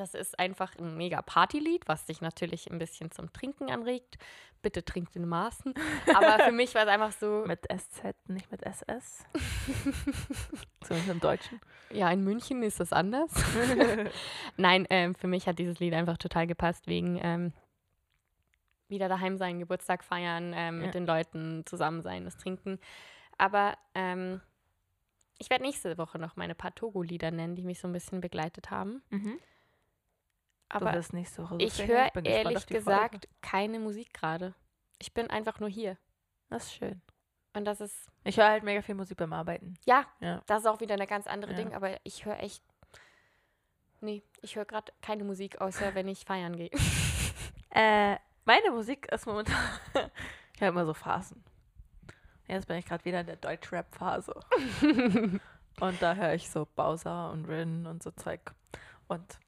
[0.01, 4.19] das ist einfach ein mega Partylied, was dich natürlich ein bisschen zum Trinken anregt.
[4.63, 5.73] Bitte trinkt in Maßen.
[6.15, 9.25] Aber für mich war es einfach so, Mit SZ, nicht mit SS.
[10.83, 11.61] Zumindest im Deutschen.
[11.91, 13.31] Ja, in München ist das anders.
[14.57, 17.53] Nein, ähm, für mich hat dieses Lied einfach total gepasst, wegen ähm,
[18.89, 20.87] wieder daheim sein, Geburtstag feiern, ähm, Ja.
[20.87, 22.79] mit den Leuten zusammen sein, das Trinken.
[23.39, 24.41] Aber ähm,
[25.39, 28.71] ich werde nächste Woche noch meine paar Togo-Lieder nennen, die mich so ein bisschen begleitet
[28.71, 29.03] haben.
[29.11, 29.39] Mhm.
[30.71, 32.85] Aber so ich höre ehrlich die Folge.
[32.85, 34.55] gesagt keine Musik gerade.
[34.99, 35.99] Ich bin einfach nur hier.
[36.49, 37.03] Das ist schön.
[37.53, 39.75] Und das ist, Ich höre halt mega viel Musik beim Arbeiten.
[39.85, 40.43] ja, Ja.
[40.47, 41.57] das ist auch wieder eine ganz andere Ja.
[41.59, 42.63] Ding, aber ich höre echt.
[44.01, 46.71] Nee, ich höre gerade keine Musik, außer wenn ich feiern gehe.
[47.73, 48.17] Äh,
[48.47, 49.55] meine Musik ist momentan.
[50.57, 51.45] ich habe immer so Phasen.
[52.49, 54.35] Jetzt bin ich gerade wieder in der Deutschrap-Phase.
[55.81, 58.41] und da höre ich so Bowser und Rin und so Zeug.
[59.07, 59.39] Und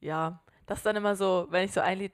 [0.00, 2.12] ja, das ist dann immer so, wenn ich so ein Lied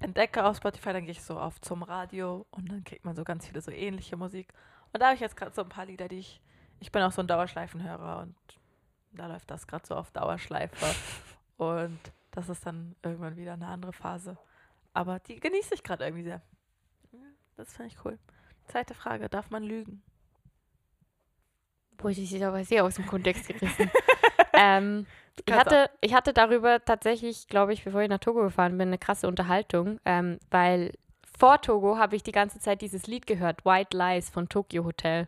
[0.00, 3.24] entdecke auf Spotify, dann gehe ich so auf zum Radio und dann kriegt man so
[3.24, 4.52] ganz viele so ähnliche Musik.
[4.92, 6.40] Und da habe ich jetzt gerade so ein paar Lieder, die ich.
[6.78, 8.36] Ich bin auch so ein Dauerschleifenhörer und
[9.12, 10.94] da läuft das gerade so auf Dauerschleife.
[11.56, 11.98] und
[12.32, 14.36] das ist dann irgendwann wieder eine andere Phase.
[14.92, 16.42] Aber die genieße ich gerade irgendwie sehr.
[17.56, 18.18] Das finde ich cool.
[18.66, 20.02] Zweite Frage, darf man lügen?
[21.96, 23.90] Boah, ich aber sehr aus dem Kontext gerissen.
[24.56, 25.06] ähm,
[25.46, 28.98] ich, hatte, ich hatte darüber tatsächlich, glaube ich, bevor ich nach Togo gefahren bin, eine
[28.98, 30.92] krasse Unterhaltung, ähm, weil
[31.38, 35.26] vor Togo habe ich die ganze Zeit dieses Lied gehört, White Lies von Tokyo Hotel.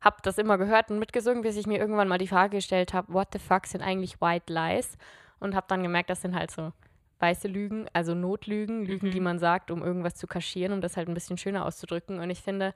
[0.00, 3.12] Hab das immer gehört und mitgesungen, bis ich mir irgendwann mal die Frage gestellt habe,
[3.12, 4.96] what the fuck sind eigentlich White Lies?
[5.40, 6.72] Und habe dann gemerkt, das sind halt so
[7.18, 9.10] weiße Lügen, also Notlügen, Lügen, Mhm.
[9.10, 12.20] die man sagt, um irgendwas zu kaschieren, um das halt ein bisschen schöner auszudrücken.
[12.20, 12.72] Und ich finde,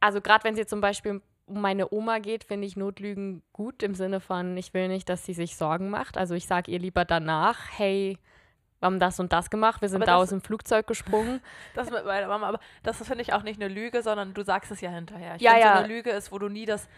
[0.00, 3.82] also gerade wenn es jetzt zum Beispiel um meine Oma geht, finde ich Notlügen gut
[3.82, 6.16] im Sinne von, ich will nicht, dass sie sich Sorgen macht.
[6.16, 8.18] Also ich sage ihr lieber danach, hey,
[8.78, 11.40] wir haben das und das gemacht, wir sind Aber da das- aus dem Flugzeug gesprungen.
[11.74, 14.70] Das mit meiner Mama, aber das finde ich auch nicht eine Lüge, sondern du sagst
[14.70, 15.36] es ja hinterher.
[15.36, 15.72] Ich Ja, ja.
[15.74, 16.88] so eine Lüge ist, wo du nie das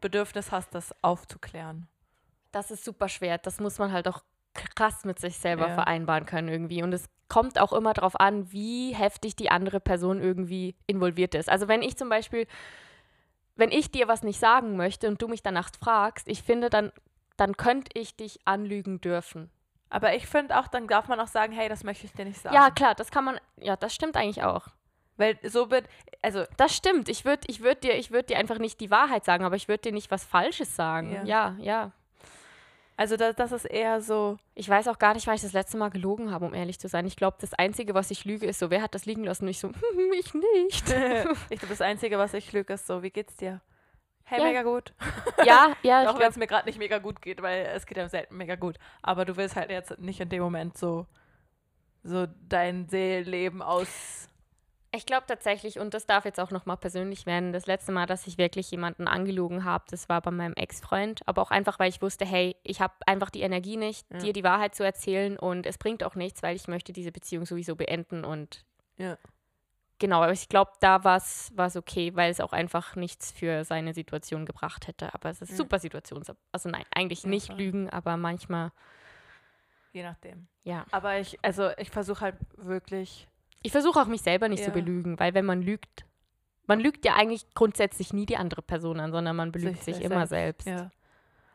[0.00, 1.86] Bedürfnis hast, das aufzuklären.
[2.52, 3.38] Das ist super schwer.
[3.38, 4.22] Das muss man halt auch
[4.74, 5.74] krass mit sich selber Ja.
[5.74, 6.82] vereinbaren können irgendwie.
[6.82, 11.48] Und es kommt auch immer darauf an, wie heftig die andere Person irgendwie involviert ist.
[11.48, 12.46] Also wenn ich zum Beispiel,
[13.56, 16.92] wenn ich dir was nicht sagen möchte und du mich danach fragst, ich finde, dann,
[17.36, 19.50] dann könnte ich dich anlügen dürfen.
[19.90, 22.40] Aber ich finde auch, dann darf man auch sagen, hey, das möchte ich dir nicht
[22.40, 22.54] sagen.
[22.54, 24.68] Ja, klar, das kann man, ja, das stimmt eigentlich auch.
[25.16, 25.86] Weil so wird,
[26.22, 27.08] also Das stimmt.
[27.10, 29.68] Ich würde ich würd dir, ich würd dir einfach nicht die Wahrheit sagen, aber ich
[29.68, 31.12] würde dir nicht was Falsches sagen.
[31.12, 31.24] Ja.
[31.24, 31.92] Ja, ja.
[33.00, 35.78] Also das, das ist eher so, Ich weiß auch gar nicht, wann ich das letzte
[35.78, 37.06] Mal gelogen habe, um ehrlich zu sein.
[37.06, 39.44] Ich glaube, das Einzige, was ich lüge, ist so, wer hat das liegen lassen?
[39.44, 39.70] Und ich so,
[40.18, 40.84] ich nicht.
[41.48, 43.62] ich glaube, das Einzige, was ich lüge, ist so, wie geht's dir?
[44.24, 44.44] Hey, Ja.
[44.44, 44.92] mega gut.
[45.46, 48.06] ja, ja, Auch wenn es mir gerade nicht mega gut geht, weil es geht ja
[48.06, 48.76] selten mega gut.
[49.00, 51.06] Aber du willst halt jetzt nicht in dem Moment so,
[52.02, 54.28] so dein Seelenleben aus.
[54.92, 58.26] Ich glaube tatsächlich, und das darf jetzt auch nochmal persönlich werden, das letzte Mal, dass
[58.26, 61.20] ich wirklich jemanden angelogen habe, das war bei meinem Ex-Freund.
[61.26, 64.18] Aber auch einfach, weil ich wusste, hey, ich habe einfach die Energie nicht, Ja.
[64.18, 67.46] dir die Wahrheit zu erzählen und es bringt auch nichts, weil ich möchte diese Beziehung
[67.46, 68.64] sowieso beenden und
[68.96, 69.16] Ja.
[69.98, 73.92] Genau, aber ich glaube, da war es okay, weil es auch einfach nichts für seine
[73.92, 75.12] Situation gebracht hätte.
[75.12, 75.56] Aber es ist Ja.
[75.56, 76.24] super Situation.
[76.52, 77.56] Also nein, eigentlich Ja, nicht voll.
[77.58, 78.72] lügen, aber manchmal,
[79.92, 80.48] Je nachdem.
[80.64, 80.86] ja.
[80.90, 83.28] Aber ich, also ich versuche halt wirklich.
[83.62, 84.74] Ich versuche auch mich selber nicht zu Ja.
[84.74, 86.04] belügen, weil wenn man lügt,
[86.66, 90.04] man lügt ja eigentlich grundsätzlich nie die andere Person an, sondern man belügt sich, sich
[90.04, 90.66] immer selbst.
[90.66, 90.90] Ja.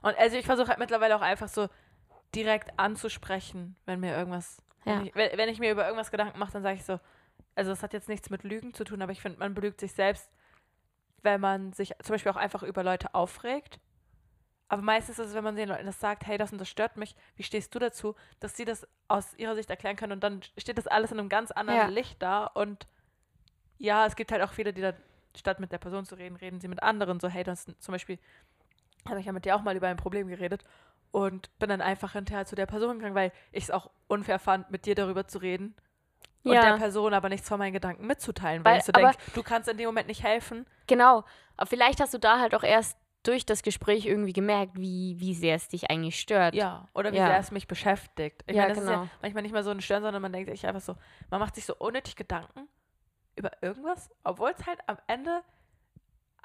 [0.02, 1.68] Und also ich versuche halt mittlerweile auch einfach so
[2.36, 4.58] direkt anzusprechen, wenn mir irgendwas.
[4.86, 5.00] Ja.
[5.00, 7.00] Wenn, ich, wenn, wenn ich mir über irgendwas Gedanken mache, dann sage ich so,
[7.56, 9.94] also es hat jetzt nichts mit Lügen zu tun, aber ich finde, man belügt sich
[9.94, 10.30] selbst,
[11.24, 13.80] wenn man sich zum Beispiel auch einfach über Leute aufregt.
[14.68, 16.98] Aber meistens ist es, wenn man den Leuten das sagt, hey, das und das stört
[16.98, 20.42] mich, wie stehst du dazu, dass sie das aus ihrer Sicht erklären können und dann
[20.58, 21.88] steht das alles in einem ganz anderen Ja.
[21.88, 22.88] Licht da und
[23.78, 24.96] ja, es gibt halt auch viele, die dann,
[25.38, 28.18] statt mit der Person zu reden, reden sie mit anderen, so, hey, das zum Beispiel,
[29.08, 30.64] habe ich ja mit dir auch mal über ein Problem geredet
[31.12, 34.72] und bin dann einfach hinterher zu der Person gegangen, weil ich es auch unfair fand,
[34.72, 35.76] mit dir darüber zu reden
[36.44, 39.44] und der Person aber nichts von meinen Gedanken mitzuteilen, weil, Weil- ich so denke, du
[39.44, 40.66] kannst in dem Moment nicht helfen.
[40.88, 41.24] genau.
[41.58, 45.34] Aber vielleicht hast du da halt auch erst durch das Gespräch irgendwie gemerkt, wie, wie
[45.34, 46.56] sehr es dich eigentlich stört.
[46.56, 47.28] Ja, oder wie Ja.
[47.28, 48.44] sehr es mich beschäftigt.
[48.48, 49.04] Ich Ja, meine, das ist genau.
[49.04, 50.96] ja manchmal nicht mal so ein Stören, sondern man denkt sich einfach so,
[51.30, 52.68] man macht sich so unnötig Gedanken
[53.36, 55.42] über irgendwas, obwohl es halt am Ende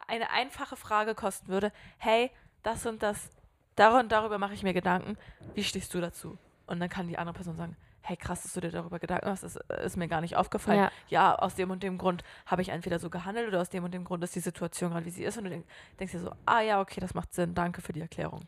[0.06, 1.72] eine einfache Frage kosten würde.
[1.98, 2.30] Hey,
[2.62, 3.30] das und das,
[3.76, 5.16] dar und darüber mache ich mir Gedanken.
[5.54, 6.38] Wie stehst du dazu?
[6.66, 9.42] Und dann kann die andere Person sagen, hey, krass, dass du dir darüber Gedanken machst,
[9.42, 10.78] das ist mir gar nicht aufgefallen.
[10.78, 10.90] Ja.
[11.08, 13.92] Ja, aus dem und dem Grund habe ich entweder so gehandelt oder aus dem und
[13.92, 15.38] dem Grund ist die Situation gerade, wie sie ist.
[15.38, 15.66] Und du denk,
[15.98, 18.42] denkst dir so, ah ja, okay, das macht Sinn, danke für die Erklärung.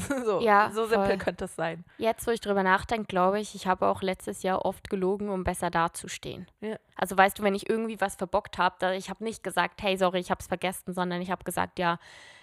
[0.24, 1.18] so, Ja, so simpel voll.
[1.18, 1.84] könnte es sein.
[1.98, 5.44] Jetzt, wo ich drüber nachdenke, glaube ich, ich habe auch letztes Jahr oft gelogen, um
[5.44, 6.46] besser dazustehen.
[6.60, 6.76] Ja.
[6.96, 10.18] Also weißt du, wenn ich irgendwie was verbockt habe, ich habe nicht gesagt, hey, sorry,
[10.20, 11.98] ich habe es vergessen, sondern ich habe gesagt, ja,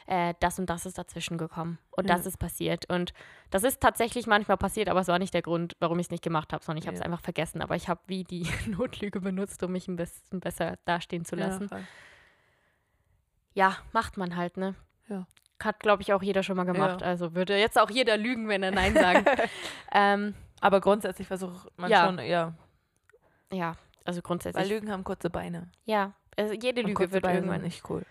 [0.07, 2.15] äh, das und das ist dazwischen gekommen und Ja.
[2.15, 2.89] das ist passiert.
[2.89, 3.13] Und
[3.49, 6.23] das ist tatsächlich manchmal passiert, aber es war nicht der Grund, warum ich es nicht
[6.23, 7.61] gemacht habe, sondern ich habe es einfach vergessen.
[7.61, 11.69] Aber ich habe wie die Notlüge benutzt, um mich ein bisschen besser dastehen zu lassen.
[13.53, 14.75] Ja, macht man halt, ne?
[15.09, 15.25] Ja.
[15.63, 17.01] Hat, glaube ich, auch jeder schon mal gemacht.
[17.01, 17.07] Ja.
[17.07, 19.25] Also würde jetzt auch jeder lügen, wenn er Nein sagen.
[19.91, 22.05] ähm, Aber grundsätzlich versucht man Ja.
[22.05, 22.53] schon eher,
[23.51, 23.75] ja,
[24.05, 24.69] also weil grundsätzlich.
[24.69, 25.69] Lügen haben kurze Beine.
[25.85, 28.05] Ja, also jede Lüge kurze wird Beine irgendwann sind nicht cool.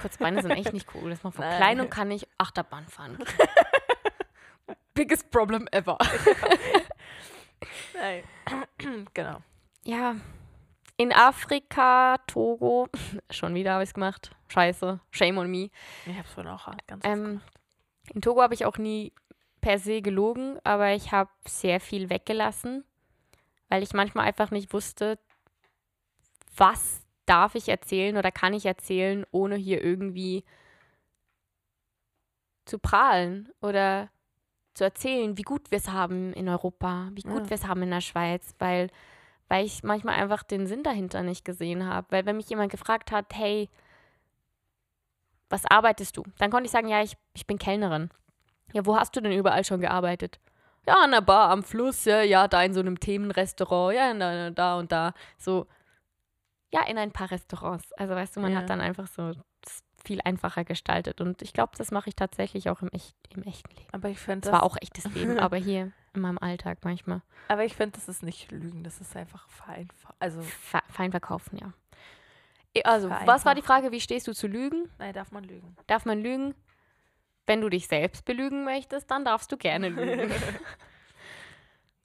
[0.00, 1.10] Kurze Beine sind echt nicht cool.
[1.10, 1.56] Das macht von Nein.
[1.56, 3.18] klein und kann ich Achterbahn fahren.
[4.94, 5.98] Biggest problem ever.
[7.94, 8.22] Nein.
[9.14, 9.38] genau.
[9.84, 10.14] Ja,
[10.96, 12.88] in Afrika, Togo,
[13.30, 14.30] schon wieder habe ich es gemacht.
[14.48, 15.70] Scheiße, shame on me.
[16.06, 17.52] Ich habe es vorhin auch ganz Ähm, gemacht.
[18.14, 19.12] in Togo habe ich auch nie
[19.60, 22.84] per se gelogen, aber ich habe sehr viel weggelassen,
[23.68, 25.18] weil ich manchmal einfach nicht wusste,
[26.56, 30.44] was darf ich erzählen oder kann ich erzählen, ohne hier irgendwie
[32.66, 34.10] zu prahlen oder
[34.74, 37.50] zu erzählen, wie gut wir es haben in Europa, wie gut Ja.
[37.50, 38.90] wir es haben in der Schweiz, weil,
[39.48, 42.06] weil ich manchmal einfach den Sinn dahinter nicht gesehen habe.
[42.10, 43.68] Weil wenn mich jemand gefragt hat, hey,
[45.50, 46.24] was arbeitest du?
[46.38, 48.10] Dann konnte ich sagen, ja, ich, ich bin Kellnerin.
[48.72, 50.40] Ja, wo hast du denn überall schon gearbeitet?
[50.86, 54.50] Ja, an der Bar am Fluss, ja, ja, da in so einem Themenrestaurant, ja, da,
[54.50, 55.14] da und da.
[55.38, 55.66] So,
[56.72, 57.92] ja, in ein paar Restaurants.
[57.92, 58.58] Also weißt du, man Ja.
[58.58, 59.32] hat dann einfach so
[60.04, 61.20] viel einfacher gestaltet.
[61.20, 63.88] Und ich glaube, das mache ich tatsächlich auch im, echt, im echten Leben.
[63.92, 67.22] Aber ich finde Zwar auch echtes Leben, aber hier in meinem Alltag manchmal.
[67.48, 70.14] aber ich finde, das ist nicht Lügen, das ist einfach vereinfacht.
[70.20, 70.42] Also,
[70.88, 71.72] fein verkaufen, ja.
[72.84, 74.90] Also, was war die Frage, wie stehst du zu Lügen?
[74.98, 75.76] nein, darf man lügen.
[75.86, 76.54] Darf man lügen?
[77.46, 80.30] Wenn du dich selbst belügen möchtest, dann darfst du gerne lügen.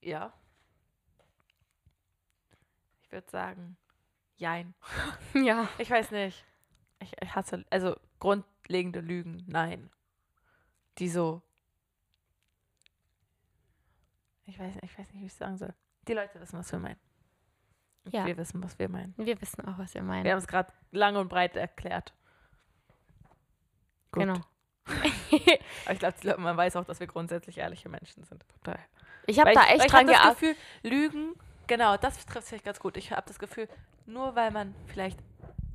[0.02, 0.32] Ja.
[3.02, 3.76] Ich würde sagen,
[4.38, 4.74] jein.
[5.34, 5.68] ja.
[5.78, 6.46] Ich weiß nicht.
[7.00, 9.90] Ich, ich hasse, also grundlegende Lügen, nein.
[10.98, 11.42] Die so.
[14.46, 15.74] Ich weiß, ich weiß nicht, wie ich es sagen soll.
[16.08, 17.00] Die Leute wissen, was wir meinen.
[18.06, 18.26] Ja.
[18.26, 19.14] Wir wissen, was wir meinen.
[19.18, 20.30] Wir wissen auch, was wir Wir meinen.
[20.30, 22.14] haben es gerade lang und breit erklärt.
[24.12, 24.24] Gut.
[24.24, 24.42] Genau.
[25.86, 28.44] Aber ich glaube, man weiß auch, dass wir grundsätzlich ehrliche Menschen sind.
[29.28, 30.08] Ich habe da echt ich dran.
[30.08, 31.36] Gefühl, Lügen,
[31.68, 32.98] genau, das trifft vielleicht ganz gut.
[32.98, 33.70] Ich habe das Gefühl,
[34.08, 35.20] nur weil man vielleicht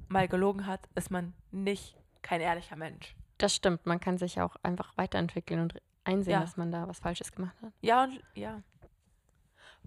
[0.09, 3.15] mal gelogen hat, ist man nicht kein ehrlicher Mensch.
[3.39, 6.41] Das stimmt, man kann sich auch einfach weiterentwickeln und einsehen, Ja.
[6.41, 7.73] dass man da was Falsches gemacht hat.
[7.81, 8.63] Ja, und ja.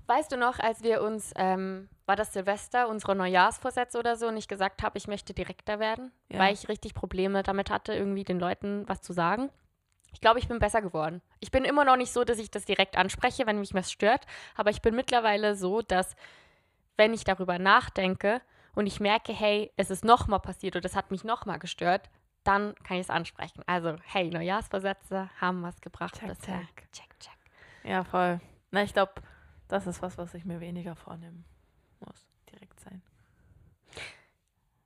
[0.05, 4.37] Weißt du noch, als wir uns, ähm, war das Silvester, unsere Neujahrsvorsätze oder so, und
[4.37, 6.39] ich gesagt habe, ich möchte direkter werden, Ja.
[6.39, 9.49] weil ich richtig Probleme damit hatte, irgendwie den Leuten was zu sagen.
[10.13, 11.21] Ich glaube, ich bin besser geworden.
[11.41, 14.25] Ich bin immer noch nicht so, dass ich das direkt anspreche, wenn mich was stört,
[14.55, 16.15] aber ich bin mittlerweile so, dass
[16.95, 18.41] wenn ich darüber nachdenke
[18.77, 22.11] und ich merke, hey, es ist nochmal passiert oder es hat mich nochmal gestört,
[22.43, 23.63] dann kann ich es ansprechen.
[23.65, 26.59] Also, hey, Neujahrsvorsätze haben was gebracht Check, bisher.
[26.59, 26.91] check.
[26.91, 27.37] check, check.
[27.83, 28.39] Ja, voll.
[28.69, 29.13] Na, ich glaube,
[29.67, 31.43] das ist was, was ich mir weniger vornehmen
[32.05, 32.27] muss.
[32.51, 33.01] Direkt sein.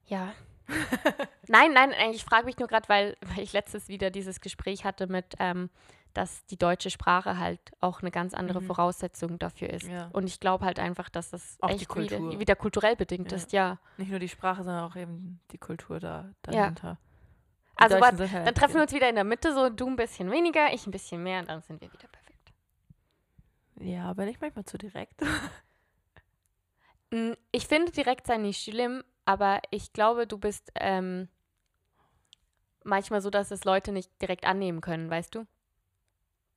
[0.05, 0.35] Ja.
[1.49, 4.85] nein, nein, nein, ich frage mich nur gerade, weil, weil ich letztes wieder dieses Gespräch
[4.85, 5.69] hatte mit, ähm,
[6.13, 8.65] dass die deutsche Sprache halt auch eine ganz andere Mhm.
[8.65, 9.88] Voraussetzung dafür ist.
[9.88, 10.09] Ja.
[10.13, 13.38] Und ich glaube halt einfach, dass das Auch echt wieder, wieder kulturell bedingt Ja.
[13.38, 13.79] ist, ja.
[13.97, 16.97] Nicht nur die Sprache, sondern auch eben die Kultur da dahinter.
[17.79, 19.95] Die Also sind halt Dann treffen wir uns wieder in der Mitte, so du ein
[19.95, 22.53] bisschen weniger, ich ein bisschen mehr und dann sind wir wieder perfekt.
[23.79, 25.21] Ja, aber nicht manchmal zu direkt.
[27.11, 31.27] Mm, Ich finde direkt sein nicht schlimm, aber ich glaube, du bist ähm,
[32.83, 35.45] manchmal so, dass es Leute nicht direkt annehmen können, weißt du?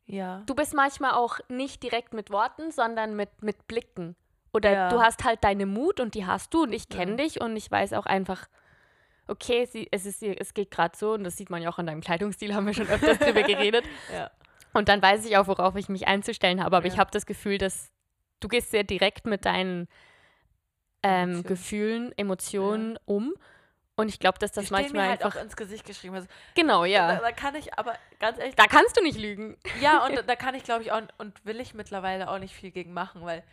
[0.07, 0.43] Ja.
[0.47, 4.17] Du bist manchmal auch nicht direkt mit Worten, sondern mit, mit Blicken.
[4.53, 4.89] Oder Ja.
[4.89, 7.17] du hast halt deine Mut und die hast du und ich kenne Ja.
[7.19, 8.47] dich und ich weiß auch einfach,
[9.27, 11.87] okay, sie, es, ist, es geht gerade so und das sieht man ja auch an
[11.87, 13.85] deinem Kleidungsstil, haben wir schon öfters drüber geredet.
[14.13, 14.31] Ja.
[14.75, 16.77] Und dann weiß ich auch, worauf ich mich einzustellen habe.
[16.77, 17.91] Aber ich habe das Gefühl, dass
[18.41, 19.89] du gehst sehr direkt mit deinen
[21.03, 21.43] ähm, Emotionen.
[21.47, 23.35] Gefühlen, Emotionen um.
[23.97, 25.39] Und ich glaube, dass das Die manchmal mir halt einfach.
[25.39, 26.17] auch ins Gesicht geschrieben.
[26.17, 26.27] Also,
[26.57, 27.17] genau, da, ja.
[27.17, 28.57] da kann ich aber ganz ehrlich.
[28.57, 29.57] Da kannst du nicht lügen.
[29.81, 32.73] Ja, und da kann ich, glaube ich, auch und will ich mittlerweile auch nicht viel
[32.73, 33.45] gegen machen, weil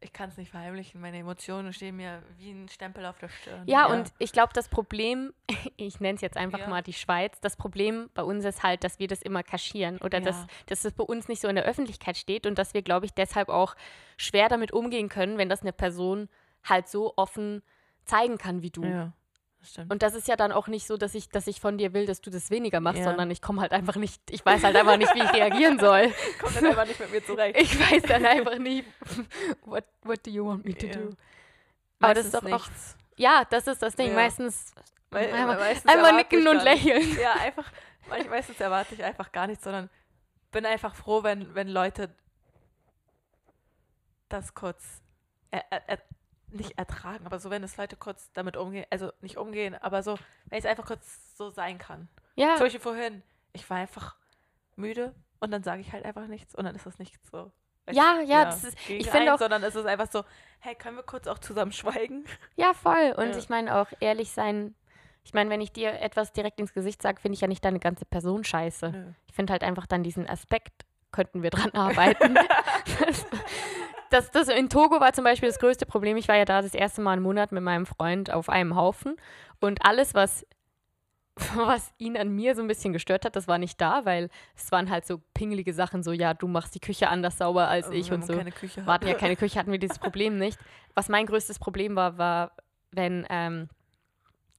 [0.00, 1.00] ich kann es nicht verheimlichen.
[1.00, 3.64] Meine Emotionen stehen mir wie ein Stempel auf der Stirn.
[3.66, 5.34] Ja, und ich glaube, das Problem,
[5.76, 6.68] ich nenne es jetzt einfach Ja.
[6.68, 10.20] mal die Schweiz, das Problem bei uns ist halt, dass wir das immer kaschieren oder
[10.20, 10.46] dass, Ja.
[10.66, 13.12] dass es bei uns nicht so in der Öffentlichkeit steht und dass wir, glaube ich,
[13.14, 13.74] deshalb auch
[14.16, 16.28] schwer damit umgehen können, wenn das eine Person
[16.62, 17.62] halt so offen
[18.08, 18.82] zeigen kann wie du.
[18.84, 19.12] Ja,
[19.62, 19.92] stimmt.
[19.92, 22.06] Und das ist ja dann auch nicht so, dass ich, dass ich von dir will,
[22.06, 23.04] dass du das weniger machst, Ja.
[23.04, 26.12] sondern ich komme halt einfach nicht, ich weiß halt einfach nicht, wie ich reagieren soll.
[26.40, 27.56] kommt dann einfach nicht mit mir zurecht.
[27.60, 28.84] Ich weiß dann einfach nicht,
[29.64, 30.92] what, what do you want me to Ja.
[30.94, 31.10] do?
[32.00, 32.96] Aber das ist doch auch, nichts.
[33.16, 34.08] ja, das ist das Ding.
[34.08, 34.14] Ja.
[34.14, 34.72] Meistens
[35.10, 37.18] Weil, Einmal- meistens einfach nicken und lächeln.
[37.20, 37.70] Ja, einfach,
[38.30, 39.90] meistens erwarte ich einfach gar nichts, sondern
[40.52, 42.14] bin einfach froh, wenn, wenn Leute
[44.28, 45.00] das kurz
[45.50, 45.98] er, er,
[46.50, 50.18] nicht ertragen, aber so, wenn es Leute kurz damit umgehen, also nicht umgehen, aber so,
[50.46, 52.08] wenn es einfach kurz so sein kann.
[52.36, 53.22] Ja, Zum Beispiel vorhin,
[53.52, 54.16] ich war einfach
[54.76, 57.50] müde und dann sage ich halt einfach nichts und dann ist das nicht so.
[57.90, 60.24] Ja, ja, das ist- ich finde auch- Sondern es ist einfach so,
[60.60, 62.24] hey, können wir kurz auch zusammen schweigen?
[62.56, 63.14] ja, voll.
[63.16, 63.36] Und Ja.
[63.38, 64.74] ich meine auch ehrlich sein.
[65.24, 67.78] Ich meine, wenn ich dir etwas direkt ins Gesicht sage, finde ich ja nicht deine
[67.80, 68.90] ganze Person scheiße.
[68.90, 69.12] Nö.
[69.26, 72.36] Ich finde halt einfach dann diesen Aspekt, könnten wir dran arbeiten.
[74.10, 76.16] das, das, in Togo war zum Beispiel das größte Problem.
[76.16, 79.16] Ich war ja da das erste Mal einen Monat mit meinem Freund auf einem Haufen
[79.60, 80.46] und alles, was,
[81.56, 84.70] was ihn an mir so ein bisschen gestört hat, das war nicht da, weil es
[84.72, 88.10] waren halt so pingelige Sachen, so ja, du machst die Küche anders sauber als ich
[88.10, 88.36] Wenn und so.
[88.36, 90.58] keine Küche Wir hatten ja keine Küche, hatten wir dieses Problem nicht.
[90.94, 92.52] Was mein größtes Problem war, war,
[92.90, 93.68] wenn, ähm,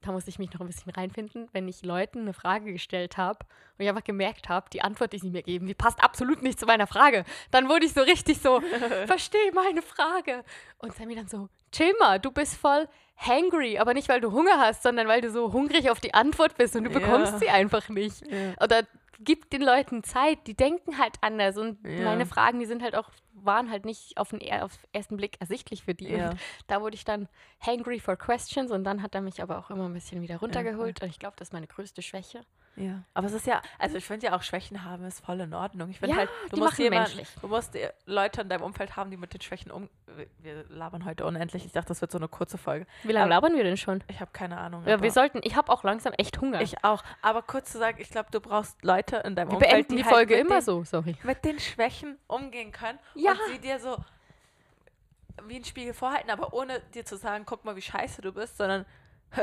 [0.02, 3.40] da musste ich mich noch ein bisschen reinfinden, wenn ich Leuten eine Frage gestellt habe
[3.78, 6.60] und ich einfach gemerkt habe, die Antwort, die sie mir geben, die passt absolut nicht
[6.60, 7.26] zu meiner Frage.
[7.52, 8.62] Dann wurde ich so richtig so,
[9.08, 10.44] verstehe meine Frage.
[10.78, 14.58] Und Sammy dann so, chill mal, du bist voll hangry, aber nicht, weil du Hunger
[14.58, 17.00] hast, sondern weil du so hungrig auf die Antwort bist und du Ja.
[17.00, 18.26] bekommst sie einfach nicht.
[18.26, 18.54] Ja.
[18.64, 18.84] Oder
[19.20, 22.04] gib den Leuten Zeit, die denken halt anders und Ja.
[22.04, 25.84] meine Fragen, die sind halt auch, waren halt nicht auf den auf ersten Blick ersichtlich
[25.84, 26.08] für die.
[26.10, 26.32] Ja.
[26.32, 27.28] Und da wurde ich dann
[27.60, 31.02] hangry for questions und dann hat er mich aber auch immer ein bisschen wieder runtergeholt
[31.02, 32.42] und ich glaube, das ist meine größte Schwäche.
[32.76, 35.54] Ja, aber es ist ja, also ich finde ja auch Schwächen haben ist voll in
[35.54, 35.90] Ordnung.
[35.90, 37.28] Ich finde Ja, halt, du die musst jemanden, menschlich.
[37.42, 39.90] du musst äh, Leute in deinem Umfeld haben, die mit den Schwächen um.
[40.40, 41.66] Wir- labern heute unendlich.
[41.66, 42.86] Ich dachte, das wird so eine kurze Folge.
[43.04, 44.02] Wie lange Aber- labern wir denn schon?
[44.08, 44.84] Ich habe keine Ahnung.
[44.88, 46.62] Ja, wir sollten, ich habe auch langsam echt Hunger.
[46.62, 47.04] ich auch.
[47.22, 50.04] Aber kurz zu sagen, ich glaube, du brauchst Leute in deinem wir Umfeld, beenden die
[50.06, 51.16] halt Folge mit immer den, so, sorry.
[51.24, 53.32] mit den Schwächen umgehen können Ja.
[53.32, 53.98] und sie dir so
[55.48, 58.58] wie ein Spiegel vorhalten, aber ohne dir zu sagen, guck mal, wie scheiße du bist,
[58.58, 58.86] sondern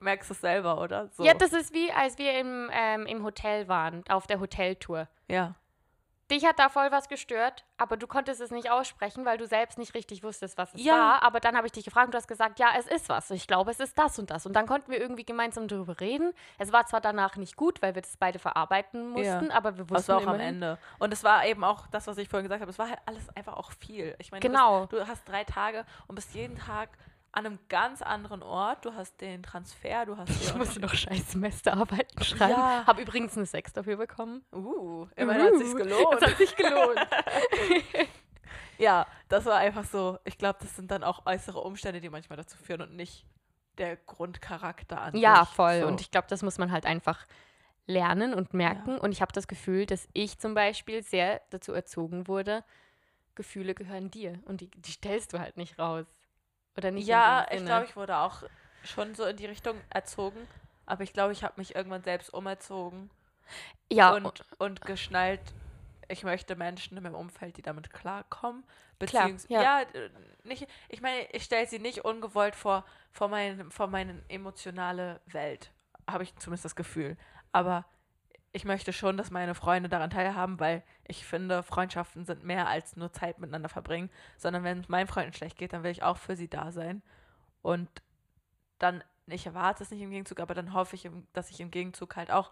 [0.00, 1.08] merkst es selber, oder?
[1.08, 1.24] So.
[1.24, 5.08] Ja, das ist wie, als wir im, ähm, im Hotel waren, auf der Hoteltour.
[5.28, 5.54] ja.
[6.28, 9.78] Dich hat da voll was gestört, aber du konntest es nicht aussprechen, weil du selbst
[9.78, 10.92] nicht richtig wusstest, was es Ja.
[10.94, 11.22] war.
[11.22, 13.30] Aber dann habe ich dich gefragt und du hast gesagt, ja, es ist was.
[13.30, 14.44] Ich glaube, es ist das und das.
[14.44, 16.32] Und dann konnten wir irgendwie gemeinsam darüber reden.
[16.58, 19.94] Es war zwar danach nicht gut, weil wir das beide verarbeiten mussten, aber wir wussten
[19.94, 20.78] Das war auch am immerhin- Ende.
[20.98, 22.72] Und es war eben auch das, was ich vorhin gesagt habe.
[22.72, 24.16] Es war halt alles einfach auch viel.
[24.18, 24.86] Ich meine, Genau.
[24.86, 26.88] du, bist, du hast drei Tage und bist jeden Tag
[27.36, 28.86] an einem ganz anderen Ort.
[28.86, 32.52] Du hast den Transfer, du hast Ich musste noch scheiß Semesterarbeiten schreiben.
[32.52, 32.86] Ja.
[32.86, 34.42] Habe übrigens eine 6 dafür bekommen.
[34.52, 36.16] Uh, immerhin hat sich's gelohnt.
[36.18, 36.98] Es hat sich gelohnt.
[38.78, 40.18] ja, das war einfach so.
[40.24, 43.26] Ich glaube, das sind dann auch äußere Umstände, die manchmal dazu führen und nicht
[43.76, 45.54] der Grundcharakter an ja, sich.
[45.54, 45.80] voll.
[45.82, 45.86] So.
[45.88, 47.26] Und ich glaube, das muss man halt einfach
[47.86, 48.98] lernen und merken.
[48.98, 52.64] Und ich habe das Gefühl, dass ich zum Beispiel sehr dazu erzogen wurde,
[53.34, 54.40] Gefühle gehören dir.
[54.46, 56.06] Und die, die stellst du halt nicht raus.
[56.76, 57.06] Oder nicht?
[57.06, 58.42] ja, ich glaube, ich wurde auch
[58.84, 60.46] schon so in die Richtung erzogen.
[60.86, 63.10] Aber ich glaube, ich habe mich irgendwann selbst umerzogen.
[63.90, 65.40] Ja, und, und geschnallt,
[66.08, 68.62] ich möchte Menschen in meinem Umfeld, die damit klarkommen.
[68.98, 69.62] Klar, Beziehungs ja.
[69.62, 70.10] ja, äh,
[70.44, 75.70] nicht, ich meine, ich stelle sie nicht ungewollt vor, vor, mein, vor meine emotionale Welt.
[76.08, 77.16] Habe ich zumindest das Gefühl.
[77.52, 77.84] Aber
[78.56, 82.96] ich möchte schon, dass meine Freunde daran teilhaben, weil ich finde, Freundschaften sind mehr als
[82.96, 86.16] nur Zeit miteinander verbringen, sondern wenn es meinen Freunden schlecht geht, dann will ich auch
[86.16, 87.02] für sie da sein.
[87.60, 87.90] Und
[88.78, 92.16] dann, ich erwarte es nicht im Gegenzug, aber dann hoffe ich, dass ich im Gegenzug
[92.16, 92.50] halt auch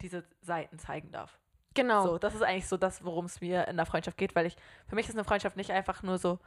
[0.00, 1.38] diese Seiten zeigen darf.
[1.74, 2.04] genau.
[2.04, 4.56] So, das ist eigentlich so das, worum es mir in der Freundschaft geht, weil ich,
[4.88, 6.40] für mich ist eine Freundschaft nicht einfach nur so,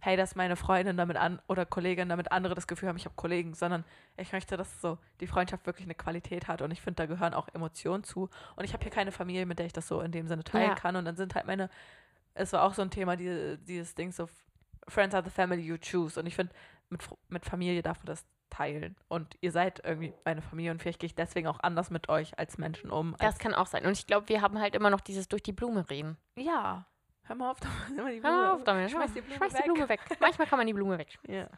[0.00, 3.14] hey, dass meine Freundin damit an oder Kollegin damit andere das Gefühl haben, ich habe
[3.16, 3.84] Kollegen, sondern
[4.16, 7.34] ich möchte, dass so die Freundschaft wirklich eine Qualität hat und ich finde, da gehören
[7.34, 8.28] auch Emotionen zu.
[8.56, 10.70] Und ich habe hier keine Familie, mit der ich das so in dem Sinne teilen
[10.70, 10.74] Ja.
[10.74, 10.96] kann.
[10.96, 11.68] Und dann sind halt meine,
[12.34, 14.28] es war auch so ein Thema, die, dieses Ding so,
[14.88, 16.18] Friends are the family you choose.
[16.18, 16.52] Und ich finde,
[16.88, 18.96] mit, mit Familie darf man das teilen.
[19.08, 22.38] Und ihr seid irgendwie meine Familie und vielleicht gehe ich deswegen auch anders mit euch
[22.38, 23.12] als Menschen um.
[23.18, 23.86] Das Als, kann auch sein.
[23.86, 26.16] Und ich glaube, wir haben halt immer noch dieses durch die Blume reden.
[26.36, 26.84] ja.
[27.30, 28.90] Hör mal auf, die Hör mal auf damit.
[28.90, 30.00] Schmeiß die Blume Schmeiß die Blume weg.
[30.18, 31.16] Manchmal kann man die Blume weg.
[31.28, 31.48] Ja.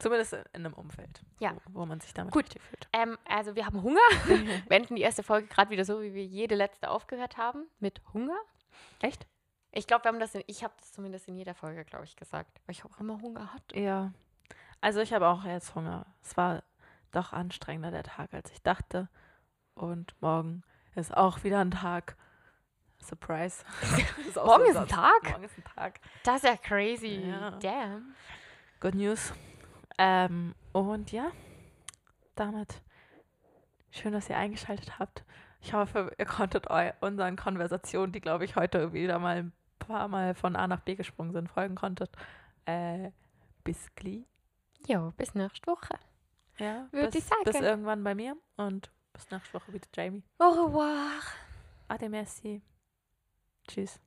[0.00, 1.54] Zumindest in einem Umfeld, Ja.
[1.66, 2.48] wo, wo man sich damit Gut.
[2.48, 2.88] fühlt.
[2.92, 4.00] Ähm, also wir haben Hunger.
[4.26, 7.68] Wir enden die erste Folge gerade wieder so, wie wir jede letzte aufgehört haben.
[7.78, 8.36] Mit Hunger.
[9.00, 9.24] Echt?
[9.70, 12.16] Ich glaube, wir haben das in, ich habe das zumindest in jeder Folge, glaube ich,
[12.16, 12.60] gesagt.
[12.66, 13.78] Weil ich auch immer Hunger hatte.
[13.78, 14.12] Ja.
[14.80, 16.06] Also ich habe auch jetzt Hunger.
[16.22, 16.64] Es war
[17.12, 19.08] doch anstrengender der Tag, als ich dachte.
[19.74, 20.64] Und morgen
[20.96, 22.16] ist auch wieder ein Tag.
[23.02, 23.64] Surprise.
[24.28, 24.90] Ist Morgen so ist.
[24.90, 25.22] Tag?
[25.30, 26.00] Morgen ist ein Tag.
[26.24, 27.28] Das ist ja crazy.
[27.28, 27.50] Ja.
[27.60, 28.14] Damn.
[28.80, 29.32] Good News.
[29.98, 31.30] Ähm, und ja,
[32.34, 32.80] damit
[33.90, 35.24] schön, dass ihr eingeschaltet habt.
[35.60, 36.66] Ich hoffe, ihr konntet
[37.00, 40.94] unseren Konversationen, die, glaube ich, heute wieder mal ein paar Mal von A nach B
[40.96, 42.10] gesprungen sind, folgen konntet.
[42.64, 43.10] Äh,
[43.62, 44.24] bis gleich.
[44.88, 45.94] Jo, bis nächste Woche.
[46.58, 47.42] Ja, Würd bis, ich sagen.
[47.44, 50.22] bis irgendwann bei mir und bis nächste Woche wieder Jamie.
[50.38, 51.20] Au revoir.
[51.88, 52.62] Ade, merci.
[53.68, 53.98] Tschüss.